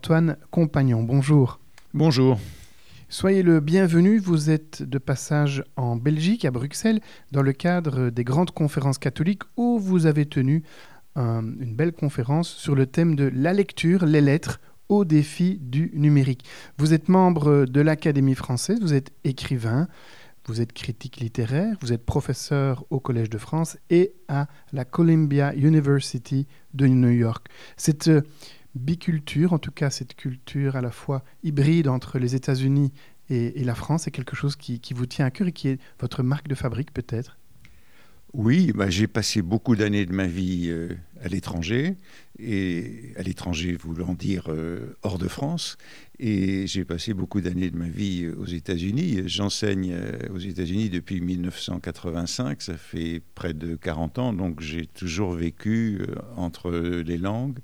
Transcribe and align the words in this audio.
Antoine 0.00 0.38
Compagnon. 0.50 1.02
Bonjour. 1.02 1.60
Bonjour. 1.92 2.40
Soyez 3.10 3.42
le 3.42 3.60
bienvenu. 3.60 4.18
Vous 4.18 4.48
êtes 4.48 4.82
de 4.82 4.96
passage 4.96 5.62
en 5.76 5.96
Belgique, 5.96 6.46
à 6.46 6.50
Bruxelles, 6.50 7.00
dans 7.32 7.42
le 7.42 7.52
cadre 7.52 8.08
des 8.08 8.24
grandes 8.24 8.50
conférences 8.50 8.96
catholiques 8.96 9.42
où 9.58 9.78
vous 9.78 10.06
avez 10.06 10.24
tenu 10.24 10.62
une 11.16 11.74
belle 11.76 11.92
conférence 11.92 12.48
sur 12.48 12.74
le 12.74 12.86
thème 12.86 13.14
de 13.14 13.30
la 13.34 13.52
lecture, 13.52 14.06
les 14.06 14.22
lettres 14.22 14.58
au 14.88 15.04
défi 15.04 15.58
du 15.60 15.90
numérique. 15.92 16.46
Vous 16.78 16.94
êtes 16.94 17.10
membre 17.10 17.66
de 17.66 17.82
l'Académie 17.82 18.34
française, 18.34 18.78
vous 18.80 18.94
êtes 18.94 19.12
écrivain, 19.24 19.86
vous 20.46 20.62
êtes 20.62 20.72
critique 20.72 21.18
littéraire, 21.18 21.76
vous 21.82 21.92
êtes 21.92 22.06
professeur 22.06 22.86
au 22.88 23.00
Collège 23.00 23.28
de 23.28 23.36
France 23.36 23.76
et 23.90 24.14
à 24.28 24.48
la 24.72 24.86
Columbia 24.86 25.54
University 25.54 26.46
de 26.72 26.86
New 26.86 27.10
York. 27.10 27.46
Cette 27.76 28.08
euh, 28.08 28.22
biculture, 28.74 29.52
en 29.52 29.58
tout 29.58 29.72
cas 29.72 29.90
cette 29.90 30.14
culture 30.14 30.76
à 30.76 30.80
la 30.80 30.90
fois 30.90 31.24
hybride 31.42 31.88
entre 31.88 32.18
les 32.18 32.34
États-Unis 32.34 32.92
et, 33.30 33.62
la 33.62 33.76
France, 33.76 34.08
est 34.08 34.10
quelque 34.10 34.34
chose 34.34 34.56
qui, 34.56 34.80
vous 34.92 35.06
tient 35.06 35.24
à 35.24 35.30
cœur 35.30 35.46
et 35.46 35.52
qui 35.52 35.68
est 35.68 35.78
votre 36.00 36.24
marque 36.24 36.48
de 36.48 36.56
fabrique 36.56 36.92
peut-être? 36.92 37.38
Oui, 38.32 38.72
bah, 38.72 38.90
j'ai 38.90 39.08
passé 39.08 39.42
beaucoup 39.42 39.74
d'années 39.74 40.06
de 40.06 40.12
ma 40.12 40.26
vie 40.26 40.68
euh, 40.68 40.94
à 41.20 41.28
l'étranger, 41.28 41.96
et 42.38 43.12
à 43.16 43.22
l'étranger 43.22 43.72
voulant 43.72 44.14
dire 44.14 44.44
euh, 44.48 44.96
hors 45.02 45.18
de 45.18 45.26
France, 45.26 45.78
et 46.20 46.66
j'ai 46.68 46.84
passé 46.84 47.12
beaucoup 47.12 47.40
d'années 47.40 47.70
de 47.70 47.76
ma 47.76 47.88
vie 47.88 48.24
euh, 48.24 48.36
aux 48.38 48.46
États-Unis. 48.46 49.22
J'enseigne 49.26 49.96
aux 50.32 50.38
États-Unis 50.38 50.90
depuis 50.90 51.20
1985, 51.20 52.62
ça 52.62 52.76
fait 52.76 53.20
près 53.34 53.52
de 53.52 53.74
40 53.74 54.18
ans, 54.20 54.32
donc 54.32 54.60
j'ai 54.60 54.86
toujours 54.86 55.32
vécu 55.32 56.00
entre 56.36 56.70
les 56.70 57.18
langues 57.18 57.58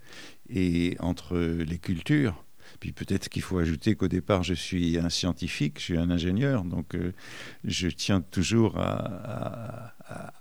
et 0.49 0.97
entre 1.01 1.39
les 1.39 1.79
cultures. 1.79 2.43
Puis 2.81 2.93
peut-être 2.93 3.29
qu'il 3.29 3.43
faut 3.43 3.59
ajouter 3.59 3.95
qu'au 3.95 4.09
départ, 4.09 4.43
je 4.43 4.55
suis 4.55 4.99
un 4.99 5.09
scientifique, 5.09 5.79
je 5.79 5.85
suis 5.85 5.97
un 5.97 6.11
ingénieur, 6.11 6.65
donc 6.65 6.95
euh, 6.95 7.13
je 7.65 7.89
tiens 7.89 8.21
toujours 8.21 8.79
à, 8.79 9.95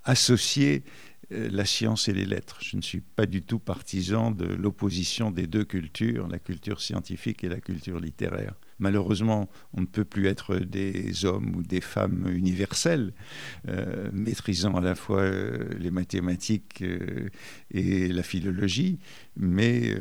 associer 0.04 0.84
euh, 1.32 1.50
la 1.52 1.66
science 1.66 2.08
et 2.08 2.14
les 2.14 2.26
lettres. 2.26 2.60
Je 2.62 2.78
ne 2.78 2.82
suis 2.82 3.02
pas 3.02 3.26
du 3.26 3.42
tout 3.42 3.60
partisan 3.60 4.32
de 4.32 4.46
l'opposition 4.46 5.32
des 5.32 5.48
deux 5.48 5.66
cultures, 5.66 6.28
la 6.28 6.40
culture 6.40 6.82
scientifique 6.82 7.44
et 7.44 7.50
la 7.50 7.60
culture 7.60 8.00
littéraire. 8.00 8.54
Malheureusement, 8.80 9.50
on 9.74 9.82
ne 9.82 9.86
peut 9.86 10.04
plus 10.04 10.28
être 10.28 10.58
des 10.58 11.26
hommes 11.26 11.56
ou 11.56 11.64
des 11.64 11.82
femmes 11.82 12.28
universels, 12.30 13.14
euh, 13.70 14.10
maîtrisant 14.12 14.76
à 14.76 14.82
la 14.82 14.96
fois 14.96 15.22
euh, 15.22 15.70
les 15.80 15.92
mathématiques 15.92 16.82
euh, 16.82 17.30
et 17.72 18.10
la 18.10 18.24
philologie, 18.24 19.00
mais 19.38 19.96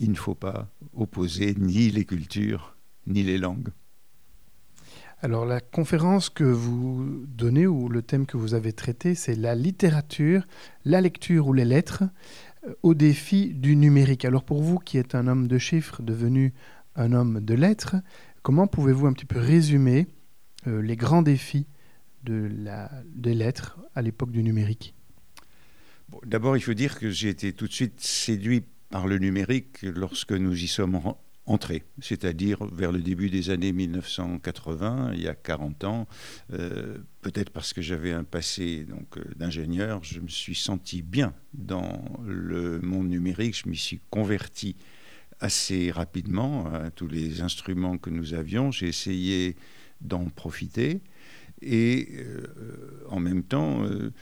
il 0.00 0.10
ne 0.10 0.16
faut 0.16 0.34
pas 0.34 0.68
opposer 0.94 1.54
ni 1.58 1.90
les 1.90 2.04
cultures 2.04 2.76
ni 3.06 3.22
les 3.22 3.38
langues. 3.38 3.68
Alors 5.22 5.46
la 5.46 5.60
conférence 5.60 6.28
que 6.28 6.44
vous 6.44 7.24
donnez 7.26 7.66
ou 7.66 7.88
le 7.88 8.02
thème 8.02 8.26
que 8.26 8.36
vous 8.36 8.54
avez 8.54 8.72
traité, 8.72 9.14
c'est 9.14 9.34
la 9.34 9.54
littérature, 9.54 10.46
la 10.84 11.00
lecture 11.00 11.48
ou 11.48 11.52
les 11.52 11.64
lettres 11.64 12.04
au 12.82 12.94
défi 12.94 13.54
du 13.54 13.76
numérique. 13.76 14.24
Alors 14.24 14.44
pour 14.44 14.62
vous 14.62 14.78
qui 14.78 14.98
êtes 14.98 15.14
un 15.14 15.26
homme 15.26 15.48
de 15.48 15.58
chiffres 15.58 16.02
devenu 16.02 16.52
un 16.96 17.12
homme 17.12 17.40
de 17.40 17.54
lettres. 17.54 17.96
Comment 18.42 18.66
pouvez-vous 18.66 19.06
un 19.06 19.12
petit 19.12 19.24
peu 19.24 19.38
résumer 19.38 20.06
euh, 20.66 20.82
les 20.82 20.96
grands 20.96 21.22
défis 21.22 21.66
de 22.24 22.50
la, 22.58 22.90
des 23.14 23.34
lettres 23.34 23.78
à 23.94 24.02
l'époque 24.02 24.32
du 24.32 24.42
numérique? 24.42 24.94
D'abord, 26.24 26.56
il 26.56 26.60
faut 26.60 26.74
dire 26.74 26.98
que 26.98 27.10
j'ai 27.10 27.28
été 27.28 27.52
tout 27.52 27.66
de 27.66 27.72
suite 27.72 28.00
séduit 28.00 28.64
par 28.90 29.06
le 29.06 29.18
numérique 29.18 29.82
lorsque 29.82 30.32
nous 30.32 30.62
y 30.62 30.68
sommes 30.68 31.00
entrés, 31.46 31.84
c'est-à-dire 32.00 32.64
vers 32.66 32.92
le 32.92 33.00
début 33.00 33.30
des 33.30 33.50
années 33.50 33.72
1980, 33.72 35.12
il 35.14 35.22
y 35.22 35.28
a 35.28 35.34
40 35.34 35.84
ans. 35.84 36.08
Euh, 36.52 36.98
peut-être 37.22 37.50
parce 37.50 37.72
que 37.72 37.82
j'avais 37.82 38.12
un 38.12 38.24
passé 38.24 38.84
donc 38.84 39.16
euh, 39.16 39.24
d'ingénieur, 39.36 40.02
je 40.02 40.20
me 40.20 40.28
suis 40.28 40.56
senti 40.56 41.02
bien 41.02 41.34
dans 41.54 42.04
le 42.24 42.80
monde 42.80 43.08
numérique, 43.08 43.56
je 43.56 43.68
m'y 43.68 43.76
suis 43.76 44.00
converti 44.10 44.76
assez 45.40 45.90
rapidement 45.90 46.66
à 46.72 46.90
tous 46.90 47.08
les 47.08 47.40
instruments 47.40 47.98
que 47.98 48.10
nous 48.10 48.34
avions. 48.34 48.70
J'ai 48.70 48.88
essayé 48.88 49.56
d'en 50.00 50.26
profiter 50.26 51.00
et 51.62 52.08
euh, 52.18 53.04
en 53.08 53.20
même 53.20 53.42
temps, 53.42 53.84
euh, 53.84 54.12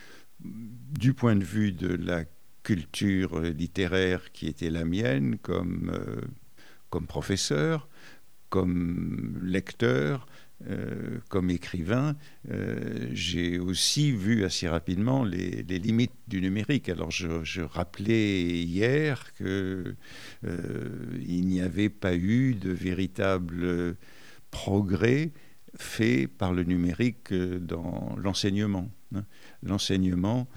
du 0.41 1.15
point 1.15 1.37
de 1.37 1.45
vue 1.45 1.73
de 1.73 1.89
la 1.89 2.25
culture 2.63 3.41
littéraire 3.41 4.33
qui 4.33 4.47
était 4.47 4.71
la 4.71 4.85
mienne 4.85 5.39
comme, 5.39 5.91
euh, 5.93 6.21
comme 6.91 7.07
professeur, 7.07 7.89
comme 8.49 9.39
lecteur, 9.43 10.27
euh, 10.71 11.19
comme 11.29 11.51
écrivain, 11.51 12.17
euh, 12.51 13.09
j'ai 13.13 13.59
aussi 13.59 14.13
vu 14.13 14.45
assez 14.45 14.67
rapidement 14.69 15.23
les, 15.25 15.63
limites 15.63 16.13
du 16.27 16.41
numérique. 16.41 16.89
Alors 16.89 17.11
je, 17.11 17.61
rappelais 17.61 18.63
hier 18.63 19.35
qu'il 19.35 19.47
euh, 20.47 21.19
n'y 21.27 21.61
avait 21.61 21.91
pas 21.91 22.15
eu 22.15 22.55
de 22.55 22.71
véritable 22.71 23.97
progrès 24.51 25.33
fait 25.77 26.29
par 26.29 26.53
le 26.53 26.63
numérique 26.63 27.35
dans 27.35 28.15
l'enseignement. 28.17 28.89
Hein. 29.15 29.25
L'enseignement 29.63 30.49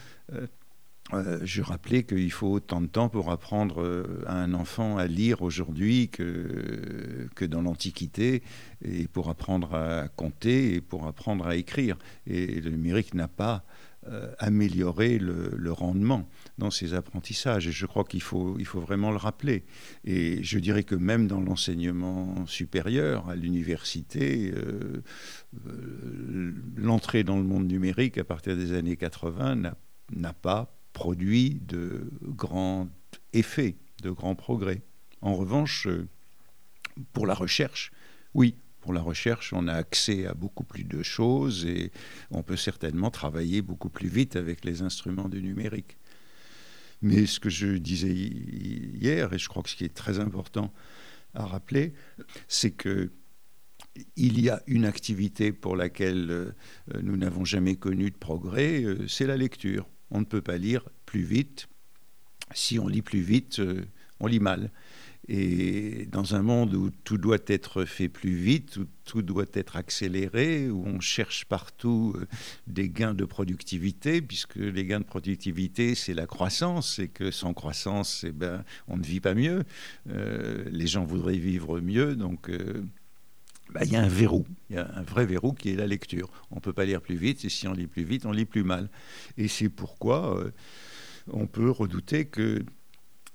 euh, 1.13 1.39
je 1.43 1.61
rappelais 1.61 2.03
qu'il 2.03 2.31
faut 2.31 2.51
autant 2.51 2.81
de 2.81 2.87
temps 2.87 3.07
pour 3.07 3.31
apprendre 3.31 3.81
euh, 3.81 4.23
à 4.27 4.35
un 4.35 4.53
enfant 4.53 4.97
à 4.97 5.07
lire 5.07 5.41
aujourd'hui 5.41 6.09
que, 6.09 7.45
dans 7.45 7.61
l'Antiquité, 7.61 8.43
et 8.83 9.07
pour 9.07 9.29
apprendre 9.29 9.73
à 9.73 10.09
compter 10.09 10.73
et 10.75 10.81
pour 10.81 11.07
apprendre 11.07 11.47
à 11.47 11.55
écrire. 11.55 11.97
Et 12.25 12.59
le 12.59 12.71
numérique 12.71 13.13
n'a 13.13 13.29
pas 13.29 13.63
euh, 14.09 14.33
amélioré 14.37 15.17
le, 15.17 15.71
rendement 15.71 16.27
dans 16.57 16.71
ces 16.71 16.93
apprentissages. 16.93 17.67
Et 17.67 17.71
je 17.71 17.85
crois 17.85 18.03
qu'il 18.03 18.21
faut, 18.21 18.57
il 18.59 18.65
faut 18.65 18.81
vraiment 18.81 19.11
le 19.11 19.17
rappeler. 19.17 19.63
Et 20.03 20.43
je 20.43 20.59
dirais 20.59 20.83
que 20.83 20.95
même 20.95 21.27
dans 21.27 21.39
l'enseignement 21.39 22.45
supérieur, 22.47 23.29
à 23.29 23.35
l'université, 23.35 24.53
l'entrée 26.75 27.23
dans 27.23 27.37
le 27.37 27.43
monde 27.43 27.67
numérique 27.67 28.17
à 28.17 28.25
partir 28.25 28.57
des 28.57 28.73
années 28.73 28.97
80 28.97 29.73
n'a 30.11 30.33
pas 30.33 30.76
produit 30.97 31.61
de 31.61 32.09
grands 32.23 32.89
effets, 33.31 33.75
de 34.01 34.09
grands 34.09 34.33
progrès. 34.33 34.81
En 35.21 35.35
revanche, 35.35 35.85
euh, 35.85 36.07
pour 37.13 37.27
la 37.27 37.35
recherche, 37.35 37.91
oui, 38.33 38.55
pour 38.81 38.93
la 38.93 39.01
recherche, 39.01 39.53
on 39.53 39.67
a 39.67 39.73
accès 39.73 40.25
à 40.25 40.33
beaucoup 40.33 40.63
plus 40.63 40.85
de 40.85 41.03
choses 41.03 41.65
et 41.65 41.91
on 42.31 42.41
peut 42.41 42.57
certainement 42.57 43.11
travailler 43.11 43.61
beaucoup 43.61 43.89
plus 43.89 44.07
vite 44.07 44.35
avec 44.35 44.65
les 44.65 44.81
instruments 44.81 45.29
du 45.29 45.43
numérique. 45.43 45.99
Mais 47.03 47.27
ce 47.27 47.39
que 47.39 47.51
je 47.51 47.77
disais 47.77 48.11
hier, 48.11 49.31
et 49.33 49.37
je 49.37 49.47
crois 49.49 49.61
que 49.61 49.69
ce 49.69 49.75
qui 49.75 49.85
est 49.85 49.93
très 49.93 50.17
important 50.19 50.73
à 51.35 51.45
rappeler, 51.45 51.93
c'est 52.47 52.71
que 52.71 53.11
il 54.15 54.41
y 54.41 54.49
a 54.49 54.63
une 54.65 54.85
activité 54.85 55.51
pour 55.51 55.75
laquelle 55.75 56.31
euh, 56.31 56.51
nous 57.03 57.17
n'avons 57.17 57.45
jamais 57.45 57.75
connu 57.75 58.09
de 58.09 58.17
progrès, 58.17 58.83
euh, 58.83 59.07
c'est 59.07 59.27
la 59.27 59.37
lecture 59.37 59.87
on 60.11 60.19
ne 60.19 60.25
peut 60.25 60.41
pas 60.41 60.57
lire 60.57 60.87
plus 61.05 61.23
vite. 61.23 61.67
Si 62.53 62.79
on 62.79 62.87
lit 62.87 63.01
plus 63.01 63.21
vite, 63.21 63.59
euh, 63.59 63.85
on 64.19 64.27
lit 64.27 64.39
mal. 64.39 64.71
Et 65.29 66.05
dans 66.09 66.35
un 66.35 66.41
monde 66.41 66.73
où 66.73 66.89
tout 66.89 67.17
doit 67.17 67.37
être 67.47 67.83
fait 67.83 68.07
plus 68.07 68.33
vite, 68.33 68.77
où 68.77 68.85
tout 69.03 69.21
doit 69.21 69.45
être 69.53 69.75
accéléré, 69.75 70.69
où 70.69 70.85
on 70.85 71.01
cherche 71.01 71.43
partout 71.43 72.13
euh, 72.15 72.25
des 72.67 72.87
gains 72.87 73.13
de 73.13 73.25
productivité, 73.25 74.21
puisque 74.21 74.55
les 74.55 74.85
gains 74.85 75.01
de 75.01 75.05
productivité, 75.05 75.95
c'est 75.95 76.13
la 76.13 76.27
croissance, 76.27 76.99
et 76.99 77.09
que 77.09 77.29
sans 77.29 77.53
croissance, 77.53 78.23
eh 78.25 78.31
ben, 78.31 78.63
on 78.87 78.95
ne 78.95 79.03
vit 79.03 79.19
pas 79.19 79.33
mieux. 79.33 79.63
Euh, 80.09 80.63
les 80.71 80.87
gens 80.87 81.03
voudraient 81.03 81.37
vivre 81.37 81.81
mieux, 81.81 82.15
donc 82.15 82.49
bah, 83.73 83.81
il 83.83 83.91
y 83.91 83.95
a 83.95 84.01
un 84.01 84.07
verrou, 84.07 84.45
il 84.69 84.75
y 84.75 84.79
a 84.79 84.89
un 84.95 85.03
vrai 85.03 85.25
verrou 85.25 85.53
qui 85.53 85.69
est 85.69 85.75
la 85.75 85.87
lecture. 85.87 86.29
On 86.51 86.55
ne 86.55 86.61
peut 86.61 86.73
pas 86.73 86.85
lire 86.85 87.01
plus 87.01 87.17
vite, 87.17 87.43
et 87.45 87.49
si 87.49 87.67
on 87.67 87.73
lit 87.73 87.87
plus 87.87 88.03
vite, 88.03 88.25
on 88.25 88.31
lit 88.31 88.45
plus 88.45 88.63
mal. 88.63 88.89
Et 89.37 89.47
c'est 89.47 89.69
pourquoi 89.69 90.41
on 91.31 91.47
peut 91.47 91.69
redouter 91.69 92.25
que 92.25 92.63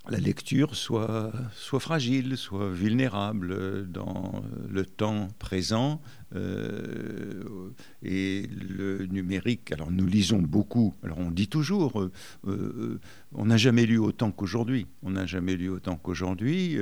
la 0.08 0.19
lecture 0.19 0.75
soit, 0.75 1.32
fragile, 1.79 2.37
soit 2.37 2.70
vulnérable 2.70 3.90
dans 3.90 4.43
le 4.69 4.84
temps 4.84 5.29
présent. 5.38 6.00
Euh, 6.34 7.70
et 8.02 8.49
le 8.49 9.06
numérique, 9.06 9.70
alors 9.70 9.90
nous 9.90 10.06
lisons 10.06 10.40
beaucoup, 10.40 10.94
alors 11.02 11.19
on 11.19 11.31
dit 11.31 11.46
toujours, 11.46 12.00
euh, 12.00 12.11
euh, 12.46 12.99
on 13.32 13.46
n'a 13.46 13.58
jamais 13.58 13.84
lu 13.84 13.99
autant 13.99 14.31
qu'aujourd'hui, 14.32 14.87
on 15.02 15.11
n'a 15.11 15.26
jamais 15.26 15.56
lu 15.56 15.69
autant 15.69 15.96
qu'aujourd'hui. 15.96 16.79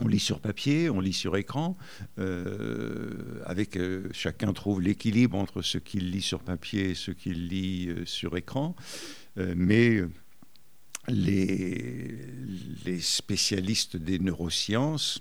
On 0.00 0.08
lit 0.08 0.20
sur 0.20 0.40
papier, 0.40 0.90
on 0.90 1.00
lit 1.00 1.12
sur 1.12 1.36
écran, 1.36 1.76
avec 3.44 3.78
chacun 4.12 4.52
trouve 4.52 4.80
l'équilibre 4.80 5.38
entre 5.38 5.62
ce 5.62 5.78
qu'il 5.78 6.10
lit 6.10 6.22
sur 6.22 6.40
papier 6.40 6.90
et 6.90 6.94
ce 6.94 7.10
qu'il 7.10 7.48
lit 7.48 7.90
sur 8.04 8.36
écran, 8.36 8.74
mais 9.36 10.02
les, 11.08 13.00
spécialistes 13.00 13.96
des 13.96 14.18
neurosciences 14.18 15.20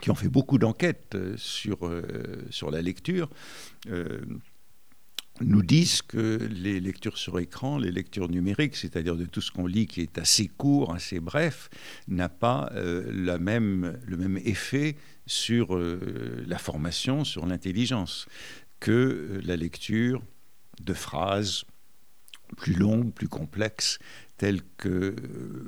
qui 0.00 0.10
ont 0.10 0.14
fait 0.14 0.28
beaucoup 0.28 0.58
d'enquêtes 0.58 1.14
euh, 1.14 1.34
sur, 1.36 1.86
euh, 1.86 2.48
la 2.70 2.82
lecture, 2.82 3.28
euh, 3.88 4.20
nous 5.40 5.62
disent 5.62 6.02
que 6.02 6.38
les 6.50 6.80
lectures 6.80 7.18
sur 7.18 7.38
écran, 7.38 7.78
les 7.78 7.90
lectures 7.90 8.28
numériques, 8.28 8.76
c'est-à-dire 8.76 9.16
de 9.16 9.24
tout 9.24 9.40
ce 9.40 9.50
qu'on 9.50 9.66
lit 9.66 9.86
qui 9.86 10.00
est 10.00 10.18
assez 10.18 10.48
court, 10.48 10.94
assez 10.94 11.20
bref, 11.20 11.70
n'a 12.08 12.28
pas 12.28 12.70
même, 13.38 13.98
le 14.06 14.16
même 14.16 14.38
effet 14.38 14.96
sur 15.26 15.78
la 15.78 16.58
formation, 16.58 17.24
sur 17.24 17.46
l'intelligence, 17.46 18.26
que 18.80 19.40
la 19.44 19.56
lecture 19.56 20.22
de 20.82 20.94
phrases 20.94 21.64
plus 22.56 22.74
longues, 22.74 23.12
plus 23.12 23.28
complexes, 23.28 23.98
telle 24.36 24.60
que 24.76 24.88
euh, 24.88 25.14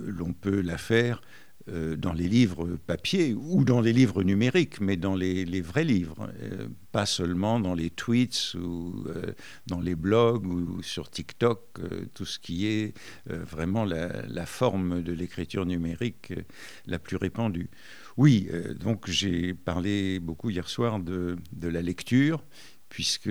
l'on 0.07 0.33
peut 0.33 0.61
la 0.61 0.79
faire 0.79 1.21
euh, 1.21 1.42
dans 1.69 2.13
les 2.13 2.29
livres 2.29 2.77
papier 2.87 3.35
ou 3.35 3.65
dans 3.65 3.81
les 3.81 3.93
livres 3.93 4.23
numériques, 4.23 4.81
mais 4.81 4.97
dans 4.97 5.15
les, 5.15 5.61
vrais 5.61 5.85
livres, 5.85 6.29
euh, 6.41 6.67
pas 6.91 7.07
seulement 7.07 7.61
dans 7.61 7.75
les 7.75 7.91
tweets 7.91 8.55
ou 8.55 9.05
dans 9.67 9.81
les 9.81 9.95
blogs 9.95 10.47
ou 10.47 10.83
sur 10.83 11.11
TikTok, 11.11 11.81
tout 12.15 12.25
ce 12.25 12.39
qui 12.39 12.67
est 12.67 12.95
vraiment 13.27 13.85
la, 13.85 14.47
forme 14.47 15.03
de 15.03 15.13
l'écriture 15.13 15.65
numérique 15.65 16.33
la 16.87 16.99
plus 16.99 17.17
répandue. 17.17 17.71
Oui, 18.17 18.49
donc 18.79 19.09
j'ai 19.09 19.55
parlé 19.55 20.19
beaucoup 20.19 20.51
hier 20.51 20.69
soir 20.69 21.01
de, 21.01 21.37
la 21.63 21.81
lecture, 21.81 22.45
puisque 22.89 23.31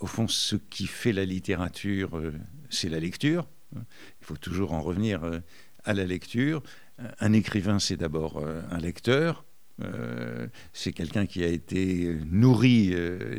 au 0.00 0.06
fond, 0.06 0.28
ce 0.28 0.56
qui 0.56 0.86
fait 0.86 1.12
la 1.12 1.24
littérature, 1.24 2.16
euh, 2.16 2.32
c'est 2.70 2.88
la 2.88 3.00
lecture. 3.00 3.48
Il 3.74 4.26
faut 4.26 4.36
toujours 4.36 4.72
en 4.72 4.80
revenir 4.80 5.24
euh, 5.24 5.40
à 5.88 5.94
la 5.94 6.04
lecture. 6.04 6.62
Un 7.18 7.32
écrivain, 7.32 7.78
c'est 7.78 7.96
d'abord 7.96 8.36
euh, 8.36 8.60
un 8.70 8.78
lecteur. 8.78 9.44
c'est 10.72 10.92
quelqu'un 10.92 11.26
qui 11.26 11.44
a 11.44 11.46
été 11.46 12.18
nourri 12.26 12.92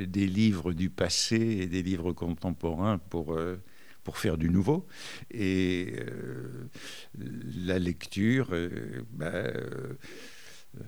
des 0.07 0.25
livres 0.25 0.71
du 0.71 0.89
passé 0.89 1.35
et 1.35 1.67
des 1.67 1.83
livres 1.83 2.13
contemporains 2.13 2.97
pour, 2.97 3.37
pour 4.05 4.17
faire 4.17 4.37
du 4.37 4.49
nouveau. 4.49 4.87
Et 5.31 5.95
la 7.67 7.77
lecture, 7.77 8.55
bah, 9.11 9.51
euh, 10.77 10.81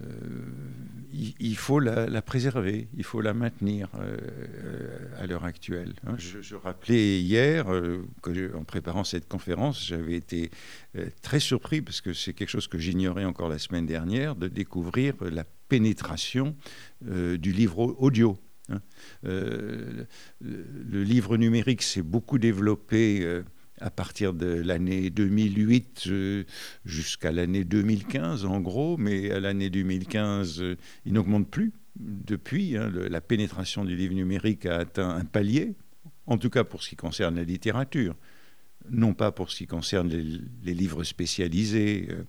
il, 1.40 1.56
faut 1.58 1.80
la, 1.80 2.22
préserver, 2.22 2.88
il 2.96 3.04
faut 3.04 3.20
la 3.22 3.34
maintenir 3.34 3.90
euh, 4.00 4.18
à 5.20 5.26
l'heure 5.26 5.44
actuelle. 5.44 5.94
Hein. 6.06 6.16
Je, 6.18 6.56
rappelais 6.56 7.20
hier 7.20 7.72
euh, 7.72 8.06
que, 8.22 8.56
en 8.56 8.64
préparant 8.64 9.04
cette 9.04 9.28
conférence, 9.28 9.86
j'avais 9.86 10.16
été 10.16 10.52
très 11.22 11.40
surpris, 11.40 11.82
parce 11.82 12.02
que 12.02 12.14
c'est 12.14 12.34
quelque 12.34 12.50
chose 12.50 12.68
que 12.68 12.78
j'ignorais 12.78 13.26
encore 13.26 13.50
la 13.50 13.60
semaine 13.60 13.86
dernière, 13.86 14.36
de 14.36 14.48
découvrir 14.48 15.16
la 15.22 15.44
pénétration 15.68 16.56
du 17.02 17.52
livre 17.52 17.96
audio. 18.00 18.38
Hein. 18.70 18.82
le, 19.24 20.08
livre 21.04 21.38
numérique 21.38 21.82
s'est 21.82 22.04
beaucoup 22.04 22.38
développé 22.38 23.42
à 23.82 23.90
partir 23.90 24.34
de 24.34 24.46
l'année 24.46 25.10
2008 25.10 26.04
euh, 26.08 26.44
jusqu'à 26.86 27.32
l'année 27.32 27.64
2015 27.64 28.46
en 28.46 28.60
gros, 28.60 28.98
mais 28.98 29.32
à 29.32 29.40
l'année 29.40 29.70
2015, 29.70 30.62
euh, 30.62 30.78
il 31.06 31.14
n'augmente 31.14 31.50
plus. 31.50 31.74
Depuis, 32.00 32.78
hein, 32.78 32.90
la 32.90 33.20
pénétration 33.20 33.84
du 33.84 33.96
livre 33.96 34.14
numérique 34.14 34.66
a 34.66 34.78
atteint 34.78 35.10
un 35.10 35.26
palier, 35.26 35.76
en 36.26 36.38
tout 36.38 36.50
cas 36.50 36.64
pour 36.64 36.84
ce 36.84 36.90
qui 36.90 36.96
concerne 36.96 37.36
la 37.36 37.44
littérature, 37.44 38.16
non 38.90 39.14
pas 39.14 39.32
pour 39.32 39.52
ce 39.52 39.58
qui 39.58 39.68
concerne 39.68 40.10
les, 40.10 40.74
livres 40.74 41.04
spécialisés. 41.04 42.08
Euh, 42.10 42.24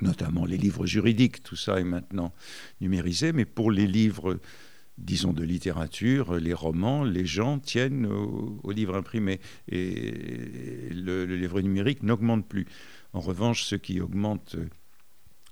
notamment 0.00 0.46
les 0.46 0.56
livres 0.56 0.86
juridiques, 0.86 1.42
tout 1.42 1.56
ça 1.56 1.78
est 1.78 1.84
maintenant 1.84 2.32
numérisé, 2.80 3.34
mais 3.34 3.44
pour 3.44 3.70
les 3.70 3.86
livres 3.86 4.40
disons, 4.98 5.32
de 5.32 5.42
littérature, 5.42 6.34
les 6.34 6.54
romans, 6.54 7.04
les 7.04 7.26
gens 7.26 7.58
tiennent 7.58 8.06
au, 8.06 8.70
livre 8.70 8.96
imprimé. 8.96 9.40
Et 9.68 10.88
le, 10.90 11.24
livre 11.24 11.60
numérique 11.60 12.02
n'augmente 12.02 12.46
plus. 12.46 12.66
En 13.12 13.20
revanche, 13.20 13.64
ce 13.64 13.74
qui 13.74 14.00
augmente 14.00 14.56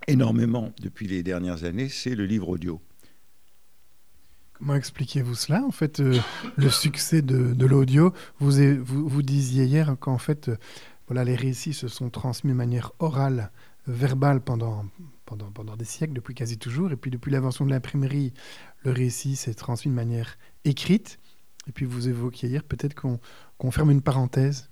énormément 0.07 0.73
depuis 0.81 1.07
les 1.07 1.23
dernières 1.23 1.65
années, 1.65 1.89
c'est 1.89 2.15
le 2.15 2.27
livre 2.27 2.49
audio. 2.49 2.81
Comment 4.55 4.75
expliquez-vous 4.75 5.35
cela 5.35 5.63
En 5.65 5.71
fait, 5.71 6.01
euh, 6.01 6.19
le 6.57 6.69
succès 6.69 7.23
de, 7.23 7.65
l'audio, 7.65 8.13
vous, 8.41 8.53
vous, 8.85 9.23
disiez 9.23 9.65
hier 9.65 9.97
qu'en 9.99 10.19
fait, 10.19 10.51
euh, 10.51 10.57
voilà, 11.09 11.25
les 11.25 11.35
récits 11.35 11.73
se 11.73 11.89
sont 11.89 12.11
transmis 12.11 12.51
de 12.51 12.57
manière 12.57 12.93
orale, 12.99 13.51
verbale 13.87 14.43
pendant, 14.43 14.85
pendant, 15.25 15.51
pendant 15.51 15.77
des 15.77 15.87
siècles, 15.87 16.13
depuis 16.13 16.35
quasi 16.35 16.59
toujours. 16.59 16.93
Et 16.93 16.97
puis 16.97 17.11
depuis 17.11 17.31
l'invention 17.33 17.65
de 17.65 17.71
l'imprimerie, 17.71 18.35
le 18.83 18.93
récit 18.93 19.37
s'est 19.37 19.55
transmis 19.55 19.91
de 19.91 19.97
manière 19.97 20.39
écrite. 20.65 21.19
Et 21.69 21.73
puis 21.73 21.85
vous 21.85 22.09
évoquiez 22.09 22.49
hier 22.49 22.65
peut-être 22.65 22.95
qu'on 22.95 23.71
ferme 23.71 23.91
une 23.91 24.03
parenthèse. 24.03 24.71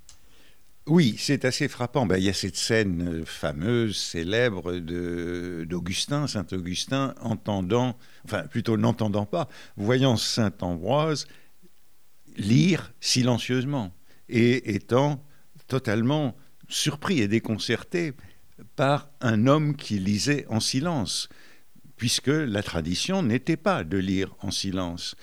Oui, 0.87 1.17
c'est 1.19 1.45
assez 1.45 1.69
frappant. 1.69 2.07
Ben, 2.07 2.17
il 2.17 2.25
y 2.25 2.31
a 2.31 2.35
cette 2.35 2.57
scène 2.57 3.21
euh, 3.21 3.25
fameuse, 3.27 3.99
célèbre 3.99 4.79
d'Augustin, 4.79 6.27
Saint-Augustin, 6.27 7.15
entendant, 7.21 7.99
enfin 8.25 8.45
plutôt 8.47 8.79
n'entendant 8.79 9.27
pas, 9.27 9.49
voyant 9.77 10.17
Saint-Ambroise 10.17 11.27
lire 12.39 12.95
silencieusement 13.01 13.93
et 14.31 14.75
étant 14.75 15.23
totalement 15.67 16.37
surpris 16.69 17.21
et 17.21 17.29
déconcerté 17.29 18.15
par 18.75 19.11
un 19.21 19.47
homme 19.47 19.77
qui 19.77 19.99
lisait 19.99 20.47
en 20.49 20.61
silence 20.61 21.29
puisque 21.99 22.29
la 22.29 22.63
tradition 22.63 23.23
n'était 23.23 23.57
pas 23.57 23.85
de 23.85 23.99
lire 23.99 24.35
en 24.41 24.53
silence. 24.53 25.17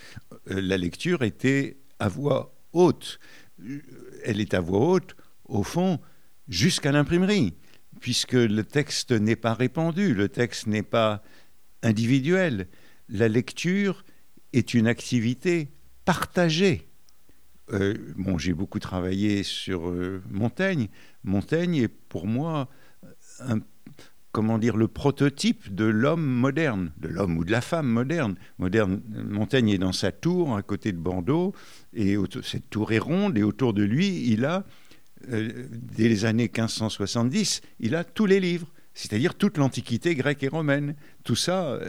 Euh, 0.51 0.61
la 0.61 0.77
lecture 0.77 1.23
était 1.23 1.77
à 1.99 2.09
voix 2.09 2.53
haute. 2.73 3.19
Euh, 3.63 3.81
elle 4.25 4.41
est 4.41 4.53
à 4.53 4.59
voix 4.59 4.81
haute, 4.81 5.15
au 5.45 5.63
fond, 5.63 5.99
jusqu'à 6.49 6.91
l'imprimerie, 6.91 7.53
puisque 8.01 8.33
le 8.33 8.63
texte 8.63 9.13
n'est 9.13 9.37
pas 9.37 9.53
répandu, 9.53 10.13
le 10.13 10.27
texte 10.27 10.67
n'est 10.67 10.83
pas 10.83 11.23
individuel. 11.81 12.67
La 13.07 13.29
lecture 13.29 14.03
est 14.51 14.73
une 14.73 14.87
activité 14.87 15.71
partagée. 16.03 16.89
Euh, 17.71 17.95
bon, 18.17 18.37
j'ai 18.37 18.53
beaucoup 18.53 18.79
travaillé 18.79 19.43
sur 19.43 19.91
Montaigne. 20.29 20.89
Montaigne 21.23 21.75
est 21.77 21.87
pour 21.87 22.27
moi 22.27 22.69
un 23.39 23.59
comment 24.35 24.57
dire, 24.57 24.75
le 24.75 24.89
prototype 24.89 25.73
de 25.73 25.85
l'homme 25.85 26.25
moderne, 26.25 26.91
de 26.97 27.07
l'homme 27.07 27.37
ou 27.37 27.45
de 27.45 27.53
la 27.53 27.61
femme 27.61 27.87
moderne. 27.87 28.35
moderne. 28.57 29.01
Montaigne 29.29 29.69
est 29.69 29.77
dans 29.77 29.93
sa 29.93 30.11
tour 30.11 30.57
à 30.57 30.61
côté 30.61 30.91
de 30.91 30.97
Bordeaux, 30.97 31.53
et 31.93 32.17
cette 32.43 32.69
tour 32.69 32.91
est 32.91 32.99
ronde, 32.99 33.37
et 33.37 33.43
autour 33.43 33.71
de 33.73 33.83
lui, 33.83 34.29
il 34.29 34.43
a, 34.43 34.65
euh, 35.31 35.67
dès 35.71 36.09
les 36.09 36.25
années 36.25 36.51
1570, 36.53 37.61
il 37.79 37.95
a 37.95 38.03
tous 38.03 38.25
les 38.25 38.41
livres, 38.41 38.67
c'est-à-dire 38.93 39.35
toute 39.35 39.57
l'Antiquité 39.57 40.15
grecque 40.15 40.43
et 40.43 40.49
romaine. 40.49 40.95
Tout 41.23 41.37
ça, 41.37 41.79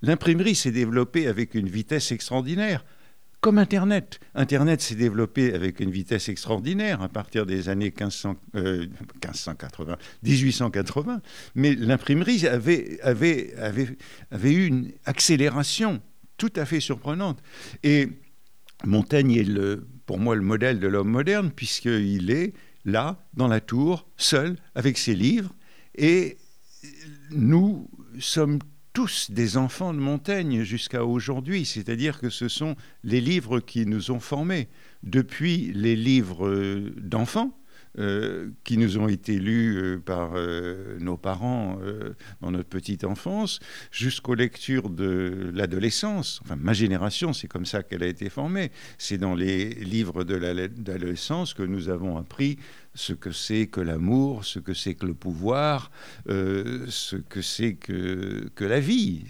l'imprimerie 0.00 0.54
s'est 0.54 0.70
développée 0.70 1.26
avec 1.26 1.54
une 1.54 1.68
vitesse 1.68 2.12
extraordinaire 2.12 2.82
comme 3.46 3.58
Internet. 3.58 4.18
Internet 4.34 4.80
s'est 4.80 4.96
développé 4.96 5.54
avec 5.54 5.78
une 5.78 5.92
vitesse 5.92 6.28
extraordinaire 6.28 7.00
à 7.00 7.08
partir 7.08 7.46
des 7.46 7.68
années 7.68 7.94
1580, 7.96 9.96
1880, 10.24 11.14
euh, 11.14 11.18
mais 11.54 11.76
l'imprimerie 11.76 12.44
avait, 12.48 12.98
avait, 13.02 13.54
avait, 13.56 13.96
avait 14.32 14.52
eu 14.52 14.66
une 14.66 14.90
accélération 15.04 16.02
tout 16.38 16.50
à 16.56 16.64
fait 16.64 16.80
surprenante. 16.80 17.38
Et 17.84 18.08
Montaigne 18.84 19.36
est 19.36 19.44
le, 19.44 19.86
pour 20.06 20.18
moi 20.18 20.34
le 20.34 20.42
modèle 20.42 20.80
de 20.80 20.88
l'homme 20.88 21.10
moderne, 21.10 21.52
puisqu'il 21.54 22.32
est 22.32 22.52
là, 22.84 23.16
dans 23.34 23.46
la 23.46 23.60
tour, 23.60 24.08
seul, 24.16 24.56
avec 24.74 24.98
ses 24.98 25.14
livres, 25.14 25.54
et 25.94 26.36
nous 27.30 27.88
sommes 28.18 28.58
tous 28.96 29.30
des 29.30 29.58
enfants 29.58 29.92
de 29.92 29.98
Montaigne 29.98 30.62
jusqu'à 30.62 31.04
aujourd'hui, 31.04 31.66
c'est-à-dire 31.66 32.18
que 32.18 32.30
ce 32.30 32.48
sont 32.48 32.76
les 33.04 33.20
livres 33.20 33.60
qui 33.60 33.84
nous 33.84 34.10
ont 34.10 34.20
formés, 34.20 34.68
depuis 35.02 35.70
les 35.74 35.94
livres 35.94 36.50
d'enfants, 36.96 37.54
euh, 37.98 38.50
qui 38.64 38.76
nous 38.76 38.98
ont 38.98 39.08
été 39.08 39.38
lus 39.38 39.78
euh, 39.78 39.98
par 39.98 40.32
euh, 40.34 40.98
nos 41.00 41.16
parents 41.16 41.78
dans 42.40 42.50
notre 42.50 42.68
petite 42.68 43.04
enfance, 43.04 43.58
jusqu'aux 43.90 44.34
lectures 44.34 44.90
de 44.90 45.50
l'adolescence. 45.54 46.40
Enfin, 46.44 46.56
ma 46.56 46.72
génération, 46.72 47.32
c'est 47.32 47.48
comme 47.48 47.64
ça 47.64 47.82
qu'elle 47.82 48.02
a 48.02 48.06
été 48.06 48.28
formée. 48.28 48.70
C'est 48.98 49.18
dans 49.18 49.34
les 49.34 49.70
livres 49.70 50.24
de 50.24 50.34
l'adolescence 50.34 51.54
que 51.54 51.62
nous 51.62 51.88
avons 51.88 52.18
appris 52.18 52.58
ce 52.94 53.12
que 53.12 53.30
c'est 53.30 53.66
que 53.66 53.80
l'amour, 53.80 54.44
ce 54.44 54.58
que 54.58 54.74
c'est 54.74 54.94
que 54.94 55.06
le 55.06 55.14
pouvoir, 55.14 55.90
ce 56.26 57.16
que 57.16 57.42
c'est 57.42 57.74
que, 57.74 58.50
que, 58.54 58.64
la 58.64 58.80
vie. 58.80 59.24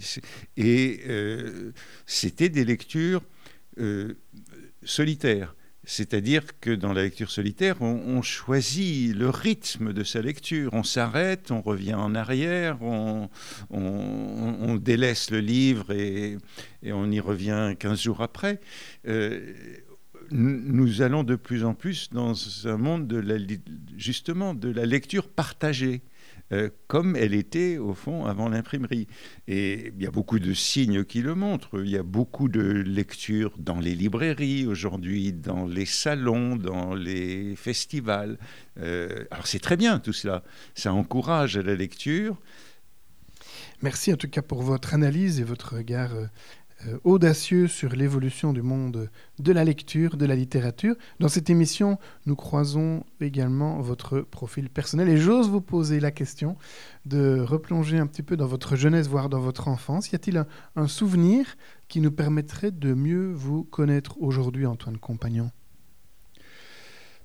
Et 0.56 1.00
c'était 2.06 2.48
des 2.48 2.64
lectures 2.64 3.22
solitaires. 4.82 5.54
C'est-à-dire 5.88 6.58
que 6.60 6.72
dans 6.72 6.92
la 6.92 7.04
lecture 7.04 7.30
solitaire, 7.30 7.80
on, 7.80 8.20
choisit 8.20 9.14
le 9.14 9.30
rythme 9.30 9.92
de 9.92 10.02
sa 10.02 10.20
lecture. 10.20 10.70
On 10.74 10.82
s'arrête, 10.82 11.52
on 11.52 11.62
revient 11.62 11.94
en 11.94 12.16
arrière, 12.16 12.82
on, 12.82 13.28
délaisse 14.82 15.30
le 15.30 15.38
livre 15.38 15.92
et, 15.92 16.38
on 16.82 17.10
y 17.10 17.20
revient 17.20 17.74
15 17.78 18.00
jours 18.00 18.20
après. 18.20 18.60
Euh, 19.06 19.54
nous 20.32 21.02
allons 21.02 21.22
de 21.22 21.36
plus 21.36 21.64
en 21.64 21.74
plus 21.74 22.10
dans 22.10 22.34
un 22.64 22.76
monde 22.76 23.08
justement 23.96 24.54
de 24.54 24.68
la 24.68 24.86
lecture 24.86 25.28
partagée. 25.28 26.02
Euh, 26.52 26.70
comme 26.86 27.16
elle 27.16 27.34
était 27.34 27.76
au 27.76 27.92
fond 27.92 28.24
avant 28.26 28.48
l'imprimerie. 28.48 29.08
Et 29.48 29.92
il 29.96 30.02
y 30.02 30.06
a 30.06 30.12
beaucoup 30.12 30.38
de 30.38 30.54
signes 30.54 31.04
qui 31.04 31.20
le 31.20 31.34
montrent. 31.34 31.82
Il 31.82 31.90
y 31.90 31.96
a 31.96 32.04
beaucoup 32.04 32.48
de 32.48 32.60
lectures 32.60 33.52
dans 33.58 33.80
les 33.80 33.96
librairies 33.96 34.64
aujourd'hui, 34.64 35.32
dans 35.32 35.66
les 35.66 35.86
salons, 35.86 36.54
dans 36.54 36.94
les 36.94 37.56
festivals. 37.56 38.38
Euh, 38.78 39.24
alors 39.32 39.48
c'est 39.48 39.58
très 39.58 39.76
bien 39.76 39.98
tout 39.98 40.12
cela. 40.12 40.44
Ça 40.76 40.92
encourage 40.92 41.58
la 41.58 41.74
lecture. 41.74 42.36
Merci 43.82 44.12
en 44.12 44.16
tout 44.16 44.28
cas 44.28 44.42
pour 44.42 44.62
votre 44.62 44.94
analyse 44.94 45.40
et 45.40 45.44
votre 45.44 45.74
regard 45.74 46.12
euh, 46.84 46.98
audacieux 47.04 47.68
sur 47.68 47.96
l'évolution 47.96 48.52
du 48.52 48.60
monde 48.60 49.08
de 49.38 49.52
la 49.52 49.64
lecture, 49.64 50.18
de 50.18 50.26
la 50.26 50.36
littérature. 50.36 50.94
Dans 51.20 51.28
cette 51.28 51.48
émission, 51.48 51.98
nous 52.26 52.36
croisons 52.36 53.04
également 53.20 53.80
votre 53.80 54.20
profil 54.20 54.68
personnel 54.68 55.08
et 55.08 55.16
j'ose 55.16 55.48
vous 55.48 55.62
poser 55.62 56.00
la 56.00 56.10
question 56.10 56.56
de 57.06 57.40
replonger 57.40 57.98
un 57.98 58.06
petit 58.06 58.22
peu 58.22 58.36
dans 58.36 58.46
votre 58.46 58.76
jeunesse, 58.76 59.08
voire 59.08 59.30
dans 59.30 59.40
votre 59.40 59.68
enfance. 59.68 60.10
Y 60.10 60.16
a-t-il 60.16 60.44
un 60.76 60.86
souvenir 60.86 61.56
qui 61.88 62.00
nous 62.00 62.12
permettrait 62.12 62.72
de 62.72 62.92
mieux 62.92 63.32
vous 63.32 63.64
connaître 63.64 64.20
aujourd'hui, 64.20 64.66
Antoine 64.66 64.98
Compagnon? 64.98 65.50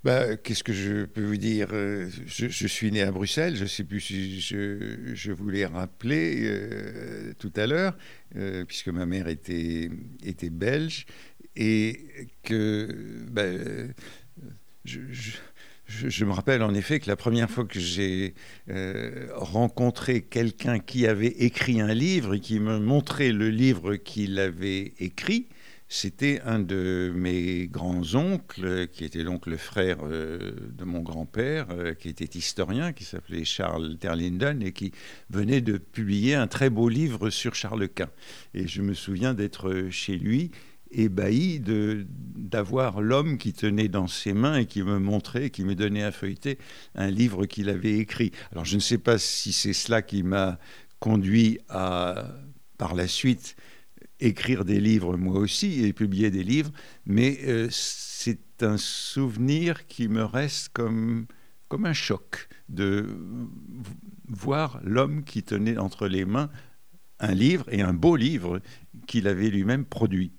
Bah, 0.04 0.36
Qu'est-ce 0.36 0.64
que 0.64 0.72
je 0.72 1.04
peux 1.04 1.24
vous 1.24 1.36
dire 1.36 1.68
euh, 1.72 2.08
je, 2.26 2.66
suis 2.66 2.90
né 2.90 3.02
à 3.02 3.12
Bruxelles, 3.12 3.56
je 3.56 3.62
ne 3.62 3.68
sais 3.68 3.84
plus 3.84 4.00
si 4.00 4.40
je, 4.40 5.32
vous 5.32 5.48
l'ai 5.48 5.66
rappelé 5.66 6.42
euh, 6.44 7.32
tout 7.38 7.52
à 7.56 7.66
l'heure, 7.66 7.96
euh, 8.36 8.64
puisque 8.64 8.88
ma 8.88 9.06
mère 9.06 9.28
était, 9.28 9.90
belge, 10.50 11.06
et 11.54 12.06
que 12.42 12.88
bah, 13.30 13.44
je, 14.84 16.24
me 16.24 16.32
rappelle 16.32 16.62
en 16.62 16.74
effet 16.74 16.98
que 16.98 17.08
la 17.08 17.16
première 17.16 17.50
fois 17.50 17.64
que 17.64 17.78
j'ai 17.78 18.34
rencontré 19.34 20.22
quelqu'un 20.22 20.78
qui 20.78 21.06
avait 21.06 21.26
écrit 21.26 21.80
un 21.80 21.94
livre 21.94 22.34
et 22.34 22.40
qui 22.40 22.58
me 22.58 22.78
montrait 22.78 23.32
le 23.32 23.50
livre 23.50 23.96
qu'il 23.96 24.38
avait 24.38 24.94
écrit, 24.98 25.48
c'était 25.94 26.40
un 26.46 26.58
de 26.58 27.12
mes 27.14 27.66
grands-oncles, 27.66 28.88
qui 28.88 29.04
était 29.04 29.24
donc 29.24 29.46
le 29.46 29.58
frère 29.58 29.98
euh, 30.04 30.52
de 30.70 30.84
mon 30.84 31.00
grand-père, 31.00 31.66
euh, 31.68 31.92
qui 31.92 32.08
était 32.08 32.38
historien, 32.38 32.94
qui 32.94 33.04
s'appelait 33.04 33.44
Charles 33.44 33.98
Terlinden, 33.98 34.62
et 34.62 34.72
qui 34.72 34.92
venait 35.28 35.60
de 35.60 35.76
publier 35.76 36.34
un 36.34 36.46
très 36.46 36.70
beau 36.70 36.88
livre 36.88 37.28
sur 37.28 37.54
Charles 37.54 37.90
Quint. 37.90 38.08
Et 38.54 38.66
je 38.66 38.80
me 38.80 38.94
souviens 38.94 39.34
d'être 39.34 39.88
chez 39.90 40.16
lui, 40.16 40.50
ébahi 40.92 41.60
d'avoir 41.60 43.02
l'homme 43.02 43.36
qui 43.36 43.52
tenait 43.52 43.88
dans 43.88 44.08
ses 44.08 44.32
mains 44.32 44.56
et 44.56 44.64
qui 44.64 44.82
me 44.82 44.98
montrait, 44.98 45.50
qui 45.50 45.62
me 45.62 45.74
donnait 45.74 46.04
à 46.04 46.10
feuilleter 46.10 46.56
un 46.94 47.10
livre 47.10 47.44
qu'il 47.44 47.68
avait 47.68 47.98
écrit. 47.98 48.32
Alors 48.52 48.64
je 48.64 48.76
ne 48.76 48.80
sais 48.80 48.98
pas 48.98 49.18
si 49.18 49.52
c'est 49.52 49.74
cela 49.74 50.00
qui 50.00 50.22
m'a 50.22 50.58
conduit 51.00 51.58
à, 51.68 52.28
par 52.78 52.94
la 52.94 53.06
suite, 53.06 53.56
écrire 54.22 54.64
des 54.64 54.80
livres 54.80 55.16
moi 55.16 55.38
aussi 55.38 55.84
et 55.84 55.92
publier 55.92 56.30
des 56.30 56.44
livres, 56.44 56.72
mais 57.06 57.38
euh, 57.44 57.68
c'est 57.70 58.62
un 58.62 58.76
souvenir 58.76 59.86
qui 59.86 60.08
me 60.08 60.24
reste 60.24 60.70
comme, 60.72 61.26
comme 61.68 61.84
un 61.84 61.92
choc 61.92 62.48
de 62.68 63.06
voir 64.28 64.80
l'homme 64.84 65.24
qui 65.24 65.42
tenait 65.42 65.78
entre 65.78 66.06
les 66.06 66.24
mains 66.24 66.50
un 67.22 67.34
livre 67.34 67.66
et 67.70 67.82
un 67.82 67.92
beau 67.92 68.16
livre 68.16 68.60
qu'il 69.06 69.28
avait 69.28 69.48
lui-même 69.48 69.84
produit. 69.84 70.32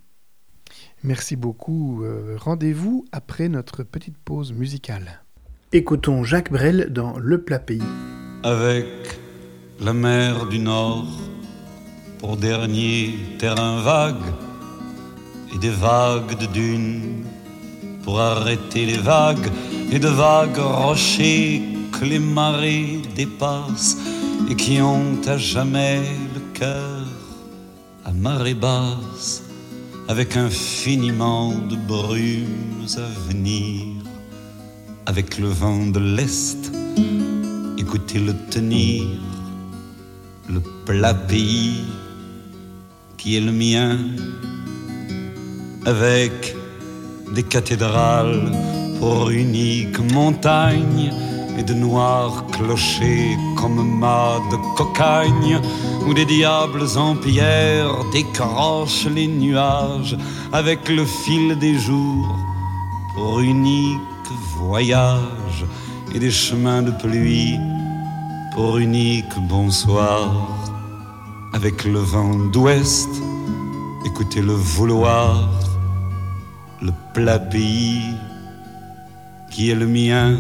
Merci 1.04 1.36
beaucoup. 1.36 2.04
Euh, 2.04 2.36
rendez-vous 2.38 3.06
après 3.12 3.50
notre 3.50 3.84
petite 3.84 4.18
pause 4.18 4.54
musicale. 4.54 5.24
Écoutons 5.72 6.24
Jacques 6.24 6.52
Brel 6.52 6.90
dans 6.92 7.18
Le 7.18 7.44
Plat 7.44 7.60
Pays. 7.60 7.82
Avec 8.44 8.86
la 9.80 9.94
mer 9.94 10.48
du 10.48 10.60
Nord 10.60 11.33
pour 12.24 12.38
dernier 12.38 13.16
terrain 13.38 13.82
vague 13.82 14.30
et 15.54 15.58
des 15.58 15.76
vagues 15.90 16.38
de 16.40 16.46
dunes 16.46 17.26
pour 18.02 18.18
arrêter 18.18 18.86
les 18.86 18.98
vagues 18.98 19.52
et 19.92 20.00
de 20.00 20.08
vagues 20.08 20.58
rochers 20.58 21.62
que 21.92 22.06
les 22.06 22.20
marées 22.20 23.02
dépassent 23.14 23.98
et 24.50 24.56
qui 24.56 24.80
ont 24.80 25.18
à 25.28 25.38
jamais 25.38 26.00
le 26.34 26.40
cœur 26.54 27.04
à 28.06 28.14
marée 28.14 28.54
basse 28.54 29.44
avec 30.08 30.38
infiniment 30.38 31.50
de 31.72 31.76
brumes 31.76 32.88
à 32.96 33.30
venir 33.30 33.84
avec 35.08 35.40
le 35.40 35.50
vent 35.50 35.88
de 35.88 36.00
l'Est 36.00 36.72
écoutez-le 37.78 38.34
tenir 38.50 39.04
le 40.48 40.62
plat 40.86 41.14
pays 41.14 41.84
qui 43.24 43.38
est 43.38 43.40
le 43.40 43.54
mien, 43.54 43.98
avec 45.86 46.54
des 47.34 47.44
cathédrales 47.44 48.52
pour 49.00 49.30
unique 49.30 49.98
montagne 50.12 51.10
et 51.58 51.64
de 51.64 51.74
noirs 51.74 52.46
clochers 52.52 53.38
comme 53.56 53.82
mâts 53.98 54.42
de 54.52 54.58
cocagne, 54.76 55.62
où 56.06 56.14
des 56.14 56.26
diables 56.26 56.86
en 56.98 57.16
pierre 57.16 57.94
décrochent 58.12 59.08
les 59.08 59.28
nuages 59.28 60.18
avec 60.52 60.90
le 60.90 61.06
fil 61.06 61.58
des 61.58 61.80
jours 61.80 62.36
pour 63.16 63.40
unique 63.40 64.32
voyage 64.58 65.64
et 66.14 66.20
des 66.20 66.32
chemins 66.32 66.82
de 66.82 66.92
pluie 66.92 67.58
pour 68.54 68.80
unique 68.80 69.34
bonsoir 69.48 70.73
avec 71.54 71.86
le 71.86 72.00
vent 72.00 72.36
d'ouest, 72.50 73.10
écoutez 74.06 74.42
le 74.42 74.54
vouloir, 74.54 75.50
le 76.82 76.92
plat 77.14 77.40
pays 77.40 78.16
qui 79.52 79.70
est 79.70 79.76
le 79.76 79.88
mien. 79.88 80.36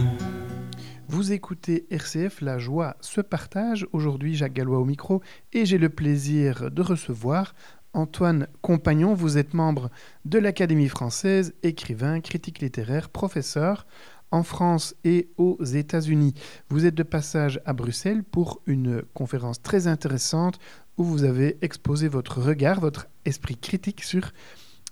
Vous 1.08 1.32
écoutez 1.32 1.86
RCF, 1.92 2.42
la 2.42 2.58
joie 2.58 2.98
se 3.00 3.22
partage. 3.22 3.88
Aujourd'hui, 3.94 4.36
Jacques 4.36 4.54
Gallois 4.54 4.80
au 4.80 4.86
micro 4.86 5.22
et 5.54 5.66
j'ai 5.66 5.78
le 5.78 5.90
plaisir 5.90 6.72
de 6.72 6.82
recevoir 6.82 7.54
Antoine 7.94 8.48
Compagnon. 8.62 9.14
Vous 9.14 9.38
êtes 9.38 9.54
membre 9.54 9.92
de 10.26 10.40
l'Académie 10.40 10.90
française, 10.90 11.54
écrivain, 11.62 12.22
critique 12.22 12.60
littéraire, 12.60 13.10
professeur 13.10 13.86
en 14.34 14.42
France 14.42 14.96
et 15.04 15.30
aux 15.38 15.64
États-Unis. 15.64 16.34
Vous 16.70 16.88
êtes 16.88 16.96
de 16.96 17.04
passage 17.04 17.62
à 17.66 17.74
Bruxelles 17.74 18.24
pour 18.24 18.64
une 18.66 19.04
conférence 19.14 19.62
très 19.62 19.86
intéressante 19.86 20.58
où 20.98 21.04
vous 21.04 21.24
avez 21.24 21.58
exposé 21.62 22.08
votre 22.08 22.42
regard, 22.42 22.80
votre 22.80 23.08
esprit 23.26 23.58
critique 23.58 24.04
sur 24.04 24.32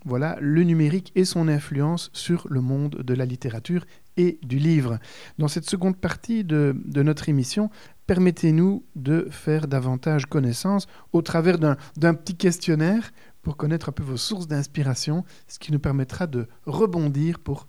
voilà 0.05 0.37
le 0.41 0.63
numérique 0.63 1.11
et 1.15 1.25
son 1.25 1.47
influence 1.47 2.09
sur 2.13 2.47
le 2.49 2.61
monde 2.61 2.95
de 3.03 3.13
la 3.13 3.25
littérature 3.25 3.85
et 4.17 4.39
du 4.41 4.57
livre. 4.57 4.99
Dans 5.37 5.47
cette 5.47 5.69
seconde 5.69 5.97
partie 5.97 6.43
de, 6.43 6.75
notre 6.95 7.29
émission, 7.29 7.69
permettez-nous 8.07 8.83
de 8.95 9.27
faire 9.29 9.67
davantage 9.67 10.25
connaissance 10.25 10.87
au 11.13 11.21
travers 11.21 11.59
d'un 11.59 12.13
petit 12.13 12.35
questionnaire 12.35 13.11
pour 13.41 13.57
connaître 13.57 13.89
un 13.89 13.91
peu 13.91 14.03
vos 14.03 14.17
sources 14.17 14.47
d'inspiration, 14.47 15.23
ce 15.47 15.59
qui 15.59 15.71
nous 15.71 15.79
permettra 15.79 16.27
de 16.27 16.47
rebondir 16.65 17.39
pour 17.39 17.67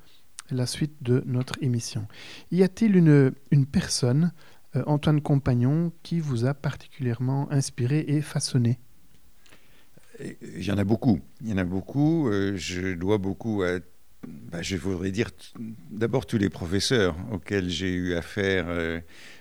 la 0.51 0.67
suite 0.67 1.03
de 1.03 1.23
notre 1.27 1.55
émission. 1.62 2.07
Y 2.51 2.62
a-t-il 2.62 2.97
une, 2.97 3.33
une 3.51 3.67
personne, 3.67 4.33
euh, 4.76 4.83
Antoine 4.87 5.21
Compagnon, 5.21 5.93
qui 6.02 6.21
vous 6.21 6.45
a 6.45 6.55
particulièrement 6.55 7.50
inspiré 7.50 8.05
et 8.09 8.21
façonné 8.21 8.79
il 10.21 10.64
y 10.64 10.71
en 10.71 10.79
a 10.79 10.85
beaucoup. 10.85 11.21
Il 11.41 11.50
y 11.50 11.52
en 11.52 11.59
a 11.59 11.64
beaucoup. 11.64 12.29
Euh, 12.29 12.57
je 12.57 12.95
dois 12.95 13.19
beaucoup 13.19 13.62
à, 13.62 13.79
bah, 14.26 14.62
je 14.62 14.76
voudrais 14.76 15.11
dire 15.11 15.31
d'abord 15.91 16.26
tous 16.26 16.38
les 16.38 16.50
professeurs 16.50 17.17
auxquels 17.33 17.69
j'ai 17.69 17.93
eu 17.93 18.14
affaire 18.14 18.67
euh, 18.69 19.00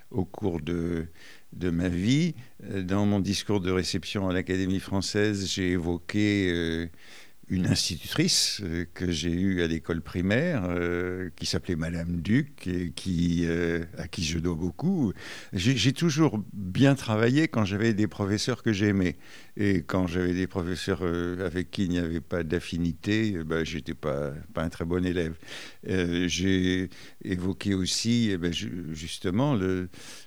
au 0.09 0.25
cours 0.25 0.61
de, 0.61 1.07
de 1.53 1.69
ma 1.69 1.89
vie. 1.89 2.35
Dans 2.63 3.05
mon 3.05 3.19
discours 3.19 3.61
de 3.61 3.71
réception 3.71 4.29
à 4.29 4.33
l'Académie 4.33 4.79
française, 4.79 5.47
j'ai 5.47 5.71
évoqué 5.71 6.89
une 7.51 7.67
institutrice 7.67 8.61
euh, 8.63 8.85
que 8.93 9.11
j'ai 9.11 9.33
eue 9.33 9.61
à 9.61 9.67
l'école 9.67 10.01
primaire, 10.01 10.63
euh, 10.69 11.29
qui 11.35 11.45
s'appelait 11.45 11.75
Madame 11.75 12.21
Duc, 12.21 12.65
et 12.65 12.91
qui, 12.91 13.41
euh, 13.45 13.83
à 13.97 14.07
qui 14.07 14.23
je 14.23 14.39
dois 14.39 14.55
beaucoup. 14.55 15.11
J'ai 15.51 15.91
toujours 15.91 16.41
bien 16.53 16.95
travaillé 16.95 17.49
quand 17.49 17.65
j'avais 17.65 17.93
des 17.93 18.07
professeurs 18.07 18.63
que 18.63 18.71
j'aimais. 18.71 19.17
Et 19.57 19.83
quand 19.83 20.07
j'avais 20.07 20.33
des 20.33 20.47
professeurs 20.47 21.03
avec 21.03 21.71
qui 21.71 21.83
il 21.83 21.89
n'y 21.89 21.99
avait 21.99 22.21
pas 22.21 22.43
d'affinité, 22.43 23.43
ben, 23.43 23.65
j'étais 23.65 23.93
pas, 23.93 24.31
pas 24.53 24.63
un 24.63 24.69
très 24.69 24.85
bon 24.85 25.05
élève. 25.05 25.35
j'ai 25.83 26.89
évoqué 27.25 27.73
aussi, 27.73 28.29
eh 28.31 28.37
ben, 28.37 28.53
justement, 28.53 29.59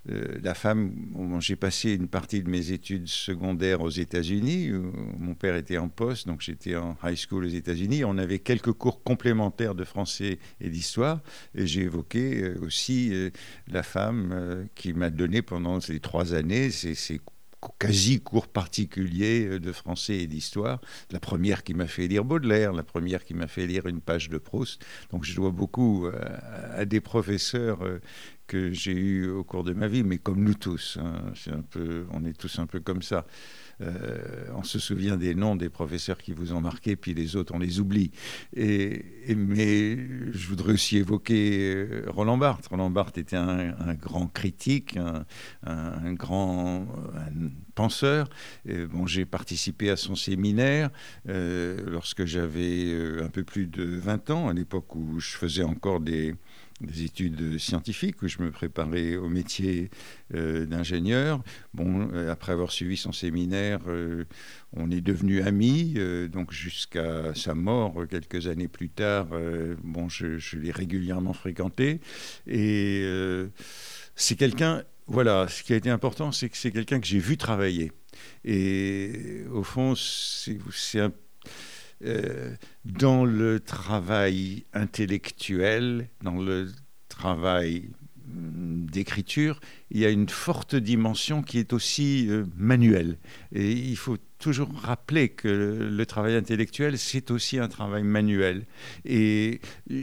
la 0.07 0.55
femme. 0.55 0.93
J'ai 1.41 1.57
passé 1.57 1.93
une 1.93 2.09
partie 2.09 2.43
de 2.43 2.51
mes 2.51 2.73
études 2.73 3.09
secondaires 3.09 3.81
aux 3.81 3.91
États-Unis. 3.91 4.71
Mon 5.19 5.35
père 5.35 5.57
était 5.57 5.79
en 5.79 5.89
poste, 5.89 6.27
donc 6.27 6.43
j'étais 6.43 6.77
en 6.77 6.95
high 7.03 7.14
school 7.17 7.45
aux 7.45 7.49
États-Unis. 7.49 8.05
On 8.05 8.19
avait 8.19 8.39
quelques 8.39 8.73
cours 8.73 9.03
complémentaires 9.03 9.75
de 9.75 9.85
français 9.85 10.39
et 10.61 10.69
d'histoire. 10.69 11.21
Et 11.55 11.67
j'ai 11.67 11.83
évoqué 11.83 12.43
euh, 12.43 12.59
aussi 12.63 13.11
euh, 13.13 13.31
la 13.69 13.83
femme 13.83 14.31
euh, 14.33 14.65
qui 14.75 14.93
m'a 14.93 15.11
donné 15.11 15.43
pendant 15.43 15.81
ces 15.81 16.01
trois 16.01 16.35
années 16.35 16.71
ces, 16.71 16.95
ces 16.95 17.21
quasi 17.79 18.21
cours 18.21 18.47
particuliers 18.47 19.59
de 19.59 19.73
français 19.73 20.19
et 20.19 20.27
d'histoire. 20.27 20.83
La 21.11 21.19
première 21.19 21.65
qui 21.65 21.73
m'a 21.73 21.87
fait 21.87 22.07
lire 22.07 22.23
Baudelaire, 22.23 22.75
la 22.75 22.83
première 22.83 23.25
qui 23.25 23.33
m'a 23.33 23.47
fait 23.47 23.67
lire 23.67 23.87
une 23.87 24.03
page 24.03 24.29
de 24.29 24.37
Proust. 24.37 24.85
Donc 25.11 25.25
je 25.25 25.35
dois 25.35 25.51
beaucoup 25.51 26.07
à, 26.77 26.85
des 26.85 27.01
professeurs 27.01 27.79
que 28.47 28.71
j'ai 28.71 28.93
eus 28.93 29.31
au 29.31 29.45
cours 29.45 29.65
de 29.65 29.73
ma 29.73 29.89
vie, 29.89 30.03
mais 30.03 30.19
comme 30.19 30.45
nous 30.45 30.53
tous. 30.53 30.99
Hein. 31.01 31.33
un 31.51 31.63
peu, 31.63 32.05
on 32.11 32.27
est 32.27 32.37
tous 32.37 32.59
un 32.59 32.67
peu 32.67 32.81
comme 32.81 33.01
ça. 33.01 33.27
Euh, 33.81 34.47
on 34.55 34.63
se 34.63 34.79
souvient 34.79 35.17
des 35.17 35.35
noms 35.35 35.57
des 35.57 35.69
professeurs 35.69 36.19
qui 36.19 36.33
vous 36.33 36.53
ont 36.53 36.61
marqué, 36.61 36.97
puis 36.97 37.15
les 37.15 37.37
autres, 37.37 37.55
on 37.55 37.59
les 37.59 37.81
oublie. 37.81 38.11
Et, 38.55 39.05
mais 39.35 39.97
je 40.33 40.49
voudrais 40.49 40.75
aussi 40.75 40.99
évoquer 40.99 41.75
euh, 41.75 42.05
Roland 42.09 42.39
Barthes. 42.39 42.67
Roland 42.67 42.91
Barthes 42.91 43.19
était 43.19 43.37
un, 43.37 43.95
grand 43.95 44.27
critique, 44.27 44.99
un, 45.67 46.13
grand 46.13 46.87
penseur. 47.75 48.29
bon, 48.67 49.07
j'ai 49.07 49.25
participé 49.25 49.91
à 49.91 49.97
son 49.97 50.15
séminaire 50.15 50.91
euh, 51.29 51.79
lorsque 51.91 52.25
j'avais 52.25 53.21
un 53.23 53.29
peu 53.29 53.45
plus 53.45 53.67
de 53.67 53.85
20 53.85 54.31
ans, 54.31 54.49
à 54.49 54.53
l'époque 54.53 54.95
où 54.95 55.19
je 55.21 55.37
faisais 55.37 55.65
encore 55.65 56.01
des 56.01 56.35
des 56.81 57.05
études 57.05 57.59
scientifiques 57.59 58.23
où 58.23 58.29
je 58.29 58.43
me 58.43 58.51
préparais 58.51 59.17
au 59.17 59.29
métier 59.29 59.91
euh, 60.35 60.67
d'ingénieur. 60.67 61.43
Bon, 61.73 62.09
euh, 62.13 62.31
après 62.31 62.53
avoir 62.53 62.73
suivi 62.73 62.97
son 62.97 63.13
séminaire, 63.13 63.81
euh, 63.87 64.25
on 64.73 64.91
est 64.91 65.01
devenus 65.01 65.45
amis, 65.45 65.95
donc 66.33 66.53
jusqu'à 66.53 67.35
sa 67.35 67.55
mort 67.55 68.07
quelques 68.11 68.49
années 68.49 68.69
plus 68.69 68.89
tard. 68.89 69.29
bon, 69.85 70.09
je, 70.09 70.39
je 70.39 70.59
l'ai 70.59 70.73
régulièrement 70.73 71.33
fréquenté 71.33 72.01
et 72.47 73.07
c'est 74.17 74.37
quelqu'un. 74.37 74.83
Voilà, 75.07 75.49
ce 75.49 75.63
qui 75.63 75.75
a 75.75 75.77
été 75.77 75.91
important, 75.91 76.33
c'est 76.33 76.49
que 76.49 76.57
c'est 76.57 76.71
quelqu'un 76.71 76.99
que 76.99 77.07
j'ai 77.07 77.19
vu 77.19 77.37
travailler. 77.37 77.93
Et 78.45 79.43
au 79.53 79.63
fond, 79.63 79.95
c'est 79.95 81.01
un 81.01 81.07
euh, 81.07 81.11
dans 82.85 83.25
le 83.25 83.61
travail 83.61 84.65
intellectuel, 84.73 86.09
dans 86.23 86.41
le 86.41 86.69
travail 87.15 87.91
mm, 88.27 88.87
d'écriture, 88.87 89.61
il 89.91 90.01
y 90.01 90.05
a 90.05 90.11
une 90.11 90.29
forte 90.29 90.75
dimension 90.75 91.43
qui 91.43 91.59
est 91.59 91.73
aussi 91.73 92.27
euh, 92.29 92.45
manuelle. 92.57 93.19
Et 93.53 93.73
il 93.73 93.97
faut 93.97 94.19
toujours 94.39 94.71
rappeler 94.75 95.29
que 95.31 95.49
le 95.91 96.07
travail 96.07 96.35
intellectuel, 96.35 96.99
c'est 96.99 97.31
aussi 97.31 97.59
un 97.59 97.69
travail 97.69 98.03
manuel. 98.03 98.67
Et 99.05 99.61
euh, 99.91 100.03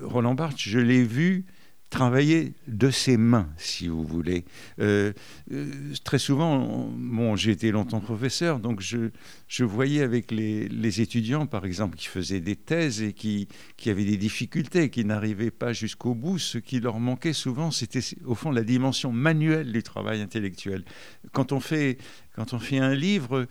Roland 0.00 0.34
Barthes, 0.34 0.58
je 0.58 0.78
l'ai 0.78 1.04
vu 1.04 1.44
travailler 1.90 2.52
de 2.66 2.90
ses 2.90 3.16
mains, 3.16 3.48
si 3.56 3.88
vous 3.88 4.04
voulez. 4.04 4.44
Euh, 4.80 5.12
euh, 5.52 5.72
très 6.04 6.18
souvent, 6.18 6.90
bon, 6.92 7.36
j'ai 7.36 7.52
été 7.52 7.70
longtemps 7.70 8.00
professeur, 8.00 8.60
donc 8.60 8.80
je, 8.80 9.10
je 9.48 9.64
voyais 9.64 10.02
avec 10.02 10.30
les, 10.30 11.00
étudiants, 11.00 11.46
par 11.46 11.64
exemple, 11.64 11.96
qui 11.96 12.06
faisaient 12.06 12.40
des 12.40 12.56
thèses 12.56 13.02
et 13.02 13.14
qui, 13.14 13.48
avaient 13.86 14.04
des 14.04 14.18
difficultés, 14.18 14.90
qui 14.90 15.04
n'arrivaient 15.04 15.50
pas 15.50 15.72
jusqu'au 15.72 16.14
bout, 16.14 16.38
ce 16.38 16.58
qui 16.58 16.80
leur 16.80 17.00
manquait 17.00 17.32
souvent, 17.32 17.70
c'était 17.70 18.00
au 18.26 18.34
fond 18.34 18.50
la 18.50 18.62
dimension 18.62 19.10
manuelle 19.10 19.72
du 19.72 19.82
travail 19.82 20.20
intellectuel. 20.20 20.84
Quand 21.32 21.52
on 21.52 21.60
fait, 21.60 21.96
quand 22.34 22.52
on 22.52 22.58
fait 22.58 22.78
un 22.78 22.94
livre, 22.94 23.46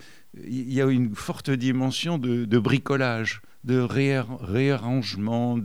il 0.46 0.72
y 0.72 0.82
a 0.82 0.86
une 0.86 1.16
forte 1.16 1.50
dimension 1.50 2.18
de, 2.18 2.60
bricolage 2.60 3.42
de 3.64 3.80
réarrangement, 3.80 5.60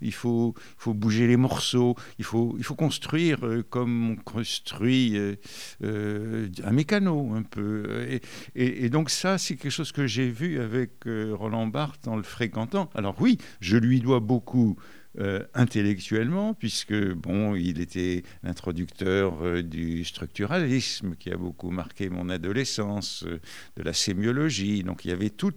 il, 0.00 0.14
faut, 0.14 0.54
bouger 0.86 1.26
les 1.26 1.36
morceaux, 1.36 1.94
il 2.18 2.24
faut, 2.24 2.54
il 2.56 2.64
faut 2.64 2.74
construire 2.74 3.44
euh, 3.44 3.62
comme 3.68 4.12
on 4.12 4.16
construit 4.16 5.18
euh, 5.18 5.36
euh, 5.84 6.48
un 6.64 6.72
mécano 6.72 7.34
un 7.34 7.42
peu. 7.42 8.06
Et, 8.54 8.84
et 8.84 8.88
donc 8.88 9.10
ça, 9.10 9.36
c'est 9.48 9.56
quelque 9.56 9.72
chose 9.72 9.92
que 9.92 10.06
j'ai 10.06 10.28
vu 10.28 10.60
avec 10.60 11.04
Roland 11.06 11.66
Barthes 11.66 12.06
en 12.06 12.16
le 12.16 12.22
fréquentant. 12.22 12.90
Alors 12.94 13.16
oui, 13.18 13.38
je 13.60 13.78
lui 13.78 14.00
dois 14.00 14.20
beaucoup 14.20 14.76
euh, 15.18 15.42
intellectuellement, 15.54 16.52
puisque 16.52 16.94
bon, 17.14 17.54
il 17.56 17.80
était 17.80 18.24
l'introducteur 18.42 19.42
euh, 19.42 19.62
du 19.62 20.04
structuralisme 20.04 21.16
qui 21.16 21.32
a 21.32 21.36
beaucoup 21.36 21.70
marqué 21.70 22.10
mon 22.10 22.28
adolescence, 22.28 23.24
euh, 23.26 23.40
de 23.76 23.82
la 23.82 23.94
sémiologie. 23.94 24.84
Donc 24.84 25.06
il 25.06 25.08
y 25.08 25.12
avait 25.12 25.30
tout 25.30 25.54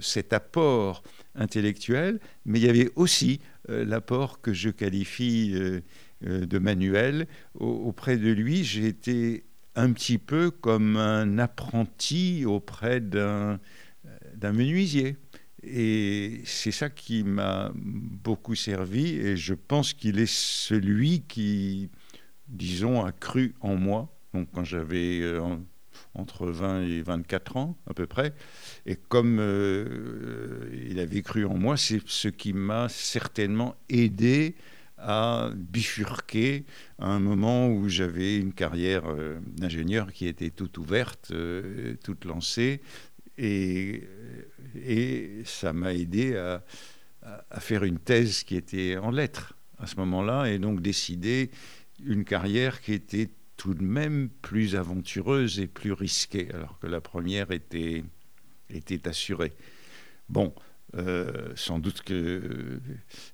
cet 0.00 0.32
apport 0.32 1.02
intellectuel, 1.34 2.20
mais 2.44 2.60
il 2.60 2.66
y 2.66 2.68
avait 2.68 2.90
aussi 2.94 3.40
l'apport 3.68 4.40
que 4.40 4.52
je 4.52 4.70
qualifie 4.70 5.54
de 6.22 6.58
manuel. 6.58 7.26
auprès 7.54 8.16
de 8.16 8.30
lui, 8.30 8.64
j'ai 8.64 8.86
été 8.86 9.45
un 9.76 9.92
petit 9.92 10.18
peu 10.18 10.50
comme 10.50 10.96
un 10.96 11.38
apprenti 11.38 12.44
auprès 12.44 13.00
d'un 13.00 13.60
menuisier. 14.42 15.16
Et 15.62 16.42
c'est 16.44 16.70
ça 16.70 16.90
qui 16.90 17.24
m'a 17.24 17.72
beaucoup 17.74 18.54
servi 18.54 19.16
et 19.16 19.36
je 19.36 19.54
pense 19.54 19.94
qu'il 19.94 20.18
est 20.18 20.30
celui 20.30 21.22
qui, 21.22 21.90
disons, 22.48 23.04
a 23.04 23.12
cru 23.12 23.54
en 23.60 23.74
moi. 23.74 24.12
Donc 24.32 24.48
quand 24.52 24.64
j'avais 24.64 25.20
euh, 25.22 25.40
entre 26.14 26.46
20 26.46 26.82
et 26.82 27.02
24 27.02 27.56
ans 27.56 27.76
à 27.88 27.94
peu 27.94 28.06
près. 28.06 28.32
Et 28.86 28.96
comme 28.96 29.38
euh, 29.40 30.68
il 30.88 30.98
avait 31.00 31.22
cru 31.22 31.44
en 31.44 31.54
moi, 31.54 31.76
c'est 31.76 32.00
ce 32.06 32.28
qui 32.28 32.52
m'a 32.52 32.88
certainement 32.88 33.76
aidé 33.88 34.54
à 34.98 35.50
bifurquer 35.54 36.64
à 36.98 37.08
un 37.08 37.20
moment 37.20 37.68
où 37.68 37.88
j'avais 37.88 38.38
une 38.38 38.52
carrière 38.52 39.04
euh, 39.06 39.38
d'ingénieur 39.56 40.12
qui 40.12 40.26
était 40.26 40.50
toute 40.50 40.78
ouverte, 40.78 41.32
toute 42.02 42.24
lancée, 42.24 42.80
et, 43.38 44.04
et 44.74 45.42
ça 45.44 45.72
m'a 45.72 45.92
aidé 45.94 46.36
à, 46.36 46.64
à, 47.50 47.60
faire 47.60 47.84
une 47.84 47.98
thèse 47.98 48.42
qui 48.44 48.56
était 48.56 48.96
en 48.96 49.10
lettres 49.10 49.54
à 49.78 49.86
ce 49.86 49.96
moment-là, 49.96 50.46
et 50.46 50.58
donc 50.58 50.80
décider 50.80 51.50
une 52.04 52.24
carrière 52.24 52.80
qui 52.80 52.92
était 52.92 53.30
tout 53.56 53.74
de 53.74 53.82
même 53.82 54.28
plus 54.42 54.76
aventureuse 54.76 55.60
et 55.60 55.66
plus 55.66 55.92
risquée, 55.92 56.48
alors 56.52 56.78
que 56.78 56.86
la 56.86 57.00
première 57.00 57.50
était, 57.50 58.04
était 58.70 59.08
assurée. 59.08 59.52
Bon, 60.28 60.54
euh, 60.94 61.52
sans 61.56 61.78
doute 61.78 62.02
que, 62.02 62.80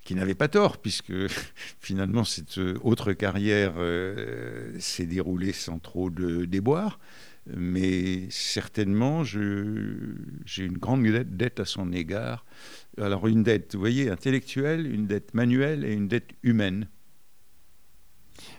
qu'il 0.03 0.17
n'avait 0.17 0.35
pas 0.35 0.49
tort, 0.49 0.79
puisque 0.79 1.13
finalement 1.81 2.25
cette 2.25 2.59
autre 2.59 3.13
carrière 3.13 3.75
euh, 3.77 4.75
s'est 4.79 5.07
déroulée 5.07 5.53
sans 5.53 5.79
trop 5.79 6.11
de 6.11 6.45
déboires. 6.45 6.99
mais 7.47 8.29
certainement, 8.31 9.25
j'ai 9.25 9.43
une 10.65 10.79
grande 10.79 11.05
dette 11.05 11.61
à 11.61 11.65
son 11.65 11.93
égard. 11.93 12.45
Alors 12.99 13.27
une 13.27 13.43
dette, 13.43 13.75
vous 13.75 13.81
voyez, 13.81 14.11
intellectuelle, 14.11 14.87
une 14.93 15.07
dette 15.07 15.35
manuelle 15.35 15.85
et 15.85 15.93
une 15.93 16.09
dette 16.09 16.31
humaine. 16.43 16.89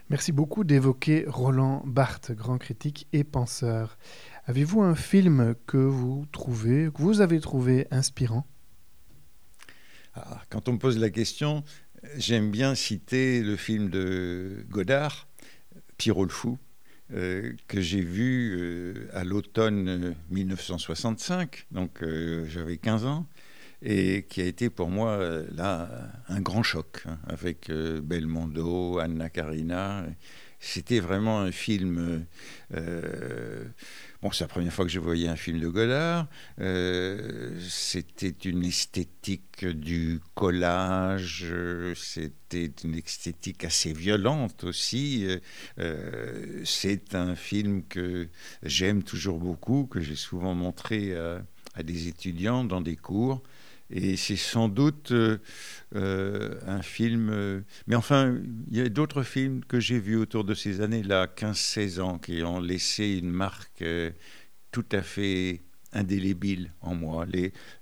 Merci 0.09 0.31
beaucoup 0.31 0.63
d'évoquer 0.63 1.25
Roland 1.27 1.81
Barthes, 1.85 2.31
grand 2.33 2.57
critique 2.57 3.07
et 3.13 3.23
penseur. 3.23 3.97
Avez-vous 4.45 4.81
un 4.81 4.95
film 4.95 5.55
que 5.65 5.77
vous 5.77 6.25
trouvez, 6.31 6.89
que 6.93 7.01
vous 7.01 7.21
avez 7.21 7.39
trouvé 7.39 7.87
inspirant? 7.89 8.45
Ah, 10.15 10.41
Quand 10.49 10.69
on 10.69 10.73
me 10.73 10.79
pose 10.79 10.97
la 10.97 11.09
question, 11.09 11.63
j'aime 12.17 12.51
bien 12.51 12.75
citer 12.75 13.41
le 13.41 13.55
film 13.55 13.89
de 13.89 14.65
Godard, 14.69 15.27
Pierrot 15.97 16.25
le 16.25 16.29
Fou, 16.29 16.57
euh, 17.13 17.53
que 17.67 17.79
j'ai 17.81 18.01
vu 18.01 18.55
euh, 18.57 19.07
à 19.13 19.23
l'automne 19.23 20.15
1965, 20.31 21.67
donc 21.71 22.01
euh, 22.01 22.45
j'avais 22.47 22.77
15 22.77 23.05
ans, 23.05 23.27
et 23.81 24.25
qui 24.29 24.41
a 24.41 24.45
été 24.45 24.69
pour 24.69 24.89
moi 24.89 25.19
là 25.53 25.89
un 26.29 26.41
grand 26.41 26.63
choc, 26.63 27.03
hein, 27.05 27.19
avec 27.27 27.69
Belmondo, 27.69 28.99
Anna 28.99 29.29
Karina. 29.29 30.05
C'était 30.59 31.01
vraiment 31.01 31.41
un 31.41 31.51
film 31.51 32.25
Bon, 34.23 34.31
c'est 34.31 34.45
la 34.45 34.47
première 34.47 34.71
fois 34.71 34.85
que 34.85 34.91
je 34.91 35.01
voyais 35.01 35.27
un 35.27 35.35
film 35.35 35.59
de 35.59 35.67
Godard. 35.67 36.27
Euh, 36.61 37.59
c'était 37.59 38.29
une 38.29 38.63
esthétique 38.63 39.65
du 39.65 40.21
collage, 40.33 41.45
c'était 41.93 42.71
une 42.85 42.95
esthétique 42.95 43.65
assez 43.65 43.91
violente 43.91 44.63
aussi. 44.63 45.27
Euh, 45.77 46.61
c'est 46.63 47.15
un 47.15 47.35
film 47.35 47.83
que 47.83 48.29
j'aime 48.63 49.03
toujours 49.03 49.39
beaucoup, 49.39 49.87
que 49.87 49.99
j'ai 49.99 50.15
souvent 50.15 50.55
montré 50.55 51.13
à, 51.75 51.83
des 51.83 52.07
étudiants 52.07 52.63
dans 52.63 52.79
des 52.79 52.95
cours. 52.95 53.43
Et 53.95 54.17
c'est 54.17 54.35
sans 54.35 54.69
doute 54.69 55.11
euh, 55.11 55.37
euh, 55.95 56.59
un 56.65 56.81
film. 56.81 57.29
Euh, 57.29 57.61
mais 57.85 57.95
enfin, 57.95 58.35
il 58.71 58.77
y 58.77 58.81
a 58.81 58.89
d'autres 58.89 59.21
films 59.21 59.63
que 59.65 59.79
j'ai 59.79 59.99
vus 59.99 60.17
autour 60.17 60.43
de 60.43 60.55
ces 60.55 60.81
années-là, 60.81 61.27
15-16 61.27 62.01
ans, 62.01 62.17
qui 62.17 62.41
ont 62.41 62.59
laissé 62.59 63.19
une 63.19 63.29
marque 63.29 63.83
tout 64.71 64.85
à 64.91 65.03
fait 65.03 65.61
indélébile 65.91 66.73
en 66.81 66.95
moi. 66.95 67.27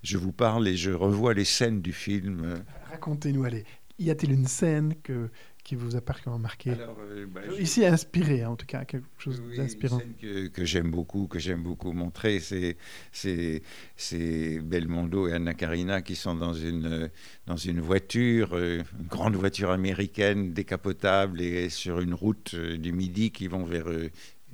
Je 0.04 0.18
vous 0.18 0.34
parle 0.34 0.68
et 0.68 0.76
je 0.76 0.92
revois 0.92 1.34
les 1.34 1.46
scènes 1.46 1.82
du 1.82 1.94
film. 1.94 2.62
Racontez-nous, 2.90 3.46
allez. 3.46 3.64
Y 3.98 4.10
a-t-il 4.10 4.34
une 4.34 4.48
scène 4.48 4.96
que, 5.02 5.30
qui 5.64 5.76
vous 5.76 5.96
a 5.96 6.02
particulièrement 6.02 6.42
marqué 6.42 6.72
euh, 6.72 7.26
bah, 7.28 7.42
Ici, 7.60 7.86
inspiré, 7.86 8.46
en 8.46 8.56
tout 8.56 8.66
cas, 8.66 8.86
quelque 8.86 9.06
chose 9.18 9.42
d'inspirant. 9.56 10.02
Que, 10.20 10.48
que 10.48 10.66
j'aime 10.66 10.90
beaucoup, 10.90 11.28
que 11.28 11.40
j'aime 11.40 11.62
beaucoup 11.62 11.92
montrer, 11.94 12.40
c'est, 12.40 12.78
c'est, 13.12 14.60
Belmondo 14.62 15.28
et 15.28 15.34
Anna 15.34 15.54
Karina 15.54 16.02
qui 16.02 16.16
sont 16.16 16.36
dans 16.36 16.54
une, 16.54 17.10
dans 17.46 17.58
une 17.58 17.80
voiture, 17.80 18.50
euh, 18.54 18.82
une 19.00 19.08
grande 19.08 19.36
voiture 19.36 19.72
américaine 19.72 20.54
décapotable 20.54 21.42
et 21.42 21.70
sur 21.70 22.00
une 22.00 22.14
route 22.14 22.54
euh, 22.56 22.78
du 22.78 22.92
Midi 22.92 23.32
qui 23.32 23.48
vont 23.48 23.64
vers 23.64 23.86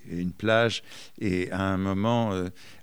une 0.10 0.32
plage. 0.32 0.84
Et 1.20 1.52
à 1.52 1.62
un 1.62 1.78
moment, 1.78 2.32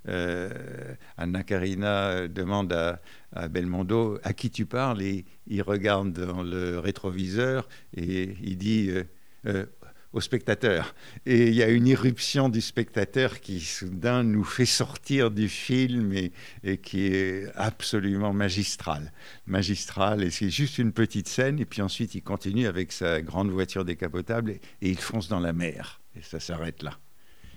Anna 0.05 1.43
Karina 1.43 2.27
demande 2.27 2.71
à, 2.73 2.99
à 3.35 3.47
Belmondo 3.47 4.19
à 4.23 4.33
qui 4.33 4.49
tu 4.49 4.65
parles 4.65 5.01
et 5.01 5.25
il 5.47 5.61
regarde 5.61 6.13
dans 6.13 6.41
le 6.41 6.79
rétroviseur 6.79 7.67
et 7.95 8.35
il 8.41 8.57
dit 8.57 8.89
euh, 8.89 9.03
euh, 9.45 9.65
au 10.13 10.21
spectateur. 10.21 10.95
Et 11.25 11.49
il 11.49 11.53
y 11.53 11.61
a 11.61 11.67
une 11.67 11.87
irruption 11.87 12.47
du 12.47 12.61
spectateur 12.61 13.41
qui 13.41 13.59
soudain 13.59 14.23
nous 14.23 14.45
fait 14.45 14.65
sortir 14.65 15.29
du 15.29 15.49
film 15.49 16.13
et, 16.13 16.31
et 16.63 16.77
qui 16.77 17.07
est 17.07 17.51
absolument 17.55 18.31
magistral. 18.31 19.11
Magistral, 19.45 20.23
et 20.23 20.31
c'est 20.31 20.49
juste 20.49 20.77
une 20.77 20.93
petite 20.93 21.27
scène, 21.27 21.59
et 21.59 21.65
puis 21.65 21.81
ensuite 21.81 22.15
il 22.15 22.21
continue 22.21 22.65
avec 22.65 22.93
sa 22.93 23.21
grande 23.21 23.51
voiture 23.51 23.83
décapotable 23.83 24.51
et 24.51 24.89
il 24.89 24.97
fonce 24.97 25.27
dans 25.27 25.41
la 25.41 25.51
mer. 25.51 25.99
Et 26.15 26.21
ça 26.21 26.39
s'arrête 26.39 26.81
là. 26.81 26.97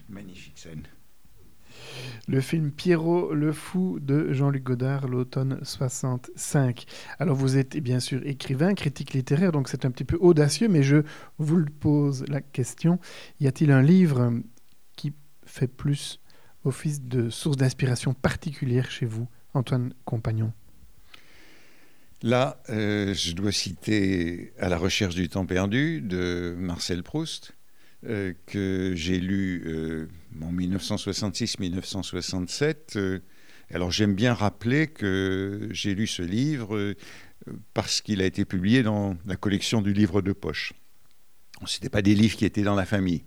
Magnifique 0.08 0.58
scène 0.58 0.82
le 2.26 2.40
film 2.40 2.70
Pierrot 2.70 3.34
le 3.34 3.52
Fou 3.52 3.98
de 4.00 4.32
Jean-Luc 4.32 4.62
Godard, 4.62 5.08
l'automne 5.08 5.58
65. 5.62 6.84
Alors 7.18 7.36
vous 7.36 7.56
êtes 7.56 7.76
bien 7.78 8.00
sûr 8.00 8.20
écrivain, 8.26 8.74
critique 8.74 9.12
littéraire, 9.12 9.52
donc 9.52 9.68
c'est 9.68 9.84
un 9.84 9.90
petit 9.90 10.04
peu 10.04 10.16
audacieux, 10.20 10.68
mais 10.68 10.82
je 10.82 10.98
vous 11.38 11.56
le 11.56 11.70
pose 11.70 12.24
la 12.28 12.40
question. 12.40 12.98
Y 13.40 13.46
a-t-il 13.46 13.70
un 13.70 13.82
livre 13.82 14.32
qui 14.96 15.12
fait 15.44 15.68
plus 15.68 16.20
office 16.64 17.02
de 17.02 17.30
source 17.30 17.56
d'inspiration 17.56 18.14
particulière 18.14 18.90
chez 18.90 19.06
vous, 19.06 19.28
Antoine 19.54 19.94
Compagnon? 20.04 20.52
Là, 22.22 22.60
euh, 22.68 23.14
je 23.14 23.32
dois 23.32 23.52
citer 23.52 24.52
À 24.58 24.68
la 24.68 24.76
recherche 24.76 25.14
du 25.14 25.28
temps 25.28 25.46
perdu 25.46 26.00
de 26.00 26.54
Marcel 26.58 27.02
Proust, 27.02 27.52
euh, 28.06 28.32
que 28.46 28.92
j'ai 28.94 29.18
lu 29.18 29.64
euh, 29.66 30.06
en 30.40 30.52
1966-1967. 30.52 32.76
Euh, 32.94 33.18
alors 33.70 33.90
j'aime 33.90 34.14
bien 34.14 34.34
rappeler 34.34 34.86
que 34.86 35.68
j'ai 35.72 35.96
lu 35.96 36.06
ce 36.06 36.22
livre 36.22 36.94
parce 37.74 38.00
qu'il 38.00 38.22
a 38.22 38.24
été 38.24 38.44
publié 38.44 38.84
dans 38.84 39.16
la 39.26 39.34
collection 39.34 39.82
du 39.82 39.92
livre 39.92 40.22
de 40.22 40.32
poche. 40.32 40.74
Ce 41.66 41.78
n'étaient 41.78 41.88
pas 41.88 42.02
des 42.02 42.14
livres 42.14 42.36
qui 42.36 42.44
étaient 42.44 42.62
dans 42.62 42.76
la 42.76 42.86
famille. 42.86 43.24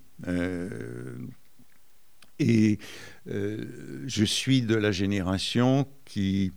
et 2.38 2.78
je 3.26 4.24
suis 4.24 4.62
de 4.62 4.74
la 4.74 4.90
génération 4.90 5.86
qui 6.06 6.54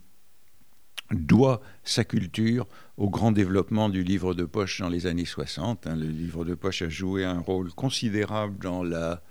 doit 1.12 1.60
sa 1.84 2.04
culture 2.04 2.66
au 2.96 3.08
grand 3.08 3.32
développement 3.32 3.88
du 3.88 4.02
livre 4.02 4.34
de 4.34 4.44
poche 4.44 4.80
dans 4.80 4.88
les 4.88 5.06
années 5.06 5.24
60. 5.24 5.86
Hein. 5.86 5.96
Le 5.96 6.06
livre 6.06 6.44
de 6.44 6.54
poche 6.54 6.82
a 6.82 6.88
joué 6.88 7.24
un 7.24 7.38
rôle 7.38 7.72
considérable 7.72 8.58
dans 8.62 8.82
la 8.82 9.22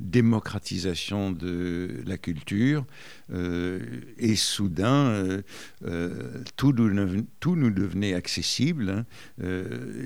démocratisation 0.00 1.30
de 1.30 2.02
la 2.06 2.18
culture 2.18 2.84
euh, 3.32 3.80
et 4.18 4.34
soudain 4.34 5.06
euh, 5.06 5.42
euh, 5.84 6.42
tout, 6.56 6.72
nous, 6.72 7.70
devenait 7.70 8.14
accessible. 8.14 8.90
Hein. 8.90 9.04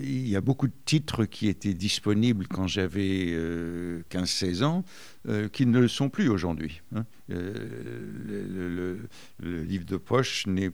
il 0.03 0.29
y 0.29 0.37
a 0.37 0.41
beaucoup 0.41 0.67
de 0.67 0.75
titres 0.85 1.25
qui 1.25 1.49
étaient 1.49 1.75
disponibles 1.75 2.47
quand 2.49 2.67
j'avais 2.67 3.35
15-16 4.11 4.65
ans 4.65 4.85
qui 5.53 5.67
ne 5.67 5.79
le 5.79 5.89
sont 5.89 6.09
plus 6.09 6.29
aujourd'hui. 6.29 6.81
Hein. 6.95 7.05
Le, 7.29 8.99
le, 9.41 9.63
livre 9.63 9.85
de 9.85 9.97
poche 9.97 10.47
n'est 10.47 10.71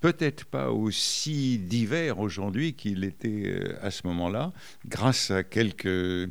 peut-être 0.00 0.46
pas 0.46 0.70
aussi 0.70 1.58
divers 1.58 2.18
aujourd'hui 2.18 2.72
qu'il 2.72 3.04
était 3.04 3.74
à 3.82 3.90
ce 3.90 4.06
moment-là, 4.06 4.52
grâce 4.86 5.30
à 5.30 5.44
quelques 5.44 6.30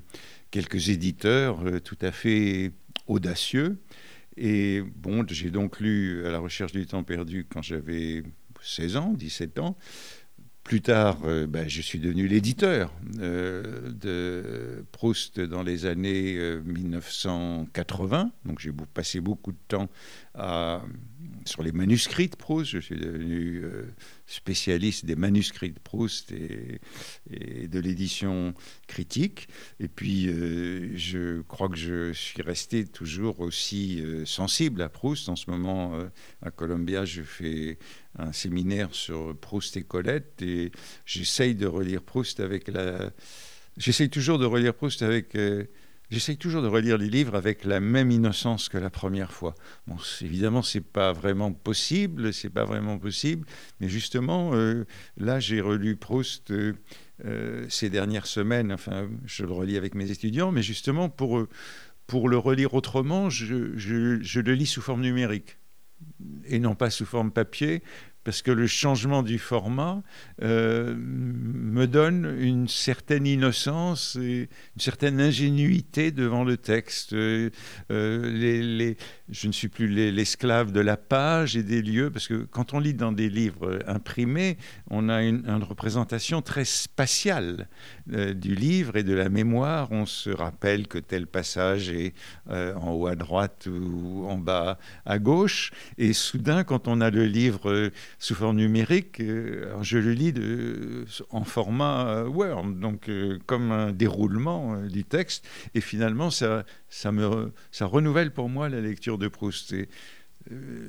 quelques 0.51 0.89
éditeurs 0.89 1.65
euh, 1.65 1.79
tout 1.79 1.97
à 2.01 2.11
fait 2.11 2.71
audacieux. 3.07 3.79
Et 4.37 4.81
bon, 4.81 5.25
j'ai 5.27 5.51
donc 5.51 5.79
lu 5.79 6.25
À 6.25 6.31
la 6.31 6.39
recherche 6.39 6.71
du 6.71 6.85
temps 6.85 7.03
perdu 7.03 7.45
quand 7.49 7.61
j'avais 7.61 8.23
16 8.61 8.97
ans, 8.97 9.13
17 9.13 9.59
ans. 9.59 9.77
Plus 10.69 10.81
tard, 10.81 11.17
euh, 11.25 11.47
ben, 11.47 11.67
je 11.67 11.81
suis 11.81 11.97
devenu 11.97 12.27
l'éditeur 12.27 12.93
euh, 13.17 13.89
de 13.89 14.85
Proust 14.91 15.39
dans 15.39 15.63
les 15.63 15.87
années 15.87 16.37
1980. 16.63 18.29
Donc 18.45 18.59
j'ai 18.59 18.71
passé 18.93 19.19
beaucoup 19.19 19.51
de 19.51 19.57
temps 19.67 19.89
à 20.35 20.83
sur 21.49 21.63
les 21.63 21.71
manuscrits 21.71 22.29
de 22.29 22.35
Proust. 22.35 22.71
Je 22.71 22.79
suis 22.79 22.95
devenu 22.95 23.61
euh, 23.63 23.83
spécialiste 24.27 25.05
des 25.05 25.15
manuscrits 25.15 25.71
de 25.71 25.79
Proust 25.79 26.31
et, 26.31 26.79
de 27.67 27.79
l'édition 27.79 28.53
critique. 28.87 29.49
Et 29.79 29.87
puis, 29.87 30.27
euh, 30.27 30.95
je 30.95 31.41
crois 31.41 31.67
que 31.67 31.75
je 31.75 32.13
suis 32.13 32.41
resté 32.41 32.85
toujours 32.85 33.39
aussi 33.39 34.01
euh, 34.01 34.25
sensible 34.25 34.81
à 34.81 34.89
Proust. 34.89 35.27
En 35.27 35.35
ce 35.35 35.49
moment, 35.49 35.99
à 36.41 36.51
Columbia, 36.51 37.03
je 37.03 37.23
fais 37.23 37.79
un 38.17 38.31
séminaire 38.31 38.93
sur 38.93 39.35
Proust 39.37 39.75
et 39.75 39.83
Colette 39.83 40.41
et 40.41 40.71
j'essaye 41.05 41.55
de 41.55 41.65
relire 41.65 42.03
Proust 42.03 42.39
avec 42.39 42.67
la... 42.67 43.11
J'essaye 43.77 44.09
toujours 44.09 44.37
de 44.37 44.45
relire 44.45 44.73
Proust 44.73 45.01
avec 45.01 45.35
J'essaye 46.09 46.37
toujours 46.37 46.63
de 46.63 46.67
relire 46.67 46.97
les 46.97 47.09
livres 47.09 47.35
avec 47.35 47.63
la 47.65 47.79
même 47.79 48.09
innocence 48.09 48.67
que 48.67 48.79
la 48.79 48.89
première 48.89 49.31
fois. 49.31 49.53
Bon, 49.85 49.95
évidemment, 50.21 50.63
c'est 50.63 50.81
pas 50.81 51.13
vraiment 51.13 51.51
possible, 51.53 52.33
c'est 52.33 52.49
pas 52.49 52.65
vraiment 52.65 52.97
possible, 52.97 53.45
mais 53.79 53.89
justement, 53.89 54.51
euh, 54.55 54.85
là, 55.17 55.39
j'ai 55.39 55.61
relu 55.61 55.95
Proust 55.95 56.49
euh, 56.49 56.73
euh, 57.25 57.65
ces 57.69 57.91
dernières 57.91 58.25
semaines. 58.25 58.71
Enfin, 58.71 59.07
je 59.25 59.45
le 59.45 59.53
relis 59.53 59.77
avec 59.77 59.93
mes 59.93 60.09
étudiants, 60.09 60.51
mais 60.51 60.63
justement 60.63 61.09
pour 61.09 61.45
pour 62.07 62.27
le 62.27 62.39
relire 62.39 62.73
autrement, 62.73 63.29
je, 63.29 63.77
je, 63.77 64.19
je 64.19 64.39
le 64.39 64.53
lis 64.55 64.65
sous 64.65 64.81
forme 64.81 65.01
numérique 65.01 65.59
et 66.45 66.57
non 66.57 66.73
pas 66.73 66.89
sous 66.89 67.05
forme 67.05 67.31
papier, 67.31 67.83
parce 68.29 68.43
que 68.43 68.51
le 68.51 68.67
changement 68.67 69.23
du 69.23 69.39
format 69.39 70.03
euh, 70.43 70.93
me 70.95 71.87
donne 71.87 72.37
une 72.39 72.67
certaine 72.67 73.25
innocence 73.25 74.17
et 74.21 74.41
une 74.75 74.81
certaine 74.81 75.19
ingénuité 75.19 76.11
devant 76.11 76.43
le 76.43 76.55
texte. 76.55 77.13
Euh, 77.13 77.49
je 79.31 79.47
ne 79.47 79.51
suis 79.51 79.67
plus 79.67 79.87
l'esclave 79.87 80.71
de 80.71 80.79
la 80.79 80.97
page 80.97 81.55
et 81.55 81.63
des 81.63 81.81
lieux, 81.81 82.09
parce 82.09 82.27
que 82.27 82.45
quand 82.49 82.73
on 82.73 82.79
lit 82.79 82.93
dans 82.93 83.11
des 83.11 83.29
livres 83.29 83.79
imprimés, 83.87 84.57
on 84.89 85.09
a 85.09 85.23
une, 85.23 85.47
représentation 85.59 86.41
très 86.41 86.65
spatiale 86.65 87.67
euh, 88.13 88.33
du 88.33 88.55
livre 88.55 88.95
et 88.95 89.03
de 89.03 89.13
la 89.13 89.29
mémoire. 89.29 89.91
On 89.91 90.05
se 90.05 90.29
rappelle 90.29 90.87
que 90.87 90.97
tel 90.97 91.27
passage 91.27 91.89
est 91.89 92.13
en 92.49 92.91
haut 92.91 93.07
à 93.07 93.15
droite 93.15 93.67
ou 93.67 94.25
en 94.27 94.37
bas 94.37 94.79
à 95.05 95.19
gauche, 95.19 95.71
et 95.97 96.13
soudain, 96.13 96.63
quand 96.63 96.87
on 96.87 97.01
a 97.01 97.09
le 97.09 97.25
livre 97.25 97.91
sous 98.17 98.35
forme 98.35 98.57
numérique, 98.57 99.19
euh, 99.19 99.81
je 99.81 99.97
le 99.97 100.13
lis 100.13 100.33
en 101.31 101.43
format 101.43 102.07
euh, 102.07 102.27
Word, 102.27 102.65
donc 102.73 103.09
euh, 103.09 103.39
comme 103.45 103.71
un 103.71 103.91
déroulement 103.91 104.81
du 104.83 105.03
texte, 105.03 105.47
et 105.73 105.81
finalement 105.81 106.29
ça, 106.29 106.65
ça, 106.89 107.11
me, 107.11 107.51
ça 107.71 107.85
renouvelle 107.85 108.33
pour 108.33 108.49
moi 108.49 108.69
la 108.69 108.81
lecture 108.81 109.17
de 109.17 109.27
Proust. 109.27 109.75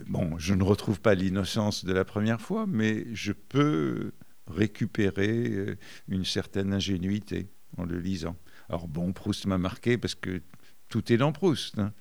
bon, 0.07 0.39
je 0.39 0.55
ne 0.55 0.63
retrouve 0.63 1.01
pas 1.01 1.15
l'innocence 1.15 1.85
de 1.85 1.93
la 1.93 2.05
première 2.05 2.41
fois, 2.41 2.67
mais 2.67 3.07
je 3.15 3.33
peux 3.33 4.13
récupérer 4.47 5.77
une 6.09 6.25
certaine 6.25 6.73
ingénuité 6.73 7.49
en 7.77 7.85
le 7.85 7.99
lisant. 7.99 8.37
Alors 8.69 8.89
bon, 8.89 9.13
Proust 9.13 9.47
m'a 9.47 9.59
marqué 9.59 9.99
parce 9.99 10.15
que 10.15 10.43
tout 10.91 11.13
est 11.13 11.17
dans 11.17 11.33
Proust. 11.33 11.79
Hein. 11.79 11.93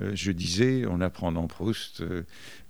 Euh, 0.00 0.12
je 0.14 0.30
disais, 0.30 0.84
on 0.86 1.00
apprend 1.00 1.32
dans 1.32 1.46
Proust, 1.48 2.00
euh, 2.00 2.22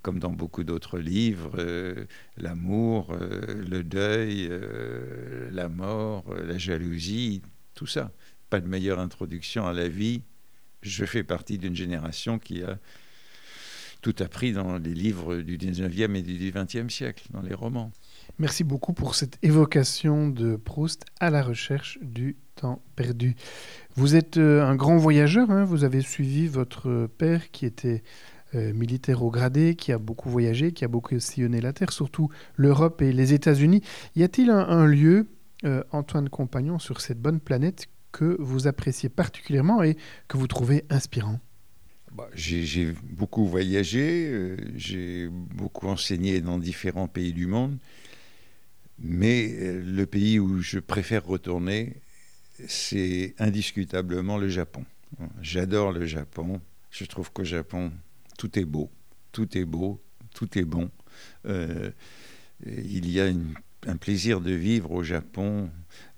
comme 0.02 0.18
dans 0.18 0.30
beaucoup 0.30 0.64
d'autres 0.64 0.98
livres, 0.98 1.52
euh, 1.58 2.06
l'amour, 2.36 3.14
le 3.14 3.82
deuil, 3.82 4.50
la 5.52 5.68
mort, 5.68 6.34
la 6.34 6.58
jalousie, 6.58 7.42
tout 7.74 7.86
ça. 7.86 8.10
Pas 8.50 8.60
de 8.60 8.66
meilleure 8.66 9.00
introduction 9.00 9.66
à 9.66 9.72
la 9.72 9.88
vie. 9.88 10.22
Je 10.86 11.04
fais 11.04 11.24
partie 11.24 11.58
d'une 11.58 11.76
génération 11.76 12.38
qui 12.38 12.62
a 12.62 12.78
tout 14.02 14.14
appris 14.20 14.52
dans 14.52 14.78
les 14.78 14.94
livres 14.94 15.36
du 15.38 15.58
19e 15.58 16.14
et 16.14 16.22
du 16.22 16.52
20e 16.52 16.88
siècle, 16.88 17.26
dans 17.30 17.42
les 17.42 17.54
romans. 17.54 17.90
Merci 18.38 18.62
beaucoup 18.62 18.92
pour 18.92 19.14
cette 19.14 19.38
évocation 19.42 20.28
de 20.28 20.56
Proust 20.56 21.04
à 21.18 21.30
la 21.30 21.42
recherche 21.42 21.98
du 22.02 22.36
temps 22.54 22.82
perdu. 22.94 23.34
Vous 23.96 24.14
êtes 24.14 24.36
euh, 24.36 24.64
un 24.64 24.76
grand 24.76 24.96
voyageur, 24.96 25.50
hein. 25.50 25.64
vous 25.64 25.84
avez 25.84 26.02
suivi 26.02 26.46
votre 26.46 27.08
père 27.18 27.50
qui 27.50 27.66
était 27.66 28.02
euh, 28.54 28.72
militaire 28.72 29.24
au 29.24 29.30
gradé, 29.30 29.74
qui 29.74 29.90
a 29.90 29.98
beaucoup 29.98 30.30
voyagé, 30.30 30.72
qui 30.72 30.84
a 30.84 30.88
beaucoup 30.88 31.18
sillonné 31.18 31.60
la 31.60 31.72
Terre, 31.72 31.92
surtout 31.92 32.28
l'Europe 32.54 33.02
et 33.02 33.12
les 33.12 33.32
États-Unis. 33.32 33.82
Y 34.14 34.22
a-t-il 34.22 34.50
un, 34.50 34.86
lieu, 34.86 35.26
euh, 35.64 35.82
Antoine 35.90 36.28
Compagnon, 36.28 36.78
sur 36.78 37.00
cette 37.00 37.20
bonne 37.20 37.40
planète 37.40 37.86
que 38.16 38.36
vous 38.38 38.66
appréciez 38.66 39.10
particulièrement 39.10 39.82
et 39.82 39.98
que 40.26 40.38
vous 40.38 40.46
trouvez 40.46 40.84
inspirant 40.88 41.38
bah, 42.12 42.30
J'ai 42.34 42.94
beaucoup 43.02 43.46
voyagé, 43.46 44.56
j'ai 44.74 45.28
beaucoup 45.28 45.86
enseigné 45.88 46.40
dans 46.40 46.58
différents 46.58 47.08
pays 47.08 47.34
du 47.34 47.46
monde. 47.46 47.76
Mais 48.98 49.52
euh, 49.52 49.82
le 49.84 50.06
pays 50.06 50.38
où 50.38 50.62
je 50.62 50.78
préfère 50.78 51.26
retourner, 51.26 52.00
c'est 52.66 53.34
indiscutablement 53.38 54.38
le 54.38 54.48
Japon. 54.48 54.86
J'adore 55.42 55.92
le 55.92 56.06
Japon. 56.06 56.62
Je 56.90 57.04
trouve 57.04 57.30
qu'au 57.30 57.44
Japon, 57.44 57.92
tout 58.38 58.58
est 58.58 58.64
beau, 58.64 58.90
tout 59.32 59.58
est 59.58 59.66
beau, 59.66 60.00
tout 60.34 60.58
est 60.58 60.64
bon. 60.64 60.90
Euh, 61.44 61.90
il 62.64 63.10
y 63.10 63.20
a 63.20 63.30
un 63.86 63.96
plaisir 63.96 64.40
de 64.40 64.52
vivre 64.52 64.90
au 64.90 65.02
Japon 65.02 65.70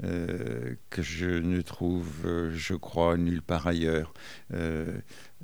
euh, 0.03 0.75
que 0.91 1.03
je 1.03 1.27
ne 1.27 1.61
trouve, 1.61 2.51
je 2.53 2.75
crois, 2.75 3.17
nulle 3.17 3.43
part 3.43 3.67
ailleurs. 3.67 4.13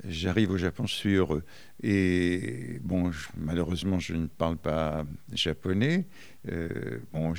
J'arrive 0.09 0.51
au 0.51 0.57
Japon, 0.57 0.87
je 0.87 0.95
suis 0.95 1.15
heureux. 1.15 1.45
Et 1.83 2.81
bon, 2.83 3.11
malheureusement, 3.37 4.01
je 4.01 4.15
ne 4.15 4.27
parle 4.27 4.57
pas 4.57 5.07
japonais. 5.33 6.07
Euh, 6.51 6.99
bon, 7.13 7.33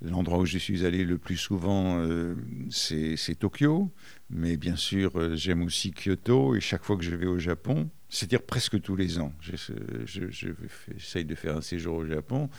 l'endroit 0.00 0.38
où 0.38 0.46
je 0.46 0.58
suis 0.58 0.86
allé 0.86 1.04
le 1.04 1.18
plus 1.18 1.36
souvent, 1.36 1.98
euh, 1.98 2.34
c'est 2.70 3.38
Tokyo. 3.38 3.92
Mais 4.30 4.56
bien 4.56 4.76
sûr, 4.76 5.18
euh, 5.18 5.34
j'aime 5.36 5.62
aussi 5.62 5.92
Kyoto. 5.92 6.54
Et 6.54 6.60
chaque 6.60 6.84
fois 6.84 6.96
que 6.96 7.04
je 7.04 7.14
vais 7.14 7.26
au 7.26 7.38
Japon, 7.38 7.90
c'est-à-dire 8.10 8.42
presque 8.42 8.80
tous 8.80 8.96
les 8.96 9.20
ans. 9.20 9.32
J'essaye 9.40 11.24
de 11.24 11.34
faire 11.36 11.56
un 11.56 11.60
séjour 11.60 11.96
au 11.96 12.06
Japon. 12.06 12.50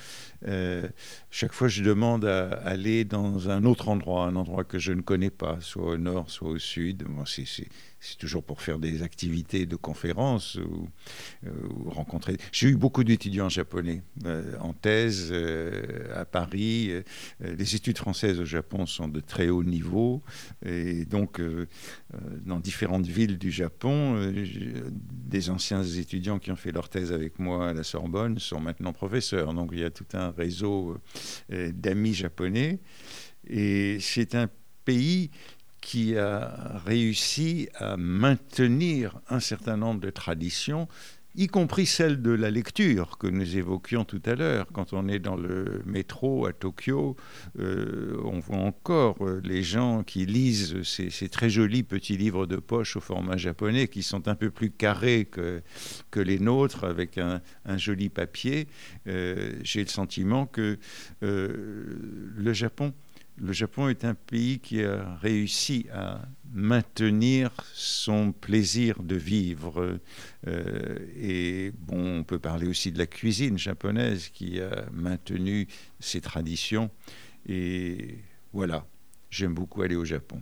Euh, 0.48 0.88
chaque 1.30 1.52
fois, 1.52 1.68
je 1.68 1.84
demande 1.84 2.26
à 2.26 2.50
aller 2.64 3.04
dans 3.04 3.50
un 3.50 3.66
autre 3.66 3.90
endroit, 3.90 4.26
un 4.26 4.36
endroit 4.38 4.64
que 4.64 4.80
je 4.80 4.94
ne 4.94 5.02
connais 5.02 5.30
pas, 5.30 5.58
soit 5.60 5.92
au 5.92 5.98
nord, 5.98 6.30
soit 6.30 6.50
au 6.50 6.58
sud. 6.58 7.04
Bon, 7.04 7.26
c'est 7.26 8.18
toujours 8.18 8.44
pour 8.44 8.62
faire 8.62 8.80
des 8.80 9.04
activités 9.04 9.66
de 9.66 9.76
conférences 9.76 10.56
ou, 10.56 10.88
euh, 11.46 11.52
rencontrer. 11.88 12.38
J'ai 12.54 12.70
eu 12.70 12.78
beaucoup 12.78 13.04
d'étudiants 13.04 13.50
japonais 13.50 14.04
euh, 14.26 14.58
en 14.60 14.74
thèse 14.74 15.34
à 16.16 16.24
Paris. 16.24 16.92
les 17.42 17.76
études 17.76 17.98
françaises 17.98 18.40
au 18.40 18.46
Japon 18.46 18.86
sont 18.86 19.10
de 19.10 19.20
très 19.20 19.50
haut 19.50 19.64
niveau. 19.64 20.24
Et 20.66 21.06
donc, 21.06 21.42
dans 22.46 22.60
différentes 22.60 23.06
villes 23.06 23.38
du 23.38 23.52
Japon, 23.52 24.32
des 24.32 25.41
anciens 25.50 25.84
étudiants 25.84 26.40
qui 26.40 26.52
ont 26.52 26.56
fait 26.56 26.72
leur 26.72 26.90
thèse 26.90 27.12
avec 27.12 27.40
moi 27.40 27.70
à 27.70 27.74
la 27.74 27.84
Sorbonne 27.84 28.40
sont 28.40 28.60
maintenant 28.60 28.94
professeurs. 28.94 29.54
Donc 29.54 29.70
il 29.74 29.80
y 29.80 29.84
a 29.84 29.90
tout 29.90 30.06
un 30.14 30.32
réseau 30.32 30.98
euh, 31.52 31.72
d'amis 31.74 32.14
japonais. 32.14 32.80
Et 33.48 33.98
c'est 34.00 34.36
un 34.36 34.50
pays 34.86 35.32
qui 35.82 36.16
a 36.16 36.80
réussi 36.86 37.68
à 37.76 37.98
maintenir 37.98 39.20
un 39.30 39.40
certain 39.40 39.78
nombre 39.78 40.00
de 40.00 40.12
traditions 40.12 40.88
y 41.36 41.48
compris 41.48 41.86
celle 41.86 42.22
de 42.22 42.32
la 42.32 42.52
lecture 42.52 43.18
que 43.18 43.28
nous 43.28 43.58
évoquions 43.58 44.04
tout 44.04 44.22
à 44.26 44.36
l'heure. 44.36 44.68
Quand 44.74 44.94
on 44.94 45.08
est 45.08 45.20
dans 45.20 45.36
le 45.36 45.82
métro 45.86 46.46
à 46.46 46.54
Tokyo, 46.54 47.16
euh, 47.60 48.18
on 48.26 48.40
voit 48.40 48.58
encore 48.58 49.18
euh, 49.22 49.42
les 49.44 49.64
gens 49.64 50.04
qui 50.04 50.26
lisent 50.26 50.84
ces, 50.84 51.30
très 51.30 51.50
jolis 51.50 51.84
petits 51.84 52.18
livres 52.18 52.46
de 52.46 52.58
poche 52.58 52.98
au 52.98 53.00
format 53.00 53.38
japonais 53.38 53.88
qui 53.88 54.04
sont 54.04 54.28
un 54.28 54.36
peu 54.36 54.50
plus 54.50 54.72
carrés 54.72 55.26
que, 55.26 55.62
que 56.10 56.20
les 56.20 56.40
nôtres 56.40 56.84
avec 56.84 57.18
un, 57.18 57.42
joli 57.78 58.10
papier. 58.10 58.68
Euh, 59.08 59.54
j'ai 59.64 59.82
le 59.82 59.90
sentiment 59.90 60.46
que 60.46 60.78
le 61.22 62.54
Japon 62.54 62.94
le 63.42 63.54
Japon 63.54 63.90
est 63.90 64.06
un 64.06 64.14
pays 64.14 64.60
qui 64.60 64.84
a 64.84 65.16
réussi 65.16 65.88
à 65.92 66.22
maintenir 66.54 67.50
son 67.74 68.34
plaisir 68.34 69.02
de 69.02 69.16
vivre. 69.16 70.00
Euh, 70.48 70.98
et 71.16 71.72
bon, 71.80 72.20
on 72.20 72.24
peut 72.24 72.38
parler 72.38 72.68
aussi 72.68 72.92
de 72.92 73.00
la 73.00 73.08
cuisine 73.08 73.58
japonaise 73.58 74.30
qui 74.30 74.62
a 74.62 74.86
maintenu 74.94 75.68
ses 76.00 76.22
traditions. 76.22 76.92
Et 77.48 78.20
voilà, 78.54 78.86
j'aime 79.32 79.56
beaucoup 79.56 79.82
aller 79.82 79.96
au 79.96 80.06
Japon. 80.06 80.42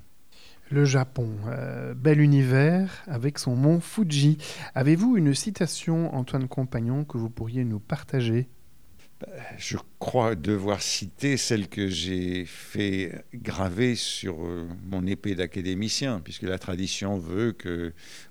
Le 0.70 0.84
Japon, 0.84 1.32
euh, 1.48 1.94
bel 1.94 2.20
univers 2.20 3.04
avec 3.08 3.40
son 3.40 3.56
mont 3.56 3.80
Fuji. 3.80 4.38
Avez-vous 4.76 5.16
une 5.16 5.34
citation, 5.34 6.14
Antoine 6.14 6.50
Compagnon, 6.50 7.06
que 7.06 7.18
vous 7.18 7.30
pourriez 7.30 7.64
nous 7.64 7.80
partager? 7.80 8.50
Je 9.58 9.78
crois 10.00 10.36
devoir 10.36 10.82
citer 10.82 11.38
celle 11.38 11.68
que 11.68 11.88
j'ai 11.88 12.46
fait 12.46 13.26
graver 13.34 13.96
sur 13.96 14.46
euh, 14.46 14.68
mon 14.86 15.06
épée 15.06 15.36
d'académicien, 15.36 16.22
puisque 16.24 16.44
la 16.44 16.58
tradition 16.58 17.18
veut 17.18 17.56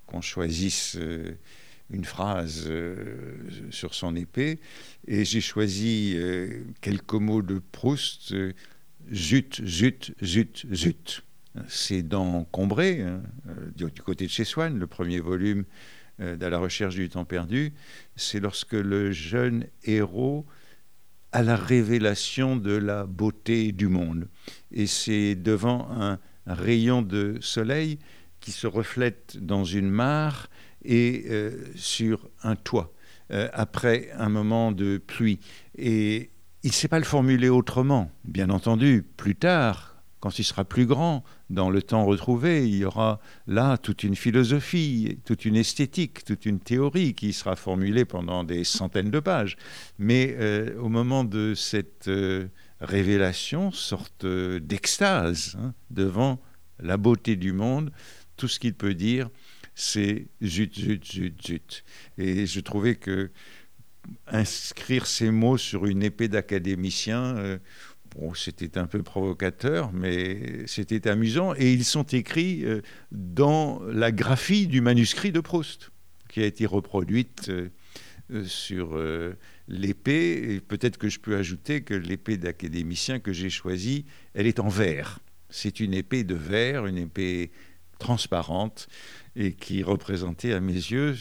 qu'on 0.06 0.20
choisisse 0.20 0.96
euh, 0.96 1.36
une 1.90 2.04
phrase 2.04 2.64
euh, 2.68 3.36
sur 3.70 3.94
son 3.94 4.16
épée, 4.16 4.60
et 5.06 5.24
j'ai 5.24 5.40
choisi 5.40 6.16
quelques 6.80 7.14
mots 7.14 7.42
de 7.42 7.58
Proust 7.58 8.34
zut, 9.12 9.62
zut, 9.64 10.14
zut, 10.22 10.66
zut. 10.72 11.24
C'est 11.66 12.02
dans 12.02 12.44
Combray, 12.44 13.00
hein, 13.00 13.22
du, 13.74 13.90
côté 14.02 14.26
de 14.26 14.30
chez 14.30 14.44
Swann, 14.44 14.78
le 14.78 14.86
premier 14.86 15.18
volume 15.18 15.64
de 16.18 16.46
la 16.46 16.58
recherche 16.58 16.94
du 16.94 17.08
temps 17.08 17.24
perdu. 17.24 17.72
C'est 18.16 18.38
lorsque 18.38 18.74
le 18.74 19.12
jeune 19.12 19.66
héros 19.82 20.46
à 21.32 21.42
la 21.42 21.56
révélation 21.56 22.56
de 22.56 22.72
la 22.72 23.04
beauté 23.06 23.72
du 23.72 23.88
monde. 23.88 24.28
Et 24.72 24.86
c'est 24.86 25.34
devant 25.34 25.88
un, 25.90 26.18
rayon 26.46 27.02
de 27.02 27.36
soleil 27.40 27.98
qui 28.40 28.52
se 28.52 28.66
reflète 28.66 29.36
dans 29.38 29.64
une 29.64 29.90
mare 29.90 30.48
et 30.82 31.26
euh, 31.28 31.50
sur 31.74 32.30
un 32.42 32.56
toit, 32.56 32.94
euh, 33.32 33.48
après 33.52 34.10
un 34.16 34.30
moment 34.30 34.72
de 34.72 34.96
pluie. 34.96 35.40
Et 35.76 36.30
il 36.62 36.68
ne 36.68 36.72
sait 36.72 36.88
pas 36.88 36.98
le 36.98 37.04
formuler 37.04 37.50
autrement. 37.50 38.10
Bien 38.24 38.48
entendu, 38.48 39.04
plus 39.16 39.36
tard, 39.36 39.97
quand 40.20 40.38
il 40.38 40.44
sera 40.44 40.64
plus 40.64 40.86
grand, 40.86 41.24
dans 41.50 41.70
le 41.70 41.82
temps 41.82 42.04
retrouvé, 42.04 42.68
il 42.68 42.76
y 42.76 42.84
aura 42.84 43.20
là 43.46 43.78
toute 43.78 44.02
une 44.02 44.16
philosophie, 44.16 45.18
toute 45.24 45.44
une 45.44 45.56
esthétique, 45.56 46.24
toute 46.24 46.44
une 46.44 46.58
théorie 46.58 47.14
qui 47.14 47.32
sera 47.32 47.56
formulée 47.56 48.04
pendant 48.04 48.44
des 48.44 48.64
centaines 48.64 49.10
de 49.10 49.20
pages. 49.20 49.56
Mais 49.98 50.34
euh, 50.38 50.76
au 50.80 50.88
moment 50.88 51.24
de 51.24 51.54
cette 51.54 52.08
euh, 52.08 52.48
révélation, 52.80 53.70
sorte 53.70 54.26
d'extase 54.26 55.56
hein, 55.60 55.72
devant 55.90 56.40
la 56.80 56.96
beauté 56.96 57.36
du 57.36 57.52
monde, 57.52 57.92
tout 58.36 58.48
ce 58.48 58.58
qu'il 58.58 58.74
peut 58.74 58.94
dire, 58.94 59.30
c'est 59.74 60.26
zut, 60.42 60.74
zut, 60.74 61.04
zut, 61.04 61.46
zut. 61.46 61.84
Et 62.16 62.46
je 62.46 62.60
trouvais 62.60 62.96
que 62.96 63.30
inscrire 64.26 65.06
ces 65.06 65.30
mots 65.30 65.58
sur 65.58 65.86
une 65.86 66.02
épée 66.02 66.28
d'académicien, 66.28 67.58
euh, 68.22 68.30
c'était 68.34 68.78
un 68.78 68.86
peu 68.86 69.02
provocateur, 69.02 69.92
mais 69.92 70.66
c'était 70.66 71.08
amusant. 71.08 71.54
Et 71.54 71.72
ils 71.72 71.84
sont 71.84 72.04
écrits 72.04 72.64
euh, 72.64 72.82
dans 73.12 73.80
la 73.84 74.12
graphie 74.12 74.66
du 74.66 74.80
manuscrit 74.80 75.32
de 75.32 75.40
Proust, 75.40 75.90
qui 76.28 76.42
a 76.42 76.46
été 76.46 76.66
reproduite 76.66 77.48
euh, 77.50 78.44
sur 78.44 79.00
l'épée. 79.68 80.54
Et 80.54 80.60
peut-être 80.60 80.98
que 80.98 81.08
je 81.08 81.18
peux 81.18 81.36
ajouter 81.36 81.80
que 81.80 81.94
l'épée 81.94 82.36
d'académicien 82.36 83.20
que 83.20 83.32
j'ai 83.32 83.48
choisie, 83.50 84.04
elle 84.34 84.46
est 84.46 84.60
en 84.60 84.68
verre. 84.68 85.20
C'est 85.48 85.80
une 85.80 85.94
épée 85.94 86.24
de 86.24 86.34
verre, 86.34 86.84
une 86.84 86.98
épée 86.98 87.50
transparente, 87.98 88.88
et 89.34 89.54
qui 89.54 89.82
représentait 89.82 90.52
à 90.52 90.60
mes 90.60 90.74
yeux 90.74 91.14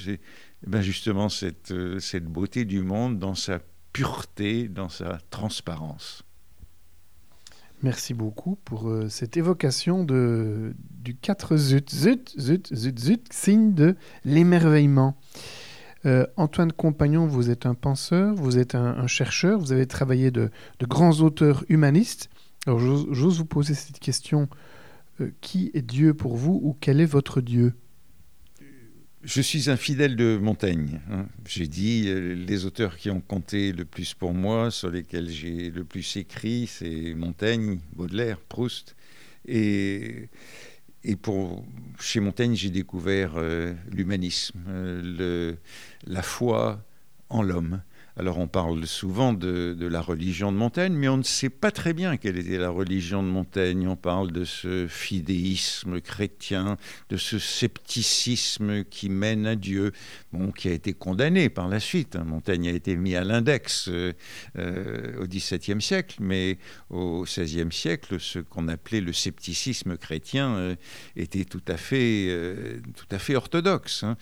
ben 0.65 0.81
justement 0.81 1.29
cette 1.29 2.25
beauté 2.25 2.65
du 2.65 2.81
monde 2.81 3.19
dans 3.19 3.35
sa 3.35 3.59
pureté, 3.93 4.67
dans 4.67 4.89
sa 4.89 5.19
transparence. 5.29 6.26
Merci 7.83 8.13
beaucoup 8.13 8.57
pour 8.65 8.89
euh, 8.89 9.07
cette 9.07 9.37
évocation 9.37 10.03
du 10.03 11.15
4 11.21 11.57
zut, 11.57 11.93
zut, 11.93 12.33
zut, 12.39 12.73
zut, 12.73 12.99
zut, 12.99 13.25
signe 13.31 13.73
de 13.73 13.95
l'émerveillement. 14.25 15.15
Euh, 16.05 16.25
Antoine 16.37 16.71
Compagnon, 16.71 17.27
vous 17.27 17.49
êtes 17.49 17.65
un 17.65 17.75
penseur, 17.75 18.35
vous 18.35 18.57
êtes 18.57 18.75
un, 18.75 19.07
chercheur, 19.07 19.59
vous 19.59 19.71
avez 19.71 19.85
travaillé 19.85 20.31
de, 20.31 20.49
de 20.79 20.85
grands 20.85 21.19
auteurs 21.21 21.63
humanistes. 21.69 22.29
Alors 22.65 22.79
j'ose 22.79 23.37
vous 23.37 23.45
poser 23.45 23.73
cette 23.73 23.99
question. 23.99 24.49
Euh, 25.19 25.31
qui 25.41 25.71
est 25.73 25.81
Dieu 25.81 26.13
pour 26.13 26.35
vous 26.35 26.59
ou 26.63 26.77
quel 26.79 27.01
est 27.01 27.05
votre 27.05 27.41
Dieu? 27.41 27.73
Je 29.23 29.41
suis 29.41 29.69
un 29.69 29.77
fidèle 29.77 30.15
de 30.15 30.37
Montaigne. 30.37 30.99
Hein. 31.11 31.27
J'ai 31.47 31.67
dit 31.67 32.05
euh, 32.07 32.35
les 32.35 32.65
auteurs 32.65 32.97
qui 32.97 33.09
ont 33.09 33.21
compté 33.21 33.71
le 33.71 33.85
plus 33.85 34.13
pour 34.13 34.33
moi, 34.33 34.71
sur 34.71 34.89
lesquels 34.89 35.29
j'ai 35.29 35.69
le 35.69 35.83
plus 35.83 36.17
écrit, 36.17 36.67
c'est 36.67 37.13
Montaigne, 37.15 37.79
Baudelaire, 37.95 38.39
Proust. 38.39 38.95
Et, 39.47 40.29
pour, 41.21 41.65
chez 41.99 42.19
Montaigne, 42.19 42.55
j'ai 42.55 42.69
découvert 42.69 43.33
euh, 43.37 43.73
l'humanisme, 43.91 44.59
euh, 44.67 45.55
la 46.05 46.21
foi 46.21 46.83
en 47.29 47.41
l'homme. 47.41 47.81
Alors 48.19 48.39
on 48.39 48.47
parle 48.47 48.87
souvent 48.87 49.31
de, 49.31 49.77
la 49.79 50.01
religion 50.01 50.51
de 50.51 50.57
Montaigne, 50.57 50.93
mais 50.93 51.07
on 51.07 51.17
ne 51.17 51.23
sait 51.23 51.51
pas 51.51 51.69
très 51.69 51.93
bien 51.93 52.17
quelle 52.17 52.39
était 52.39 52.57
la 52.57 52.71
religion 52.71 53.21
de 53.21 53.27
Montaigne. 53.27 53.87
On 53.87 53.95
parle 53.95 54.31
de 54.31 54.43
ce 54.43 54.87
fidéisme 54.87 56.01
chrétien, 56.01 56.77
de 57.09 57.17
ce 57.17 57.37
scepticisme 57.37 58.83
qui 58.85 59.09
mène 59.09 59.45
à 59.45 59.55
Dieu, 59.55 59.91
qui 60.55 60.67
a 60.67 60.71
été 60.71 60.93
condamné 60.93 61.49
par 61.49 61.67
la 61.67 61.79
suite. 61.79 62.15
Hein. 62.15 62.23
Montaigne 62.23 62.69
a 62.69 62.71
été 62.71 62.95
mis 62.95 63.15
à 63.15 63.23
l'index 63.23 63.87
euh, 63.87 64.13
euh, 64.57 65.21
au 65.21 65.27
XVIIe 65.27 65.81
siècle, 65.81 66.17
mais 66.19 66.57
au 66.89 67.23
XVIe 67.23 67.71
siècle, 67.71 68.19
ce 68.19 68.39
qu'on 68.39 68.67
appelait 68.67 69.01
le 69.01 69.13
scepticisme 69.13 69.95
chrétien 69.95 70.55
euh, 70.55 70.75
était 71.15 71.45
tout 71.45 71.63
à 71.67 71.77
fait, 71.77 72.35
tout 72.95 73.15
à 73.15 73.19
fait 73.19 73.35
orthodoxe. 73.35 74.03
Hein. 74.03 74.17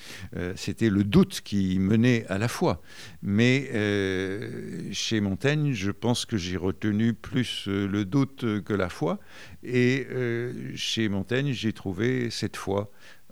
C'était 0.55 0.89
le 0.89 1.05
doute 1.05 1.41
qui 1.45 1.79
menait 1.79 2.25
à 2.27 2.37
la 2.37 2.49
foi. 2.49 2.81
Mais 3.21 3.69
euh, 3.85 4.89
chez 4.91 5.21
Montaigne, 5.21 5.73
je 5.73 5.91
pense 5.91 6.25
que 6.25 6.37
j'ai 6.37 6.57
retenu 6.57 7.13
plus 7.13 7.65
euh, 7.67 7.87
le 7.87 8.05
doute 8.05 8.63
que 8.63 8.73
la 8.73 8.89
foi. 8.89 9.19
Et 9.63 10.07
euh, 10.09 10.71
chez 10.75 11.07
Montaigne, 11.09 11.51
j'ai 11.51 11.73
trouvé 11.73 12.29
cette 12.29 12.57
foi 12.57 12.91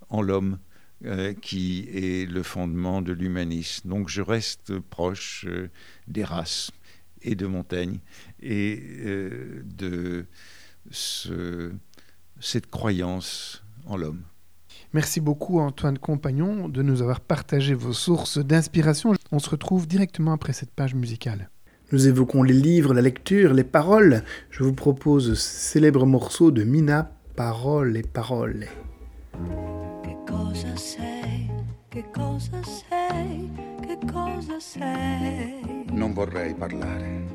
en 0.09 0.21
l'homme. 0.21 0.59
qui 1.41 1.85
est 1.91 2.31
le 2.31 2.43
fondement 2.43 3.01
de 3.01 3.11
l'humanisme. 3.11 3.89
Donc 3.89 4.07
je 4.07 4.21
reste 4.21 4.79
proche 4.79 5.45
des 6.07 6.23
races 6.23 6.71
et 7.21 7.35
de 7.35 7.45
Montaigne 7.45 7.99
et 8.41 8.81
de 9.65 10.25
cette 12.39 12.67
croyance 12.71 13.65
en 13.85 13.97
l'homme. 13.97 14.23
Merci 14.93 15.19
beaucoup 15.19 15.59
Antoine 15.59 15.97
Compagnon 15.97 16.69
de 16.69 16.83
nous 16.83 17.01
avoir 17.01 17.19
partagé 17.19 17.73
vos 17.73 17.93
sources 17.93 18.37
d'inspiration. 18.37 19.15
On 19.35 19.39
se 19.39 19.49
retrouve 19.49 19.87
directement 19.87 20.33
après 20.33 20.53
cette 20.53 20.69
page 20.69 20.93
musicale. 20.93 21.49
Nous 21.91 22.07
évoquons 22.07 22.43
les 22.43 22.53
livres, 22.53 22.93
la 22.93 23.01
lecture, 23.01 23.55
les 23.55 23.63
paroles. 23.63 24.21
Je 24.51 24.63
vous 24.63 24.73
propose 24.73 25.33
ce 25.33 25.71
célèbre 25.71 26.05
morceau 26.05 26.51
de 26.51 26.63
Mina, 26.63 27.09
Paroles 27.35 27.97
et 27.97 28.03
Paroles. 28.03 28.67
Che 30.03 30.15
cosa 30.27 30.75
sei? 30.75 31.49
Che 31.89 32.05
cosa 32.13 32.61
sei? 32.63 33.49
Che 33.81 33.97
cosa 34.05 34.59
sei? 34.59 35.87
Non 35.91 36.13
vorrei 36.13 36.53
parlare. 36.53 37.25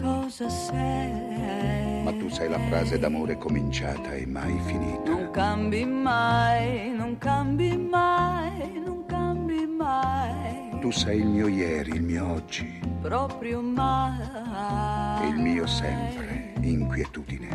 Cosa 0.00 0.48
sei? 0.48 2.04
Ma 2.04 2.12
tu 2.12 2.28
sei 2.28 2.48
la 2.48 2.60
frase 2.68 2.96
d'amore 2.96 3.36
cominciata 3.38 4.14
e 4.14 4.24
mai 4.24 4.56
finita. 4.66 5.10
Non 5.10 5.32
cambi 5.32 5.84
mai, 5.84 6.94
non 6.96 7.18
cambi 7.18 7.76
mai, 7.76 8.80
non 8.86 9.04
cambi 9.06 9.66
mai. 9.66 10.63
Tu 10.84 10.90
sei 10.90 11.20
il 11.20 11.26
mio 11.26 11.48
ieri, 11.48 11.92
il 11.92 12.02
mio 12.02 12.30
oggi. 12.30 12.78
Proprio 13.00 13.62
mai. 13.62 14.18
Il 15.30 15.36
mio 15.36 15.66
sempre, 15.66 16.52
inquietudine. 16.60 17.48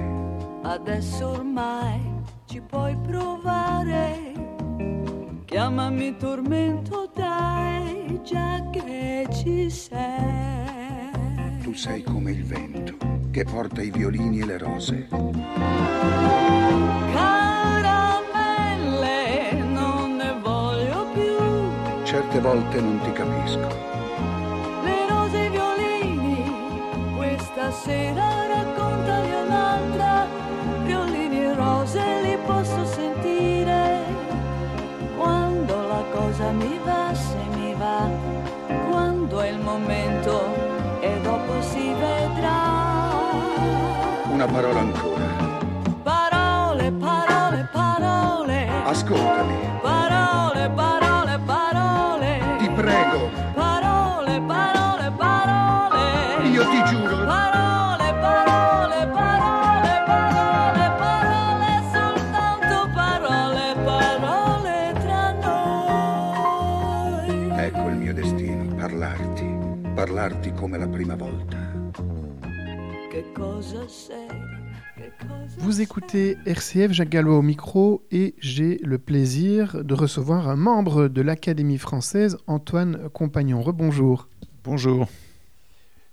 Adesso 0.63 1.27
ormai 1.27 2.01
ci 2.47 2.59
puoi 2.59 2.97
provare. 2.97 4.33
Chiamami 5.45 6.17
tormento, 6.17 7.11
dai, 7.13 8.19
già 8.23 8.67
che 8.71 9.27
ci 9.31 9.69
sei 9.69 11.59
tu 11.61 11.73
sei 11.75 12.01
come 12.01 12.31
il 12.31 12.43
vento 12.43 12.97
che 13.29 13.43
porta 13.43 13.83
i 13.83 13.91
violini 13.91 14.39
e 14.39 14.45
le 14.45 14.57
rose. 14.57 15.07
Caramelle, 17.11 17.38
Certe 22.39 22.55
volte 22.55 22.79
non 22.79 22.99
ti 23.01 23.11
capisco. 23.11 23.67
Le 24.83 25.07
rose 25.09 25.37
e 25.37 25.45
i 25.45 25.49
violini, 25.49 27.13
questa 27.17 27.69
sera 27.71 28.47
raccontali 28.47 29.31
un'altra. 29.45 30.25
Violini 30.85 31.43
e 31.43 31.53
rose 31.53 32.21
li 32.21 32.37
posso 32.45 32.85
sentire. 32.85 34.05
Quando 35.17 35.87
la 35.87 36.03
cosa 36.13 36.51
mi 36.51 36.79
va, 36.85 37.13
se 37.13 37.57
mi 37.57 37.73
va, 37.73 38.09
quando 38.89 39.41
è 39.41 39.49
il 39.49 39.59
momento 39.59 40.41
e 41.01 41.19
dopo 41.21 41.61
si 41.61 41.93
vedrà. 41.93 43.11
Una 44.31 44.45
parola 44.45 44.79
ancora. 44.79 45.25
Parole, 46.03 46.91
parole, 46.91 47.67
parole. 47.73 48.67
Ascoltami. 48.85 49.68
Come 70.59 70.77
la 70.77 70.87
prima 70.87 71.15
volta. 71.15 71.57
Vous 75.57 75.79
écoutez 75.79 76.37
RCF, 76.45 76.91
Jacques 76.91 77.09
Gallois 77.09 77.37
au 77.37 77.41
micro 77.41 78.03
et 78.11 78.35
j'ai 78.39 78.77
le 78.83 78.97
plaisir 78.97 79.85
de 79.85 79.93
recevoir 79.93 80.49
un 80.49 80.57
membre 80.57 81.07
de 81.07 81.21
l'Académie 81.21 81.77
française, 81.77 82.37
Antoine 82.47 83.09
Compagnon. 83.13 83.61
Rebonjour. 83.61 84.27
Bonjour. 84.65 85.07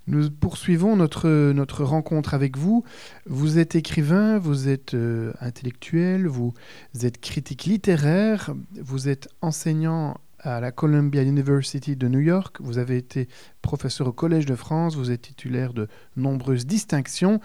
Nous 0.06 0.30
poursuivons 0.30 0.94
notre, 0.94 1.50
notre 1.52 1.82
rencontre 1.82 2.32
avec 2.32 2.56
vous. 2.56 2.84
Vous 3.26 3.58
êtes 3.58 3.74
écrivain, 3.74 4.38
vous 4.38 4.68
êtes 4.68 4.94
euh, 4.94 5.32
intellectuel, 5.40 6.28
vous 6.28 6.54
êtes 7.02 7.20
critique 7.20 7.64
littéraire, 7.64 8.54
vous 8.80 9.08
êtes 9.08 9.28
enseignant 9.42 10.16
à 10.40 10.60
la 10.60 10.72
Columbia 10.72 11.22
University 11.22 11.96
de 11.96 12.08
New 12.08 12.20
York. 12.20 12.56
Vous 12.60 12.78
avez 12.78 12.96
été 12.96 13.28
professeur 13.62 14.08
au 14.08 14.12
Collège 14.12 14.46
de 14.46 14.54
France, 14.54 14.96
vous 14.96 15.10
êtes 15.10 15.22
titulaire 15.22 15.72
de 15.72 15.88
nombreuses 16.16 16.66
distinctions 16.66 17.40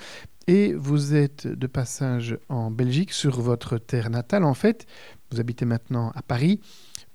et 0.48 0.74
vous 0.74 1.16
êtes 1.16 1.48
de 1.48 1.68
passage 1.68 2.38
en 2.50 2.72
Belgique, 2.72 3.14
sur 3.14 3.42
votre 3.42 3.78
terre 3.78 4.10
natale 4.10 4.44
en 4.44 4.54
fait. 4.54 4.86
Vous 5.32 5.40
habitez 5.40 5.66
maintenant 5.66 6.12
à 6.16 6.22
Paris 6.22 6.60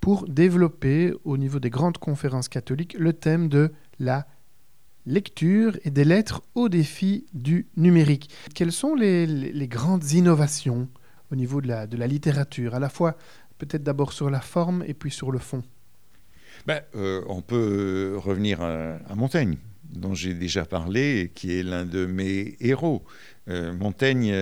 pour 0.01 0.28
développer 0.28 1.12
au 1.24 1.36
niveau 1.36 1.59
des 1.59 1.70
grandes 1.70 1.98
conférences 1.98 2.48
catholiques 2.48 2.96
le 2.98 3.12
thème 3.12 3.48
de 3.48 3.72
la 3.98 4.26
lecture 5.07 5.78
et 5.84 5.90
des 5.90 6.05
lettres 6.05 6.42
au 6.55 6.68
défi 6.68 7.26
du 7.32 7.66
numérique. 7.76 8.30
Quelles 8.55 8.72
sont 8.72 8.94
les, 8.94 9.68
grandes 9.68 10.12
innovations 10.12 10.88
au 11.32 11.36
niveau 11.36 11.61
de 11.61 11.68
la, 11.68 11.86
de 11.86 11.96
la 11.96 12.07
littérature, 12.07 12.74
à 12.74 12.78
la 12.78 12.88
fois 12.88 13.16
peut-être 13.59 13.82
d'abord 13.82 14.12
sur 14.12 14.30
la 14.30 14.40
forme 14.40 14.84
et 14.86 14.94
puis 14.94 15.11
sur 15.11 15.30
le 15.30 15.38
fond 15.38 15.62
ben, 16.66 16.80
euh, 16.94 17.22
On 17.28 17.40
peut 17.40 18.14
revenir 18.16 18.61
à, 18.61 19.14
Montaigne, 19.14 19.57
dont 19.84 20.14
j'ai 20.14 20.34
déjà 20.34 20.64
parlé, 20.64 21.30
qui 21.34 21.59
est 21.59 21.62
l'un 21.62 21.84
de 21.84 22.07
mes 22.07 22.57
héros. 22.61 23.04
Euh, 23.48 23.72
Montaigne 23.72 24.32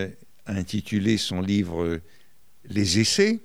a 0.47 0.53
intitulé 0.53 1.17
son 1.17 1.41
livre 1.41 2.01
Les 2.67 2.99
Essais, 3.01 3.41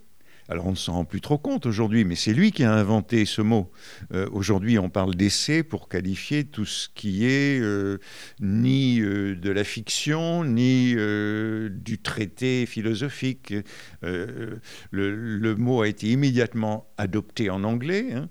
alors 0.49 0.65
on 0.65 0.71
ne 0.71 0.75
s'en 0.75 0.93
rend 0.93 1.05
plus 1.05 1.21
trop 1.21 1.37
compte 1.37 1.67
aujourd'hui, 1.67 2.05
mais 2.05 2.15
c'est 2.15 2.33
lui 2.33 2.51
qui 2.51 2.63
a 2.63 2.73
inventé 2.73 3.25
ce 3.25 3.41
mot. 3.41 3.71
Euh, 4.13 4.27
aujourd'hui, 4.31 4.79
on 4.79 4.89
parle 4.89 5.13
d'essai 5.15 5.61
pour 5.61 5.87
qualifier 5.87 6.43
tout 6.43 6.65
ce 6.65 6.89
qui 6.89 7.25
est 7.25 7.59
euh, 7.61 7.99
ni 8.39 8.99
euh, 8.99 9.35
de 9.35 9.51
la 9.51 9.63
fiction, 9.63 10.43
ni 10.43 10.95
du 11.69 11.99
traité 12.01 12.65
philosophique. 12.65 13.53
Le, 14.01 15.55
mot 15.55 15.81
a 15.81 15.87
été 15.87 16.07
immédiatement 16.07 16.91
adopté 16.97 17.49
en 17.49 17.63
anglais 17.63 18.13
hein, 18.13 18.29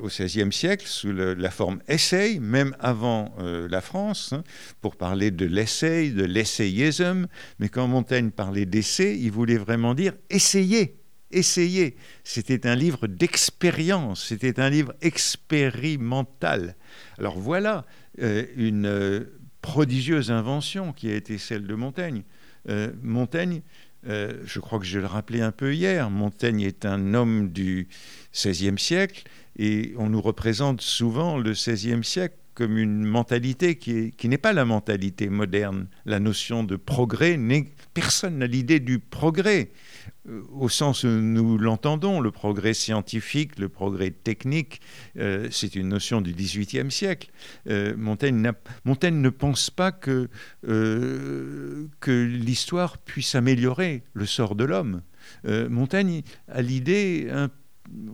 au 0.00 0.06
XVIe 0.06 0.52
siècle 0.52 0.86
sous 0.86 1.12
la 1.12 1.50
forme 1.50 1.80
essay, 1.88 2.38
même 2.40 2.74
avant 2.80 3.34
la 3.38 3.80
France, 3.80 4.32
hein, 4.32 4.42
pour 4.80 4.96
parler 4.96 5.30
de 5.30 5.44
l'essai, 5.44 6.10
de 6.10 6.24
l'essayisme. 6.24 7.26
Mais 7.58 7.68
quand 7.68 7.86
Montaigne 7.86 8.30
parlait 8.30 8.66
d'essai, 8.66 9.18
il 9.18 9.30
voulait 9.30 9.58
vraiment 9.58 9.94
dire 9.94 10.14
essayer 10.30 10.96
essayer. 11.36 11.96
C'était 12.24 12.66
un 12.66 12.74
livre 12.74 13.06
d'expérience, 13.06 14.24
c'était 14.24 14.58
un 14.58 14.70
livre 14.70 14.94
expérimental. 15.02 16.76
Alors 17.18 17.38
voilà 17.38 17.84
euh, 18.20 18.44
une 18.56 18.86
euh, 18.86 19.24
prodigieuse 19.60 20.30
invention 20.30 20.92
qui 20.92 21.10
a 21.10 21.14
été 21.14 21.38
celle 21.38 21.66
de 21.66 21.74
Montaigne. 21.74 22.22
Euh, 22.68 22.90
Montaigne, 23.02 23.62
je 24.08 24.60
crois 24.60 24.78
que 24.78 24.84
je 24.84 25.00
le 25.00 25.06
rappelais 25.06 25.40
un 25.40 25.50
peu 25.50 25.74
hier, 25.74 26.10
Montaigne 26.10 26.60
est 26.60 26.84
un 26.84 27.12
homme 27.12 27.50
du 27.50 27.88
XVIe 28.32 28.78
siècle 28.78 29.24
et 29.58 29.94
on 29.98 30.10
nous 30.10 30.20
représente 30.20 30.80
souvent 30.80 31.38
le 31.38 31.50
XVIe 31.50 32.04
siècle 32.04 32.36
comme 32.56 32.78
une 32.78 33.04
mentalité 33.04 33.76
qui, 33.76 34.28
n'est 34.28 34.38
pas 34.38 34.54
la 34.54 34.64
mentalité 34.64 35.28
moderne. 35.28 35.88
La 36.06 36.18
notion 36.18 36.64
de 36.64 36.76
progrès, 36.76 37.38
personne 37.92 38.38
n'a 38.38 38.46
l'idée 38.46 38.80
du 38.80 38.98
progrès. 38.98 39.70
Euh, 40.28 40.42
au 40.52 40.70
sens 40.70 41.04
où 41.04 41.08
nous 41.08 41.58
l'entendons, 41.58 42.18
le 42.18 42.30
progrès 42.30 42.72
scientifique, 42.72 43.58
le 43.58 43.68
progrès 43.68 44.10
technique, 44.10 44.80
euh, 45.18 45.48
c'est 45.50 45.76
une 45.76 45.88
notion 45.88 46.22
du 46.22 46.32
XVIIIe 46.32 46.90
siècle. 46.90 47.30
Euh, 47.68 47.94
Montaigne, 47.94 48.50
Montaigne, 48.86 49.20
ne 49.20 49.30
pense 49.30 49.68
pas 49.68 49.92
que, 49.92 50.30
que 50.62 52.24
l'histoire 52.24 52.96
puisse 52.96 53.34
améliorer 53.34 54.02
le 54.14 54.24
sort 54.24 54.54
de 54.54 54.64
l'homme. 54.64 55.02
Montaigne 55.44 56.22
a 56.48 56.62
l'idée 56.62 57.28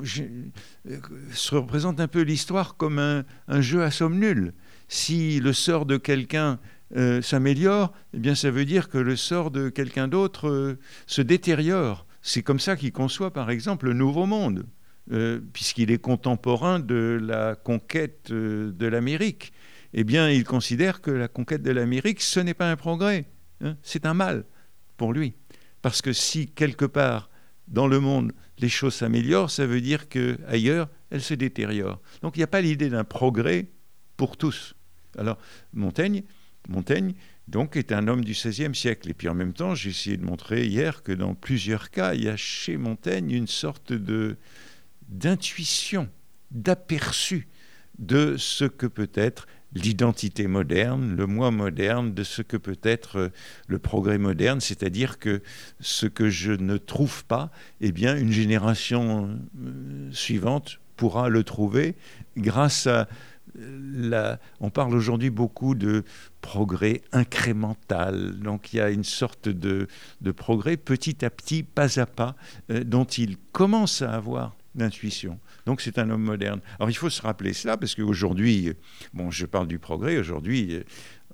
se 0.04 1.54
représente 1.54 2.00
un 2.00 2.08
peu 2.08 2.22
l'histoire 2.22 2.76
comme 2.76 2.98
un, 2.98 3.24
un, 3.48 3.60
jeu 3.60 3.82
à 3.82 3.90
somme 3.90 4.18
nulle. 4.18 4.52
Si 4.88 5.40
le 5.40 5.52
sort 5.52 5.86
de 5.86 5.96
quelqu'un 5.96 6.58
euh, 6.94 7.22
s'améliore, 7.22 7.94
eh 8.12 8.18
bien 8.18 8.34
ça 8.34 8.50
veut 8.50 8.66
dire 8.66 8.90
que 8.90 8.98
le 8.98 9.16
sort 9.16 9.50
de 9.50 9.70
quelqu'un 9.70 10.08
d'autre 10.08 10.48
euh, 10.48 10.78
se 11.06 11.22
détériore. 11.22 12.06
C'est 12.20 12.42
comme 12.42 12.60
ça 12.60 12.76
qu'il 12.76 12.92
conçoit 12.92 13.32
par 13.32 13.50
exemple 13.50 13.86
le 13.86 13.94
Nouveau 13.94 14.26
Monde, 14.26 14.66
euh, 15.10 15.40
puisqu'il 15.54 15.90
est 15.90 15.98
contemporain 15.98 16.80
de 16.80 17.18
la 17.22 17.54
conquête 17.54 18.30
de 18.30 18.86
l'Amérique. 18.86 19.54
Eh 19.94 20.04
bien, 20.04 20.28
il 20.28 20.44
considère 20.44 21.00
que 21.00 21.10
la 21.10 21.28
conquête 21.28 21.62
de 21.62 21.70
l'Amérique, 21.70 22.20
ce 22.20 22.40
n'est 22.40 22.54
pas 22.54 22.70
un 22.70 22.76
progrès, 22.76 23.24
hein, 23.62 23.76
c'est 23.82 24.04
un 24.04 24.14
mal 24.14 24.44
pour 24.98 25.14
lui. 25.14 25.32
Parce 25.80 26.02
que 26.02 26.12
si 26.12 26.46
quelque 26.46 26.84
part 26.84 27.30
dans 27.68 27.86
le 27.86 28.00
monde 28.00 28.32
les 28.58 28.68
choses 28.68 28.94
s'améliorent, 28.94 29.50
ça 29.50 29.66
veut 29.66 29.80
dire 29.80 30.08
qu'ailleurs, 30.08 30.88
elles 31.10 31.22
se 31.22 31.34
détériorent. 31.34 32.00
Donc 32.20 32.36
il 32.36 32.40
n'y 32.40 32.44
a 32.44 32.48
pas 32.48 32.60
l'idée 32.60 32.90
d'un 32.90 33.04
progrès 33.04 33.66
pour 34.16 34.36
tous. 34.36 34.74
Alors 35.16 35.38
Montaigne, 35.72 36.22
Montaigne, 36.68 37.14
donc, 37.48 37.76
est 37.76 37.92
un 37.92 38.06
homme 38.08 38.24
du 38.24 38.32
XVIe 38.32 38.74
siècle. 38.74 39.10
Et 39.10 39.14
puis 39.14 39.28
en 39.28 39.34
même 39.34 39.52
temps, 39.52 39.74
j'ai 39.74 39.90
essayé 39.90 40.16
de 40.16 40.24
montrer 40.24 40.66
hier 40.66 41.02
que 41.02 41.12
dans 41.12 41.34
plusieurs 41.34 41.90
cas, 41.90 42.14
il 42.14 42.24
y 42.24 42.28
a 42.28 42.36
chez 42.36 42.76
Montaigne 42.76 43.30
une 43.30 43.46
sorte 43.46 43.92
de 43.92 44.36
d'intuition, 45.08 46.08
d'aperçu 46.50 47.48
de 47.98 48.36
ce 48.38 48.64
que 48.64 48.86
peut 48.86 49.10
être 49.12 49.46
l'identité 49.74 50.46
moderne, 50.46 51.16
le 51.16 51.26
moi 51.26 51.50
moderne, 51.50 52.14
de 52.14 52.24
ce 52.24 52.42
que 52.42 52.56
peut 52.56 52.78
être 52.82 53.30
le 53.66 53.78
progrès 53.78 54.18
moderne, 54.18 54.60
c'est-à-dire 54.60 55.18
que 55.18 55.42
ce 55.80 56.06
que 56.06 56.28
je 56.28 56.52
ne 56.52 56.76
trouve 56.76 57.24
pas, 57.24 57.50
eh 57.80 57.92
bien, 57.92 58.16
une 58.16 58.32
génération 58.32 59.38
euh, 59.60 60.10
suivante 60.12 60.78
pourra 60.96 61.28
le 61.28 61.42
trouver 61.42 61.96
grâce 62.36 62.86
à 62.86 63.08
on 64.60 64.70
parle 64.70 64.94
aujourd'hui 64.94 65.30
beaucoup 65.30 65.74
de 65.74 66.04
progrès 66.40 67.02
incrémental. 67.12 68.38
Donc 68.38 68.72
il 68.72 68.76
y 68.76 68.80
a 68.80 68.90
une 68.90 69.04
sorte 69.04 69.48
de, 69.48 69.88
progrès 70.34 70.76
petit 70.76 71.24
à 71.24 71.30
petit, 71.30 71.62
pas 71.62 72.00
à 72.00 72.06
pas, 72.06 72.34
euh, 72.70 72.84
dont 72.84 73.04
il 73.04 73.36
commence 73.52 74.02
à 74.02 74.12
avoir 74.12 74.56
l'intuition. 74.74 75.38
Donc 75.66 75.80
c'est 75.80 75.98
un 75.98 76.10
homme 76.10 76.22
moderne. 76.22 76.60
Alors 76.78 76.90
il 76.90 76.96
faut 76.96 77.10
se 77.10 77.22
rappeler 77.22 77.52
cela 77.52 77.76
parce 77.76 77.94
qu'aujourd'hui, 77.94 78.72
bon, 79.14 79.30
je 79.30 79.46
parle 79.46 79.68
du 79.68 79.78
progrès, 79.78 80.18
aujourd'hui, 80.18 80.80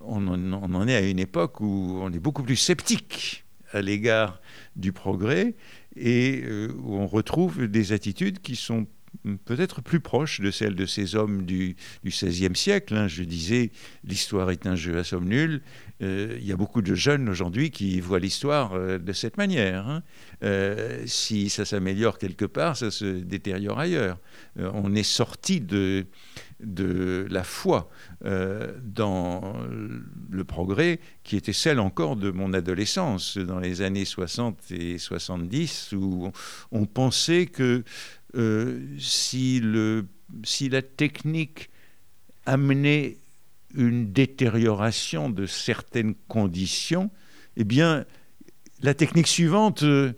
on, 0.00 0.26
on, 0.28 0.74
en 0.74 0.88
est 0.88 0.94
à 0.94 1.00
une 1.00 1.18
époque 1.18 1.60
où 1.60 1.98
on 2.00 2.12
est 2.12 2.18
beaucoup 2.18 2.42
plus 2.42 2.56
sceptique 2.56 3.44
à 3.72 3.82
l'égard 3.82 4.40
du 4.76 4.92
progrès 4.92 5.54
et 5.96 6.42
euh, 6.44 6.72
où 6.82 6.96
on 6.96 7.06
retrouve 7.06 7.66
des 7.66 7.92
attitudes 7.92 8.40
qui 8.40 8.56
sont 8.56 8.86
peut-être 9.44 9.82
plus 9.82 10.00
proche 10.00 10.40
de 10.40 10.50
celle 10.50 10.74
de 10.74 10.86
ces 10.86 11.14
hommes 11.14 11.44
du, 11.44 11.76
XVIe 12.04 12.54
siècle. 12.54 12.94
Hein. 12.96 13.08
Je 13.08 13.22
disais, 13.22 13.70
l'histoire 14.04 14.50
est 14.50 14.66
un 14.66 14.76
jeu 14.76 14.98
à 14.98 15.04
somme 15.04 15.28
nulle. 15.28 15.62
Euh, 16.00 16.36
il 16.38 16.46
y 16.46 16.52
a 16.52 16.56
beaucoup 16.56 16.80
de 16.80 16.94
jeunes 16.94 17.28
aujourd'hui 17.28 17.70
qui 17.70 18.00
voient 18.00 18.20
l'histoire 18.20 18.74
euh, 18.74 18.98
de 18.98 19.12
cette 19.12 19.36
manière. 19.36 19.88
Hein. 19.88 20.02
Euh, 20.44 21.02
si 21.06 21.50
ça 21.50 21.64
s'améliore 21.64 22.18
quelque 22.18 22.44
part, 22.44 22.76
ça 22.76 22.90
se 22.90 23.04
détériore 23.04 23.78
ailleurs. 23.80 24.18
on 24.56 24.94
est 24.94 25.02
sorti 25.02 25.60
de, 25.60 26.06
de 26.60 27.26
la 27.30 27.42
foi 27.42 27.90
dans 28.20 29.54
le 30.30 30.44
progrès 30.44 31.00
qui 31.22 31.36
était 31.36 31.52
celle 31.52 31.80
encore 31.80 32.16
de 32.16 32.30
mon 32.30 32.52
adolescence 32.52 33.38
dans 33.38 33.58
les 33.58 33.82
années 33.82 34.04
60 34.04 34.70
et 34.70 34.98
70 34.98 35.92
où 35.92 36.30
on 36.72 36.86
pensait 36.86 37.46
que 37.46 37.84
si, 38.34 39.60
le, 39.60 40.06
si 40.44 40.68
la 40.68 40.82
technique 40.82 41.70
amenait 42.46 43.16
une 43.74 44.12
détérioration 44.12 45.30
de 45.30 45.46
certaines 45.46 46.14
conditions, 46.28 47.10
eh 47.56 47.64
bien, 47.64 48.04
la 48.82 48.94
technique 48.94 49.26
suivante 49.26 49.82
euh, 49.82 50.12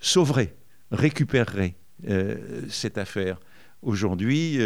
sauverait, 0.00 0.54
récupérerait 0.90 1.76
euh, 2.08 2.62
cette 2.68 2.98
affaire. 2.98 3.40
Aujourd'hui, 3.82 4.58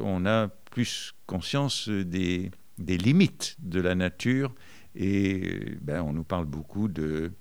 on 0.00 0.26
a 0.26 0.48
plus 0.70 1.12
conscience 1.26 1.88
des, 1.88 2.52
des, 2.78 2.96
limites 2.96 3.56
de 3.58 3.80
la 3.80 3.96
nature 3.96 4.54
et 4.94 5.76
ben, 5.80 6.02
on 6.02 6.12
nous 6.12 6.22
parle 6.22 6.46
beaucoup 6.46 6.86
de 6.86 7.32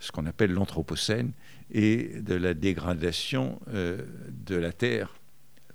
ce 0.00 0.10
qu'on 0.10 0.26
appelle 0.26 0.50
l'Anthropocène, 0.52 1.32
et 1.72 2.20
de 2.20 2.34
la 2.34 2.54
dégradation 2.54 3.60
euh, 3.68 4.02
de 4.46 4.56
la 4.56 4.72
Terre 4.72 5.14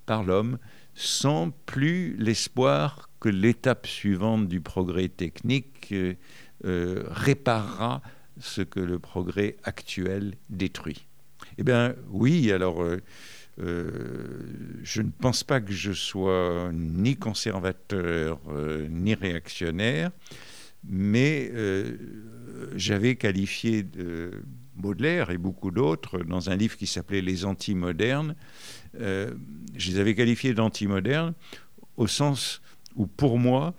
par 0.06 0.24
l'homme, 0.24 0.58
sans 0.94 1.52
plus 1.66 2.16
l'espoir 2.18 3.10
que 3.20 3.30
l'étape 3.30 3.88
suivante 3.88 4.48
du 4.48 4.62
progrès 4.62 5.10
technique 5.10 5.90
euh, 5.92 6.14
euh, 6.66 7.04
réparera 7.08 8.02
ce 8.40 8.62
que 8.62 8.80
le 8.80 9.00
progrès 9.00 9.58
actuel 9.64 10.36
détruit. 10.50 11.08
Eh 11.58 11.64
bien 11.64 11.96
oui, 12.10 12.52
alors 12.52 12.84
je 13.58 15.02
ne 15.02 15.10
pense 15.22 15.44
pas 15.46 15.62
que 15.62 15.72
je 15.72 15.94
sois 15.94 16.70
ni 16.74 17.16
conservateur 17.16 18.42
ni 18.90 19.14
réactionnaire, 19.14 20.12
mais 20.84 21.54
j'avais 22.76 23.16
qualifié 23.16 23.84
de 23.84 24.32
Baudelaire 24.76 25.30
et 25.30 25.38
beaucoup 25.38 25.72
d'autres 25.72 26.20
dans 26.20 26.50
un 26.50 26.56
livre 26.56 26.78
qui 26.78 26.88
s'appelait 26.88 27.22
Les 27.22 27.46
Antimodernes. 27.46 28.36
Euh, 29.00 29.34
je 29.76 29.92
les 29.92 30.00
avais 30.00 30.16
qualifiés 30.16 30.54
d'antimodernes 30.54 31.34
au 31.98 32.08
sens 32.08 32.62
où, 32.96 33.08
pour 33.08 33.40
moi, 33.40 33.74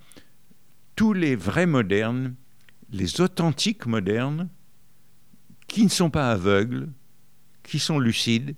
tous 0.94 1.12
les 1.12 1.36
vrais 1.36 1.66
modernes 1.66 2.34
les 2.90 3.20
authentiques 3.20 3.86
modernes, 3.86 4.48
qui 5.66 5.84
ne 5.84 5.88
sont 5.88 6.10
pas 6.10 6.30
aveugles, 6.30 6.88
qui 7.62 7.78
sont 7.78 7.98
lucides, 7.98 8.54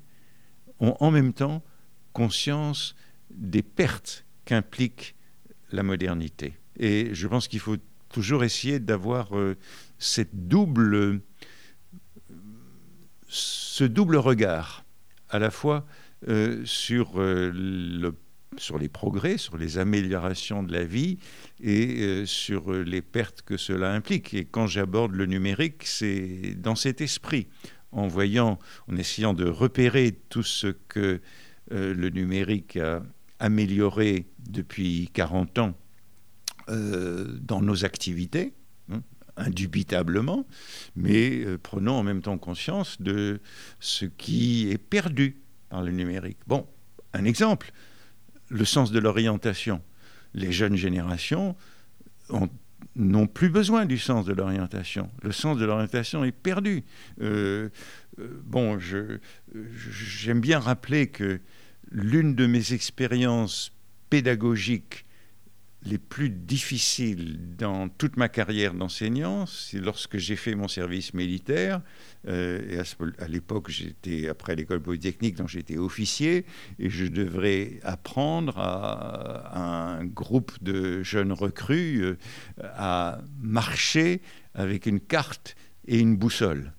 ont 0.81 0.97
en 1.01 1.11
même 1.11 1.33
temps 1.33 1.63
conscience 2.13 2.95
des 3.31 3.63
pertes 3.63 4.25
qu'implique 4.45 5.15
la 5.73 5.83
modernité. 5.83 6.55
Et 6.79 7.15
je 7.15 7.27
pense 7.27 7.49
qu'il 7.49 7.61
faut 7.61 7.77
toujours 8.11 8.45
essayer 8.45 8.79
d'avoir 8.79 9.37
euh, 9.37 9.57
cette 9.99 10.49
double, 10.49 11.21
ce 13.29 13.85
double 13.85 14.17
regard, 14.17 14.85
à 15.31 15.39
la 15.39 15.51
fois 15.51 15.87
euh, 16.27 16.63
sur, 16.65 17.21
euh, 17.21 18.13
sur 18.57 18.79
les 18.79 18.89
progrès, 18.89 19.39
sur 19.39 19.57
les 19.57 19.79
améliorations 19.79 20.63
de 20.63 20.73
la 20.73 20.85
vie 20.85 21.19
et 21.61 22.25
sur 22.27 22.73
les 22.73 23.03
pertes 23.03 23.43
que 23.43 23.57
cela 23.57 23.93
implique. 23.93 24.35
Et 24.35 24.45
quand 24.45 24.67
j'aborde 24.67 25.13
le 25.13 25.27
numérique, 25.27 25.85
c'est 25.85 26.55
dans 26.57 26.75
cet 26.75 27.01
esprit, 27.01 27.47
en 27.93 28.09
voyant, 28.09 28.59
en 28.91 28.97
essayant 28.97 29.35
de 29.35 29.47
repérer 29.47 30.19
tout 30.29 30.43
ce 30.43 30.69
que 30.89 31.21
le 31.71 32.09
numérique 32.09 32.77
a 32.77 33.03
amélioré 33.39 34.27
depuis 34.39 35.11
40 35.13 35.59
ans 35.59 35.75
euh, 36.69 37.39
dans 37.41 37.63
nos 37.63 37.85
activités, 37.85 38.53
hein, 38.93 39.01
indubitablement, 39.39 40.47
mais 40.97 41.45
euh, 41.45 41.59
prenons 41.63 41.95
en 41.95 42.03
même 42.03 42.23
temps 42.23 42.39
conscience 42.39 43.01
de 43.01 43.41
ce 43.81 44.05
qui 44.05 44.71
est 44.71 44.79
perdu 44.79 45.37
par 45.69 45.83
le 45.83 45.93
numérique. 45.93 46.39
Bon, 46.47 46.67
un 47.13 47.25
exemple, 47.25 47.73
le 48.49 48.65
sens 48.65 48.91
de 48.91 48.99
l'orientation. 48.99 49.83
Les 50.35 50.53
jeunes 50.53 50.77
générations 50.77 51.57
n'ont 52.97 53.27
plus 53.27 53.49
besoin 53.49 53.87
du 53.87 53.99
sens 53.99 54.27
de 54.27 54.33
l'orientation. 54.33 55.11
Le 55.23 55.33
sens 55.33 55.57
de 55.59 55.65
l'orientation 55.65 56.25
est 56.25 56.33
perdu. 56.33 56.85
Euh, 57.23 57.71
bon, 58.45 58.79
j'aime 58.79 60.41
bien 60.41 60.59
rappeler 60.59 61.07
que 61.07 61.41
l'une 61.91 62.35
de 62.35 62.47
mes 62.47 62.73
expériences 62.73 63.73
pédagogiques 64.11 65.07
les 65.89 65.99
plus 65.99 66.31
difficiles 66.31 67.39
dans 67.57 67.89
toute 67.89 68.17
ma 68.17 68.29
carrière 68.29 68.75
d'enseignant, 68.75 69.47
c'est 69.47 69.81
lorsque 69.81 70.19
j'ai 70.19 70.37
fait 70.37 70.55
mon 70.55 70.69
service 70.69 71.15
militaire. 71.15 71.81
Euh, 72.27 72.61
et 72.71 73.23
à, 73.23 73.29
l'époque, 73.29 73.71
j'étais 73.71 74.29
après 74.29 74.55
l'école 74.55 74.81
polytechnique, 74.81 75.37
donc 75.37 75.49
j'étais 75.49 75.79
officier, 75.79 76.45
et 76.79 76.91
je 76.91 77.07
devrais 77.07 77.81
apprendre 77.83 78.59
à, 78.59 79.99
un 79.99 80.05
groupe 80.05 80.53
de 80.63 81.03
jeunes 81.03 81.33
recrues 81.33 82.03
euh, 82.03 82.17
à 82.63 83.21
marcher 83.41 84.21
avec 84.55 84.87
une 84.87 85.01
carte 85.01 85.57
et 85.87 85.99
une 85.99 86.17
boussole. 86.17 86.73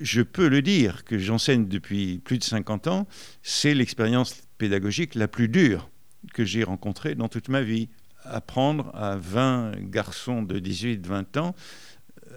Je 0.00 0.22
peux 0.22 0.48
le 0.48 0.60
dire 0.60 1.04
que 1.04 1.18
j'enseigne 1.18 1.68
depuis 1.68 2.18
plus 2.18 2.38
de 2.38 2.44
50 2.44 2.88
ans, 2.88 3.06
c'est 3.42 3.74
l'expérience 3.74 4.42
pédagogique 4.58 5.14
la 5.14 5.28
plus 5.28 5.48
dure 5.48 5.90
que 6.32 6.44
j'ai 6.44 6.64
rencontrée 6.64 7.14
dans 7.14 7.28
toute 7.28 7.48
ma 7.48 7.62
vie 7.62 7.88
apprendre 8.24 8.90
à 8.94 9.16
20 9.16 9.90
garçons 9.90 10.42
de 10.42 10.58
18-20 10.58 11.38
ans 11.38 11.54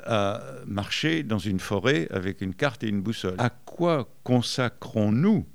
à 0.05 0.41
marcher 0.65 1.23
dans 1.23 1.39
une 1.39 1.59
forêt 1.59 2.07
avec 2.11 2.41
une 2.41 2.53
carte 2.53 2.83
et 2.83 2.87
une 2.87 3.01
boussole. 3.01 3.35
À 3.37 3.49
quoi 3.49 4.09
consacrons-nous 4.23 5.45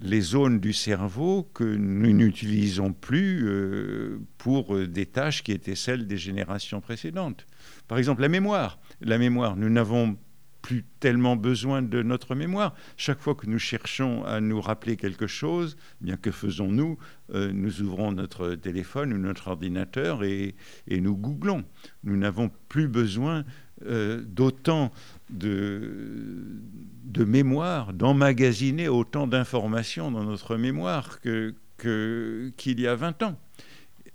les 0.00 0.20
zones 0.20 0.58
du 0.58 0.72
cerveau 0.72 1.48
que 1.54 1.64
nous 1.64 2.12
n'utilisons 2.12 2.92
plus 2.92 3.46
euh, 3.46 4.18
pour 4.38 4.76
des 4.76 5.06
tâches 5.06 5.44
qui 5.44 5.52
étaient 5.52 5.76
celles 5.76 6.06
des 6.06 6.18
générations 6.18 6.80
précédentes? 6.80 7.46
Par 7.86 7.98
exemple, 7.98 8.22
la 8.22 8.28
mémoire. 8.28 8.78
La 9.00 9.18
mémoire, 9.18 9.56
nous 9.56 9.70
n'avons 9.70 10.16
plus 10.64 10.82
tellement 10.98 11.36
besoin 11.36 11.82
de 11.82 12.02
notre 12.02 12.34
mémoire. 12.34 12.74
Chaque 12.96 13.20
fois 13.20 13.34
que 13.34 13.46
nous 13.46 13.58
cherchons 13.58 14.24
à 14.24 14.40
nous 14.40 14.62
rappeler 14.62 14.96
quelque 14.96 15.26
chose, 15.26 15.76
bien 16.00 16.16
que 16.16 16.30
faisons-nous? 16.30 16.96
Euh, 17.34 17.52
Nous 17.52 17.82
ouvrons 17.82 18.12
notre 18.12 18.54
téléphone 18.54 19.12
ou 19.12 19.18
notre 19.18 19.48
ordinateur 19.48 20.24
et, 20.24 20.54
nous 20.88 21.16
googlons. 21.16 21.64
Nous 22.02 22.16
n'avons 22.16 22.50
plus 22.70 22.88
besoin 22.88 23.44
euh, 23.84 24.22
d'autant 24.26 24.90
de, 25.28 26.62
de 27.04 27.24
mémoire, 27.24 27.92
d'emmagasiner 27.92 28.88
autant 28.88 29.26
d'informations 29.26 30.10
dans 30.10 30.24
notre 30.24 30.56
mémoire 30.56 31.20
qu'il 31.20 31.54
que, 31.76 32.52
qu'il 32.56 32.80
y 32.80 32.86
a 32.86 32.94
20 32.94 33.22
ans. 33.22 33.38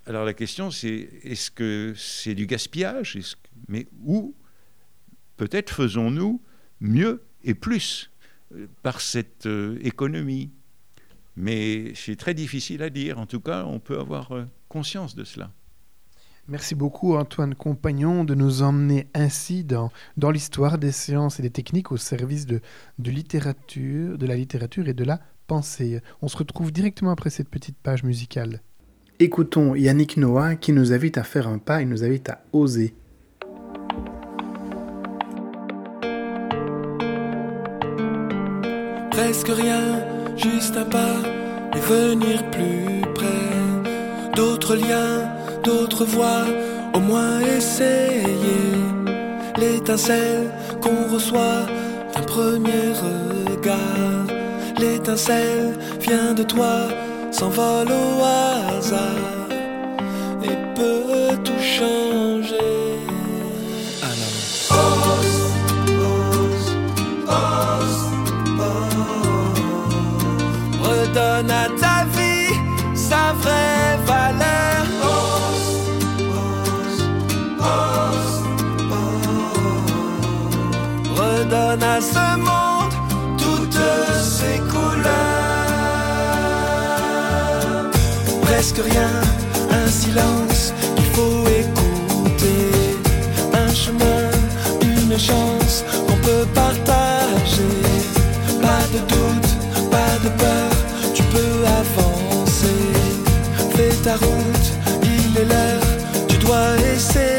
Alors 0.07 0.25
la 0.25 0.33
question 0.33 0.71
c'est 0.71 1.09
est-ce 1.21 1.51
que 1.51 1.93
c'est 1.95 2.33
du 2.33 2.47
gaspillage? 2.47 3.19
Mais 3.67 3.85
où 4.03 4.33
peut-être 5.39 5.73
faisons-nous 5.73 6.41
mieux 6.81 7.23
et 7.45 7.53
plus 7.53 8.11
euh, 8.53 8.67
par 8.83 8.99
cette 8.99 9.45
euh, 9.45 9.79
économie. 9.81 10.51
Mais 11.37 11.93
c'est 11.95 12.17
très 12.17 12.33
difficile 12.33 12.83
à 12.83 12.89
dire. 12.89 13.17
En 13.17 13.25
tout 13.25 13.39
cas, 13.39 13.63
on 13.65 13.79
peut 13.79 13.97
avoir 13.97 14.33
euh, 14.33 14.43
conscience 14.67 15.15
de 15.15 15.23
cela. 15.23 15.51
Merci 16.49 16.75
beaucoup 16.75 17.15
Antoine 17.15 17.55
Compagnon 17.55 18.23
de 18.23 18.33
nous 18.33 18.63
emmener 18.63 19.07
ainsi 19.13 19.63
dans, 19.63 19.91
dans 20.17 20.31
l'histoire 20.31 20.77
des 20.77 20.91
sciences 20.91 21.39
et 21.39 21.43
des 21.43 21.51
techniques 21.51 21.91
au 21.91 21.97
service 21.97 22.45
de, 22.45 22.59
de, 22.97 23.11
littérature, 23.11 24.17
de 24.17 24.25
la 24.25 24.35
littérature 24.35 24.89
et 24.89 24.93
de 24.93 25.03
la 25.05 25.21
pensée. 25.47 26.01
On 26.21 26.27
se 26.27 26.35
retrouve 26.35 26.71
directement 26.71 27.11
après 27.11 27.29
cette 27.29 27.49
petite 27.49 27.77
page 27.77 28.03
musicale. 28.03 28.61
Écoutons 29.19 29.75
Yannick 29.75 30.17
Noah 30.17 30.55
qui 30.55 30.73
nous 30.73 30.91
invite 30.91 31.17
à 31.17 31.23
faire 31.23 31.47
un 31.47 31.59
pas 31.59 31.81
et 31.81 31.85
nous 31.85 32.03
invite 32.03 32.29
à 32.29 32.43
oser. 32.51 32.95
Presque 39.19 39.49
rien, 39.49 39.85
juste 40.37 40.77
un 40.77 40.85
pas 40.97 41.17
et 41.75 41.81
venir 41.93 42.37
plus 42.51 43.01
près. 43.13 43.49
D'autres 44.35 44.75
liens, 44.75 45.17
d'autres 45.63 46.05
voix, 46.05 46.45
au 46.93 46.99
moins 46.99 47.39
essayer. 47.57 48.71
L'étincelle 49.57 50.49
qu'on 50.81 51.13
reçoit 51.13 51.65
d'un 52.13 52.25
premier 52.35 52.85
regard. 53.05 54.25
L'étincelle 54.77 55.77
vient 55.99 56.33
de 56.33 56.43
toi, 56.43 56.75
s'envole 57.31 57.89
au 57.91 58.23
hasard 58.23 59.38
donne 71.41 71.51
à 71.51 71.67
ta 71.79 72.05
vie 72.15 72.53
sa 72.95 73.33
vraie 73.41 73.97
valeur. 74.05 74.85
Redonne 81.15 81.83
à 81.83 82.01
ce 82.01 82.37
monde 82.37 82.93
toutes 83.37 83.83
ses 84.21 84.59
couleurs. 84.71 85.11
Presque 88.41 88.81
rien, 88.91 89.11
un 89.71 89.87
silence 89.87 90.73
qu'il 90.95 91.09
faut 91.15 91.47
écouter. 91.63 92.71
Un 93.53 93.73
chemin, 93.73 94.29
une 94.81 95.17
chance 95.17 95.83
qu'on 96.07 96.17
peut 96.27 96.47
partager. 96.53 97.75
Pas 98.61 98.83
de 98.93 98.99
doute, 99.11 99.51
pas 99.89 100.13
de 100.23 100.29
peur 100.37 100.68
peux 101.31 101.65
avancer. 101.81 102.67
Fais 103.75 103.95
ta 104.03 104.15
route, 104.15 104.67
il 105.03 105.37
est 105.41 105.45
l'heure, 105.45 105.87
tu 106.27 106.37
dois 106.37 106.75
essayer. 106.95 107.38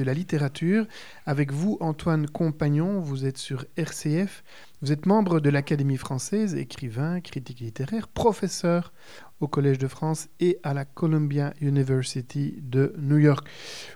De 0.00 0.04
la 0.04 0.14
littérature. 0.14 0.86
Avec 1.26 1.52
vous, 1.52 1.76
Antoine 1.80 2.26
Compagnon, 2.26 3.00
vous 3.00 3.26
êtes 3.26 3.36
sur 3.36 3.66
RCF. 3.76 4.42
Vous 4.80 4.92
êtes 4.92 5.04
membre 5.04 5.40
de 5.40 5.50
l'Académie 5.50 5.98
française, 5.98 6.54
écrivain, 6.54 7.20
critique 7.20 7.60
littéraire, 7.60 8.08
professeur 8.08 8.92
au 9.40 9.46
Collège 9.46 9.76
de 9.76 9.88
France 9.88 10.28
et 10.40 10.58
à 10.62 10.72
la 10.72 10.86
Columbia 10.86 11.52
University 11.60 12.54
de 12.62 12.94
New 12.98 13.18
York. 13.18 13.46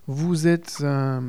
Vous 0.07 0.47
êtes 0.47 0.83
un, 0.83 1.23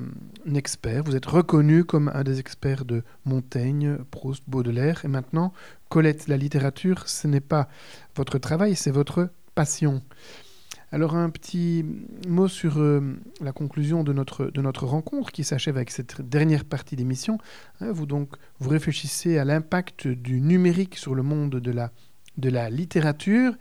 expert, 0.53 1.03
vous 1.03 1.15
êtes 1.15 1.25
reconnu 1.25 1.85
comme 1.85 2.11
un 2.13 2.23
des 2.23 2.39
experts 2.39 2.83
de 2.83 3.03
Montaigne, 3.23 3.97
Proust, 4.11 4.43
Baudelaire. 4.47 5.05
Et 5.05 5.07
maintenant, 5.07 5.53
Colette, 5.87 6.27
la 6.27 6.35
littérature, 6.35 7.07
ce 7.07 7.27
n'est 7.27 7.39
pas 7.39 7.69
votre 8.15 8.39
travail, 8.39 8.75
c'est 8.75 8.91
votre 8.91 9.29
passion. 9.53 10.01
Alors 10.91 11.15
un 11.15 11.29
petit 11.29 11.83
mot 12.27 12.47
sur 12.47 12.77
euh, 12.77 13.01
la 13.41 13.51
conclusion 13.51 14.03
de 14.03 14.13
notre, 14.13 14.45
de 14.45 14.61
notre 14.61 14.85
rencontre 14.85 15.31
qui 15.31 15.43
s'achève 15.43 15.77
avec 15.77 15.89
cette 15.89 16.21
dernière 16.21 16.63
partie 16.63 16.95
d'émission. 16.95 17.37
Hein, 17.81 17.91
vous 17.91 18.05
donc 18.05 18.35
vous 18.59 18.69
réfléchissez 18.69 19.37
à 19.37 19.45
l'impact 19.45 20.07
du 20.07 20.41
numérique 20.41 20.95
sur 20.95 21.15
le 21.15 21.23
monde 21.23 21.55
de 21.55 21.71
la, 21.71 21.91
de 22.37 22.49
la 22.49 22.69
littérature. 22.69 23.53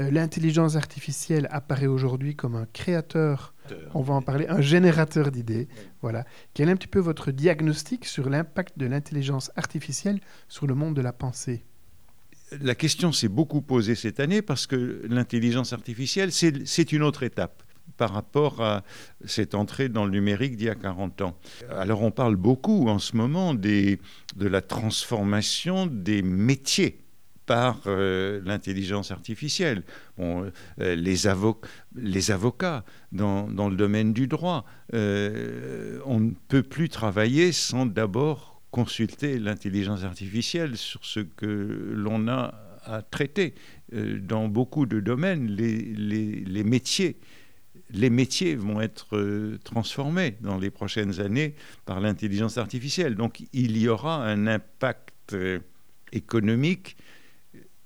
Euh, 0.00 0.10
l'intelligence 0.10 0.76
artificielle 0.76 1.46
apparaît 1.50 1.86
aujourd'hui 1.86 2.34
comme 2.34 2.56
un 2.56 2.66
créateur, 2.72 3.54
on 3.94 4.02
va 4.02 4.14
en 4.14 4.22
parler, 4.22 4.46
un 4.48 4.60
générateur 4.60 5.30
d'idées. 5.30 5.68
Voilà. 6.02 6.24
Quel 6.52 6.68
est 6.68 6.72
un 6.72 6.76
petit 6.76 6.88
peu 6.88 6.98
votre 6.98 7.30
diagnostic 7.30 8.04
sur 8.04 8.28
l'impact 8.28 8.76
de 8.78 8.86
l'intelligence 8.86 9.50
artificielle 9.56 10.20
sur 10.48 10.66
le 10.66 10.74
monde 10.74 10.94
de 10.94 11.00
la 11.00 11.12
pensée? 11.12 11.64
La 12.60 12.74
question 12.74 13.12
s'est 13.12 13.28
beaucoup 13.28 13.62
posée 13.62 13.94
cette 13.94 14.20
année 14.20 14.42
parce 14.42 14.66
que 14.66 15.02
l'intelligence 15.08 15.72
artificielle, 15.72 16.30
c'est 16.32 16.92
une 16.92 17.02
autre 17.02 17.22
étape 17.22 17.62
par 17.96 18.12
rapport 18.12 18.60
à 18.62 18.82
cette 19.24 19.54
entrée 19.54 19.88
dans 19.88 20.04
le 20.04 20.10
numérique 20.10 20.56
d'il 20.56 20.66
y 20.66 20.70
a 20.70 20.74
40 20.74 21.20
ans. 21.22 21.36
Alors 21.70 22.02
on 22.02 22.10
parle 22.10 22.36
beaucoup 22.36 22.88
en 22.88 22.98
ce 22.98 23.16
moment 23.16 23.54
de 23.54 23.98
la 24.38 24.60
transformation 24.60 25.86
des 25.86 26.22
métiers 26.22 27.04
par 27.46 27.82
euh, 27.86 28.40
l'intelligence 28.44 29.10
artificielle. 29.10 29.82
Euh, 30.18 30.50
les, 30.78 31.26
avocats 31.26 32.84
dans, 33.12 33.46
le 33.46 33.76
domaine 33.76 34.12
du 34.12 34.26
droit, 34.26 34.64
euh, 34.94 36.00
on 36.06 36.20
ne 36.20 36.30
peut 36.48 36.62
plus 36.62 36.88
travailler 36.88 37.52
sans 37.52 37.86
d'abord 37.86 38.53
consulter 38.74 39.38
l'intelligence 39.38 40.02
artificielle 40.02 40.76
sur 40.76 41.04
ce 41.04 41.20
que 41.20 41.92
l'on 41.94 42.26
a 42.26 42.54
à 42.82 43.02
traiter. 43.02 43.54
Euh, 43.92 44.18
dans 44.18 44.48
beaucoup 44.48 44.84
de 44.84 44.98
domaines, 44.98 45.46
les, 45.46 46.64
métiers, 46.64 47.16
les 47.90 48.10
métiers 48.10 48.56
vont 48.56 48.80
être 48.80 49.16
euh, 49.16 49.60
transformés 49.62 50.38
dans 50.40 50.58
les 50.58 50.70
prochaines 50.70 51.20
années 51.20 51.54
par 51.84 52.00
l'intelligence 52.00 52.58
artificielle. 52.58 53.14
Donc 53.14 53.44
il 53.52 53.78
y 53.78 53.86
aura 53.86 54.26
un 54.26 54.48
impact 54.48 55.34
euh, 55.34 55.60
économique. 56.10 56.96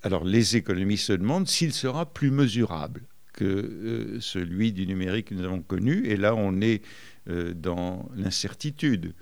Alors 0.02 0.24
les 0.24 0.56
économistes 0.56 1.04
se 1.04 1.12
demandent 1.12 1.48
s'il 1.48 1.74
sera 1.74 2.06
plus 2.10 2.30
mesurable 2.30 3.02
que 3.34 4.16
celui 4.20 4.72
du 4.72 4.86
numérique 4.86 5.26
que 5.26 5.34
nous 5.34 5.44
avons 5.44 5.60
connu. 5.60 6.06
Et 6.06 6.16
là, 6.16 6.34
on 6.34 6.62
est 6.62 6.80
dans 7.26 8.08
l'incertitude. 8.16 9.12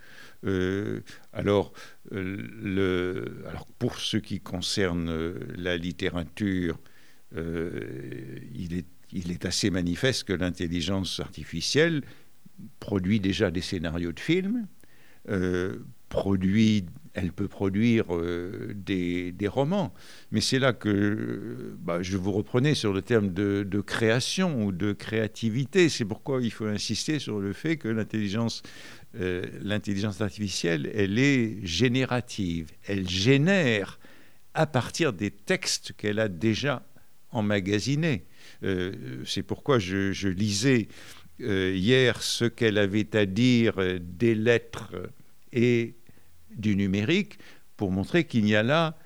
Euh, 0.45 1.01
alors, 1.33 1.73
euh, 2.13 3.43
alors, 3.49 3.67
pour 3.79 3.99
ce 3.99 4.17
qui 4.17 4.41
concerne 4.41 5.09
euh, 5.09 5.39
la 5.57 5.77
littérature, 5.77 6.79
il, 7.35 8.73
est, 8.73 9.45
assez 9.45 9.69
manifeste 9.69 10.25
que 10.25 10.33
l'intelligence 10.33 11.21
artificielle 11.21 12.03
produit 12.81 13.21
déjà 13.21 13.51
des 13.51 13.61
scénarios 13.61 14.13
de 14.13 14.21
films, 14.21 14.67
produit, 16.09 16.87
elle 17.13 17.33
peut 17.33 17.49
produire 17.49 18.07
des, 18.75 19.33
des, 19.33 19.49
romans. 19.49 19.93
Mais 20.31 20.41
c'est 20.41 20.59
là 20.59 20.73
que 20.73 21.77
bah, 21.81 22.01
je 22.01 22.17
vous 22.17 22.33
reprenais 22.33 22.75
sur 22.75 22.95
le 22.95 23.03
terme 23.03 23.35
de, 23.35 23.67
de 23.69 23.81
création 23.83 24.65
ou 24.65 24.73
de 24.73 24.95
créativité. 24.95 25.91
C'est 25.91 26.07
pourquoi 26.07 26.41
il 26.41 26.53
faut 26.53 26.67
insister 26.67 27.19
sur 27.19 27.41
le 27.41 27.53
fait 27.53 27.77
que 27.77 27.89
l'intelligence 27.89 28.63
euh, 29.19 29.45
l'intelligence 29.63 30.21
artificielle, 30.21 30.91
elle 30.95 31.19
est 31.19 31.65
générative. 31.65 32.71
Elle 32.87 33.09
génère 33.09 33.99
à 34.55 34.67
partir 34.67 35.13
des 35.13 35.31
textes 35.31 35.93
qu'elle 35.97 36.19
a 36.19 36.29
déjà 36.29 36.87
emmagasinés. 37.31 38.25
Euh, 38.63 39.23
c'est 39.25 39.43
pourquoi 39.43 39.79
je, 39.79 40.29
lisais 40.29 40.89
euh, 41.41 41.75
hier 41.75 42.23
ce 42.23 42.45
qu'elle 42.45 42.79
avait 42.79 43.17
à 43.17 43.27
dire 43.27 43.77
des 44.01 44.35
lettres 44.35 44.93
et 45.53 45.95
du 46.55 46.77
numérique 46.77 47.39
pour 47.77 47.91
montrer 47.91 48.25
qu'il 48.25 48.45
n'y 48.45 48.55
a 48.55 48.63
là, 48.63 48.99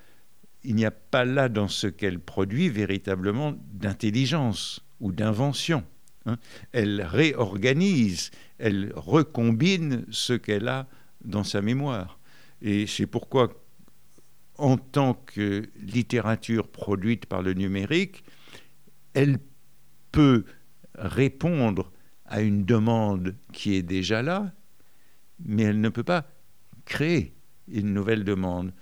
il 0.64 0.74
n'y 0.74 0.84
a 0.84 0.90
pas 0.90 1.24
là 1.24 1.48
dans 1.48 1.68
ce 1.68 1.86
qu'elle 1.86 2.18
produit 2.18 2.68
véritablement 2.68 3.54
d'intelligence 3.72 4.80
ou 5.00 5.12
d'invention. 5.12 5.84
Hein. 6.26 6.36
Elle 6.72 7.02
réorganise, 7.02 8.30
elle 8.58 8.92
recombine 8.94 10.04
ce 10.10 10.32
qu'elle 10.32 10.68
a 10.68 10.86
dans 11.24 11.44
sa 11.44 11.62
mémoire. 11.62 12.18
Et 12.62 12.86
c'est 12.86 13.06
pourquoi, 13.06 13.62
en 14.58 14.76
tant 14.76 15.14
que 15.14 15.68
littérature 15.80 16.68
produite 16.68 17.26
par 17.26 17.42
le 17.42 17.54
numérique, 17.54 18.24
elle 19.14 19.38
peut 20.12 20.44
répondre 20.94 21.90
à 22.26 22.42
une 22.42 22.64
demande 22.64 23.34
qui 23.52 23.74
est 23.74 23.82
déjà 23.82 24.22
là, 24.22 24.52
mais 25.44 25.64
elle 25.64 25.80
ne 25.80 25.88
peut 25.88 26.04
pas 26.04 26.26
créer 26.84 27.34
une 27.68 27.94
nouvelle 27.94 28.24
demande. 28.24 28.72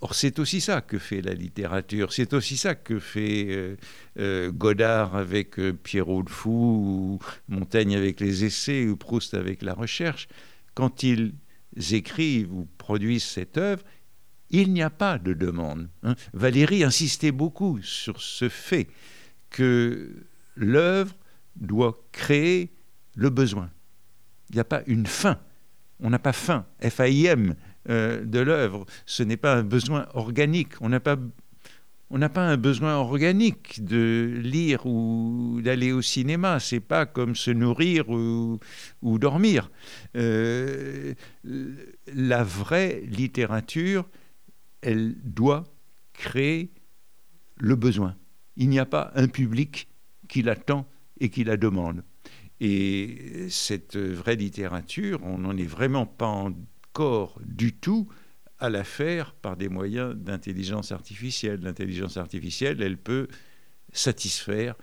Or, 0.00 0.14
c'est 0.14 0.38
aussi 0.38 0.60
ça 0.60 0.80
que 0.80 0.98
fait 0.98 1.22
la 1.22 1.34
littérature, 1.34 2.12
c'est 2.12 2.32
aussi 2.32 2.56
ça 2.56 2.76
que 2.76 3.00
fait 3.00 3.46
euh, 3.48 3.76
euh, 4.20 4.52
Godard 4.52 5.16
avec 5.16 5.58
euh, 5.58 5.72
Pierrot 5.72 6.22
le 6.22 6.30
Fou, 6.30 6.50
ou 6.50 7.18
Montaigne 7.48 7.96
avec 7.96 8.20
les 8.20 8.44
essais, 8.44 8.86
ou 8.86 8.96
Proust 8.96 9.34
avec 9.34 9.60
la 9.62 9.74
recherche. 9.74 10.28
Quand 10.74 11.02
ils 11.02 11.34
écrivent 11.90 12.52
ou 12.52 12.68
produisent 12.78 13.24
cette 13.24 13.58
œuvre, 13.58 13.82
il 14.50 14.72
n'y 14.72 14.82
a 14.82 14.90
pas 14.90 15.18
de 15.18 15.34
demande. 15.34 15.88
Hein. 16.04 16.14
Valérie 16.32 16.84
insistait 16.84 17.32
beaucoup 17.32 17.82
sur 17.82 18.22
ce 18.22 18.48
fait 18.48 18.86
que 19.50 20.14
l'œuvre 20.54 21.14
doit 21.56 21.98
créer 22.12 22.70
le 23.16 23.30
besoin. 23.30 23.68
Il 24.50 24.54
n'y 24.54 24.60
a 24.60 24.64
pas 24.64 24.82
une 24.86 25.06
fin. 25.06 25.38
On 26.00 26.10
n'a 26.10 26.20
pas 26.20 26.32
faim, 26.32 26.64
F-A-I-M, 26.80 27.56
euh, 27.88 28.24
de 28.24 28.40
l'œuvre. 28.40 28.86
Ce 29.06 29.22
n'est 29.22 29.36
pas 29.36 29.54
un 29.54 29.62
besoin 29.62 30.06
organique. 30.14 30.74
On 30.80 30.88
n'a 30.88 31.00
pas 31.00 31.16
on 32.10 32.18
n'a 32.18 32.30
pas 32.30 32.46
un 32.46 32.56
besoin 32.56 32.96
organique 32.96 33.84
de 33.84 34.40
lire 34.42 34.86
ou 34.86 35.60
d'aller 35.62 35.92
au 35.92 36.00
cinéma. 36.00 36.58
C'est 36.58 36.80
pas 36.80 37.04
comme 37.04 37.36
se 37.36 37.50
nourrir 37.50 38.08
ou, 38.08 38.58
dormir. 39.02 39.70
Euh, 40.16 41.14
la 42.14 42.44
vraie 42.44 43.02
littérature, 43.06 44.08
elle 44.80 45.16
doit 45.22 45.64
créer 46.14 46.70
le 47.58 47.76
besoin. 47.76 48.16
Il 48.56 48.70
n'y 48.70 48.78
a 48.78 48.86
pas 48.86 49.12
un 49.14 49.28
public 49.28 49.88
qui 50.28 50.42
l'attend 50.42 50.86
et 51.20 51.28
qui 51.28 51.44
la 51.44 51.58
demande. 51.58 52.04
Et 52.60 53.46
cette 53.50 53.96
vraie 53.96 54.36
littérature, 54.36 55.20
on 55.22 55.38
n'en 55.38 55.56
est 55.56 55.66
vraiment 55.66 56.06
pas 56.06 56.50
du 57.46 57.74
tout 57.74 58.08
à 58.58 58.70
la 58.70 58.84
faire 58.84 59.34
par 59.34 59.56
des 59.56 59.68
moyens 59.68 60.16
d'intelligence 60.16 60.92
artificielle. 60.92 61.60
L'intelligence 61.60 62.16
artificielle, 62.16 62.82
elle 62.82 62.98
peut 62.98 63.28
satisfaire 63.92 64.74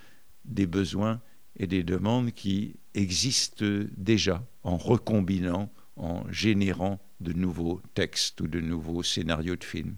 des 0.45 0.65
besoins 0.65 1.21
et 1.57 1.67
des 1.67 1.83
demandes 1.83 2.31
qui 2.31 2.75
existent 2.93 3.65
déjà 3.97 4.45
en 4.63 4.77
recombinant, 4.77 5.71
en 5.97 6.29
générant 6.31 6.99
de 7.19 7.33
nouveaux 7.33 7.81
textes 7.93 8.41
ou 8.41 8.47
de 8.47 8.61
nouveaux 8.61 9.03
scénarios 9.03 9.55
de 9.55 9.63
films. 9.63 9.95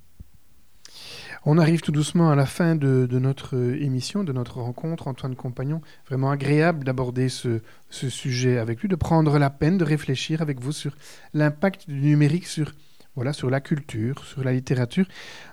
On 1.49 1.57
arrive 1.57 1.79
tout 1.79 1.93
doucement 1.93 2.29
à 2.29 2.35
la 2.35 2.45
fin 2.45 2.75
de, 2.75 3.07
notre 3.09 3.55
émission, 3.81 4.25
de 4.25 4.33
notre 4.33 4.59
rencontre. 4.59 5.07
Antoine 5.07 5.37
Compagnon, 5.37 5.79
vraiment 6.05 6.29
agréable 6.29 6.83
d'aborder 6.83 7.29
ce, 7.29 7.61
sujet 7.89 8.57
avec 8.57 8.81
lui, 8.81 8.89
de 8.89 8.97
prendre 8.97 9.39
la 9.39 9.49
peine 9.49 9.77
de 9.77 9.85
réfléchir 9.85 10.41
avec 10.41 10.59
vous 10.59 10.73
sur 10.73 10.97
l'impact 11.33 11.87
du 11.87 12.01
numérique 12.01 12.47
sur, 12.47 12.73
voilà, 13.15 13.31
sur 13.31 13.49
la 13.49 13.61
culture, 13.61 14.25
sur 14.25 14.43
la 14.43 14.51
littérature. 14.51 15.05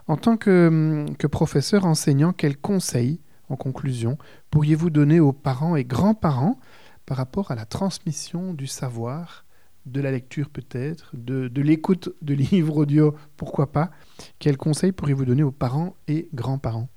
En 0.09 0.17
tant 0.17 0.37
que, 0.37 1.07
que 1.17 1.29
professeur 1.29 1.87
enseignant, 1.87 2.33
quels 2.33 2.57
conseils, 2.59 3.21
en 3.49 3.55
conclusion, 3.55 4.19
pourriez-vous 4.51 4.91
donner 4.91 5.21
aux 5.21 5.33
parents 5.33 5.77
et 5.77 5.85
grands-parents 5.85 6.59
par 7.07 7.19
rapport 7.19 7.53
à 7.53 7.55
la 7.55 7.67
transmission 7.67 8.53
du 8.53 8.67
savoir 8.67 9.44
de 9.87 10.01
la 10.01 10.11
lecture 10.11 10.51
peut-être, 10.51 11.11
de, 11.15 11.61
l'écoute 11.61 12.11
de 12.23 12.35
livres 12.35 12.79
audio, 12.79 13.15
pourquoi 13.37 13.73
pas. 13.73 13.91
Quels 14.39 14.57
conseils 14.57 14.93
pourriez-vous 14.93 15.25
donner 15.25 15.43
aux 15.43 15.53
parents 15.53 15.97
et 16.09 16.29
grands-parents? 16.35 16.89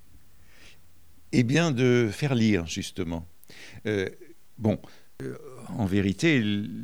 Eh 1.32 1.44
bien, 1.44 1.72
de 1.72 2.10
faire 2.12 2.36
lire, 2.36 2.66
justement. 2.66 3.28
Euh, 3.86 4.10
bon, 4.58 4.80
en 5.70 5.86
vérité, 5.86 6.44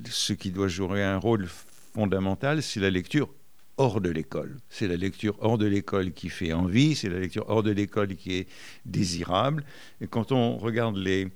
ce 0.10 0.34
qui 0.34 0.52
doit 0.52 0.68
jouer 0.68 1.04
un 1.04 1.18
rôle 1.18 1.48
fondamental, 1.94 2.62
c'est 2.62 2.80
la 2.80 2.90
lecture 2.90 3.30
hors 3.78 4.02
de 4.02 4.10
l'école. 4.10 4.58
C'est 4.70 4.88
la 4.88 4.96
lecture 4.96 5.36
hors 5.40 5.58
de 5.58 5.66
l'école 5.66 6.12
qui 6.12 6.30
fait 6.30 6.54
envie, 6.54 6.96
c'est 6.96 7.10
la 7.10 7.20
lecture 7.20 7.46
hors 7.48 7.64
de 7.64 7.72
l'école 7.72 8.16
qui 8.16 8.34
est 8.36 8.48
désirable. 8.86 9.64
Et 10.02 10.08
quand 10.08 10.32
on 10.32 10.58
regarde 10.58 10.98
les, 10.98 11.30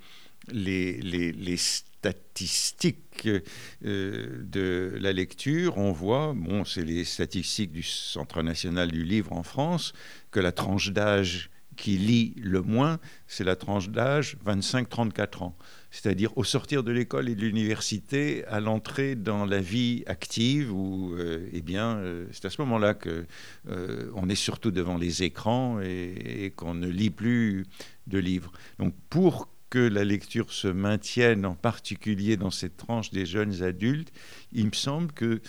les, 0.52 1.02
les, 1.02 1.58
statistiques 2.00 3.28
euh, 3.28 4.44
de 4.44 4.98
la 5.00 5.14
lecture, 5.14 5.78
on 5.78 5.92
voit, 5.92 6.34
bon, 6.36 6.64
c'est 6.66 6.84
les 6.84 7.04
statistiques 7.04 7.72
du 7.72 7.84
Centre 7.84 8.44
national 8.44 8.92
du 8.92 9.04
livre 9.04 9.34
en 9.34 9.44
France, 9.44 9.94
que 10.32 10.40
la 10.40 10.52
tranche 10.52 10.92
d'âge 10.92 11.50
qui 11.76 11.98
lit 11.98 12.34
le 12.38 12.62
moins, 12.62 13.00
c'est 13.28 13.44
la 13.44 13.56
tranche 13.56 13.90
d'âge 13.90 14.38
25-34 14.46 15.44
ans 15.44 15.56
c'est-à-dire 15.92 16.38
au 16.38 16.44
sortir 16.44 16.84
de 16.84 16.92
l'école 16.92 17.30
et 17.30 17.36
de 17.36 17.42
l'université, 17.42 18.46
à 18.46 18.60
l'entrée 18.60 19.16
dans 19.16 19.46
la 19.46 19.60
vie 19.60 20.04
active, 20.06 20.72
où 20.72 21.14
euh, 21.16 21.50
eh 21.54 21.62
bien, 21.62 21.98
euh, 21.98 22.28
c'est 22.32 22.46
à 22.46 22.50
ce 22.50 22.62
moment-là 22.62 22.96
euh, 23.08 24.12
on 24.14 24.30
est 24.30 24.36
surtout 24.36 24.72
devant 24.72 24.98
les 24.98 25.24
écrans 25.24 25.80
et, 25.82 26.54
qu'on 26.56 26.74
ne 26.74 26.88
lit 26.88 27.10
plus 27.10 27.66
de 28.08 28.20
livres. 28.20 28.52
Donc, 28.80 28.94
pour 29.10 29.50
que 29.70 29.80
la 29.80 30.04
lecture 30.04 30.52
se 30.52 30.68
maintienne, 30.68 31.46
en 31.46 31.56
particulier 31.56 32.38
dans 32.38 32.52
cette 32.52 32.78
tranche 32.78 33.12
des 33.12 33.26
jeunes 33.26 33.64
adultes, 33.64 34.12
il 34.54 34.68
me 34.68 34.74
semble 34.74 35.12
que 35.12 35.42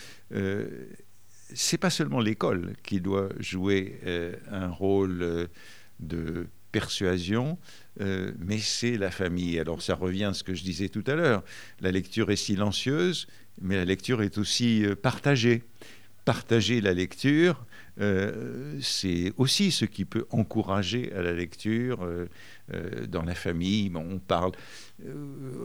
c'est 1.53 1.77
pas 1.77 1.89
seulement 1.89 2.19
l'école 2.19 2.75
qui 2.83 3.01
doit 3.01 3.29
jouer 3.39 3.99
un 4.51 4.69
rôle 4.69 5.49
de 5.99 6.47
persuasion, 6.71 7.57
euh, 8.01 8.31
mais 8.39 8.59
c'est 8.59 8.97
la 8.97 9.11
famille. 9.11 9.59
Alors 9.59 9.81
ça 9.81 9.95
revient 9.95 10.25
à 10.25 10.33
ce 10.33 10.43
que 10.43 10.53
je 10.53 10.63
disais 10.63 10.89
tout 10.89 11.03
à 11.07 11.15
l'heure. 11.15 11.43
La 11.81 11.91
lecture 11.91 12.31
est 12.31 12.35
silencieuse, 12.35 13.27
mais 13.61 13.75
la 13.75 13.85
lecture 13.85 14.21
est 14.21 14.37
aussi 14.37 14.85
euh, 14.85 14.95
partagée. 14.95 15.63
Partager 16.25 16.81
la 16.81 16.93
lecture, 16.93 17.65
euh, 17.99 18.77
c'est 18.81 19.33
aussi 19.37 19.71
ce 19.71 19.85
qui 19.85 20.05
peut 20.05 20.25
encourager 20.31 21.11
à 21.13 21.21
la 21.21 21.33
lecture 21.33 22.07
dans 23.07 23.23
la 23.23 23.35
famille. 23.35 23.91
on, 23.95 24.19
parle, 24.19 24.51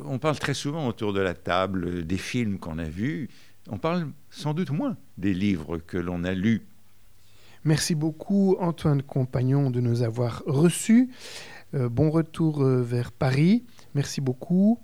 on 0.06 0.18
parle 0.18 0.38
très 0.38 0.54
souvent 0.54 0.86
autour 0.88 1.12
de 1.12 1.20
la 1.20 1.34
table 1.34 2.06
des 2.06 2.16
films 2.16 2.58
qu'on 2.58 2.78
a 2.78 2.88
vus. 2.88 3.28
On 3.70 3.78
parle 3.78 4.08
sans 4.30 4.54
doute 4.54 4.70
moins 4.70 4.96
des 5.16 5.34
livres 5.34 5.78
que 5.78 5.96
l'on 5.96 6.24
a 6.24 6.32
lus. 6.32 6.62
Merci 7.64 7.94
beaucoup 7.94 8.56
Antoine 8.60 9.02
Compagnon 9.02 9.70
de 9.70 9.80
nous 9.80 10.02
avoir 10.02 10.42
reçus. 10.46 11.10
Euh, 11.74 11.88
bon 11.88 12.10
retour 12.10 12.62
euh, 12.62 12.82
vers 12.82 13.10
Paris. 13.10 13.64
Merci 13.94 14.20
beaucoup. 14.20 14.80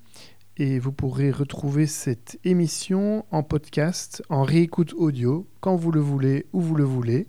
Et 0.61 0.79
vous 0.79 0.93
pourrez 0.93 1.31
retrouver 1.31 1.87
cette 1.87 2.39
émission 2.45 3.25
en 3.31 3.43
podcast, 3.43 4.23
en 4.29 4.43
réécoute 4.43 4.93
audio, 4.93 5.49
quand 5.61 5.75
vous 5.75 5.91
le 5.91 6.01
voulez, 6.01 6.45
où 6.53 6.61
vous 6.61 6.75
le 6.75 6.85
voulez. 6.85 7.29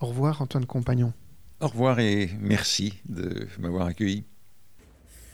Au 0.00 0.06
revoir 0.08 0.42
Antoine 0.42 0.66
Compagnon. 0.66 1.14
Au 1.60 1.68
revoir 1.68 1.98
et 1.98 2.28
merci 2.38 3.00
de 3.08 3.48
m'avoir 3.58 3.86
accueilli. 3.86 4.24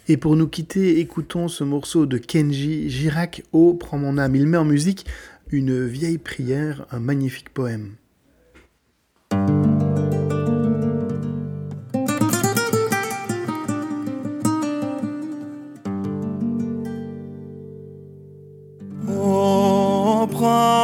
Et 0.07 0.16
pour 0.16 0.37
nous 0.37 0.47
quitter, 0.47 1.01
écoutons 1.01 1.49
ce 1.49 1.64
morceau 1.64 2.07
de 2.07 2.19
Kenji 2.19 2.89
Girac, 2.89 3.43
Oh, 3.51 3.75
prends 3.75 3.99
mon 3.99 4.16
âme. 4.16 4.37
Il 4.37 4.47
met 4.47 4.57
en 4.57 4.64
musique 4.64 5.05
une 5.51 5.87
vieille 5.87 6.19
prière, 6.19 6.87
un 6.93 7.01
magnifique 7.01 7.53
poème. 7.53 7.97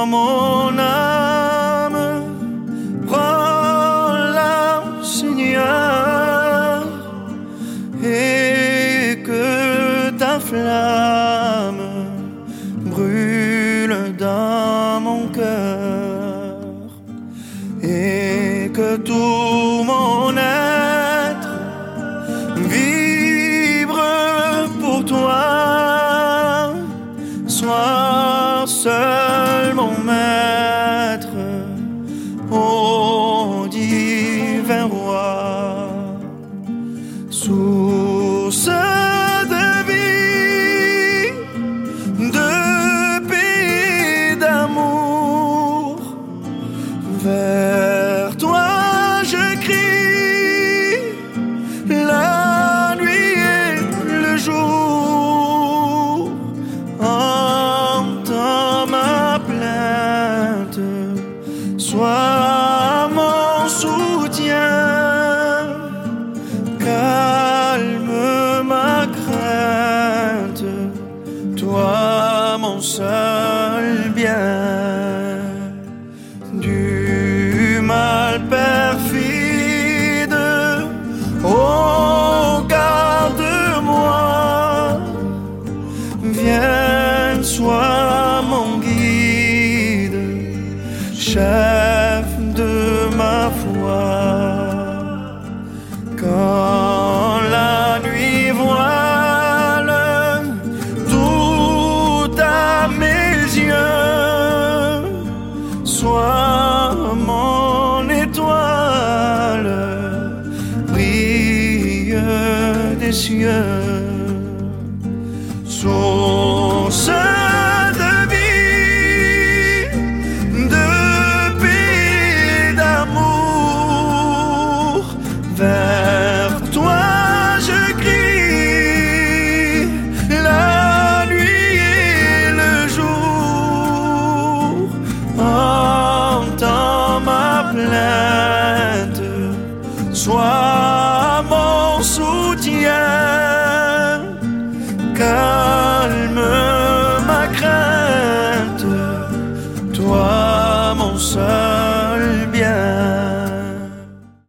Sois 0.06 0.43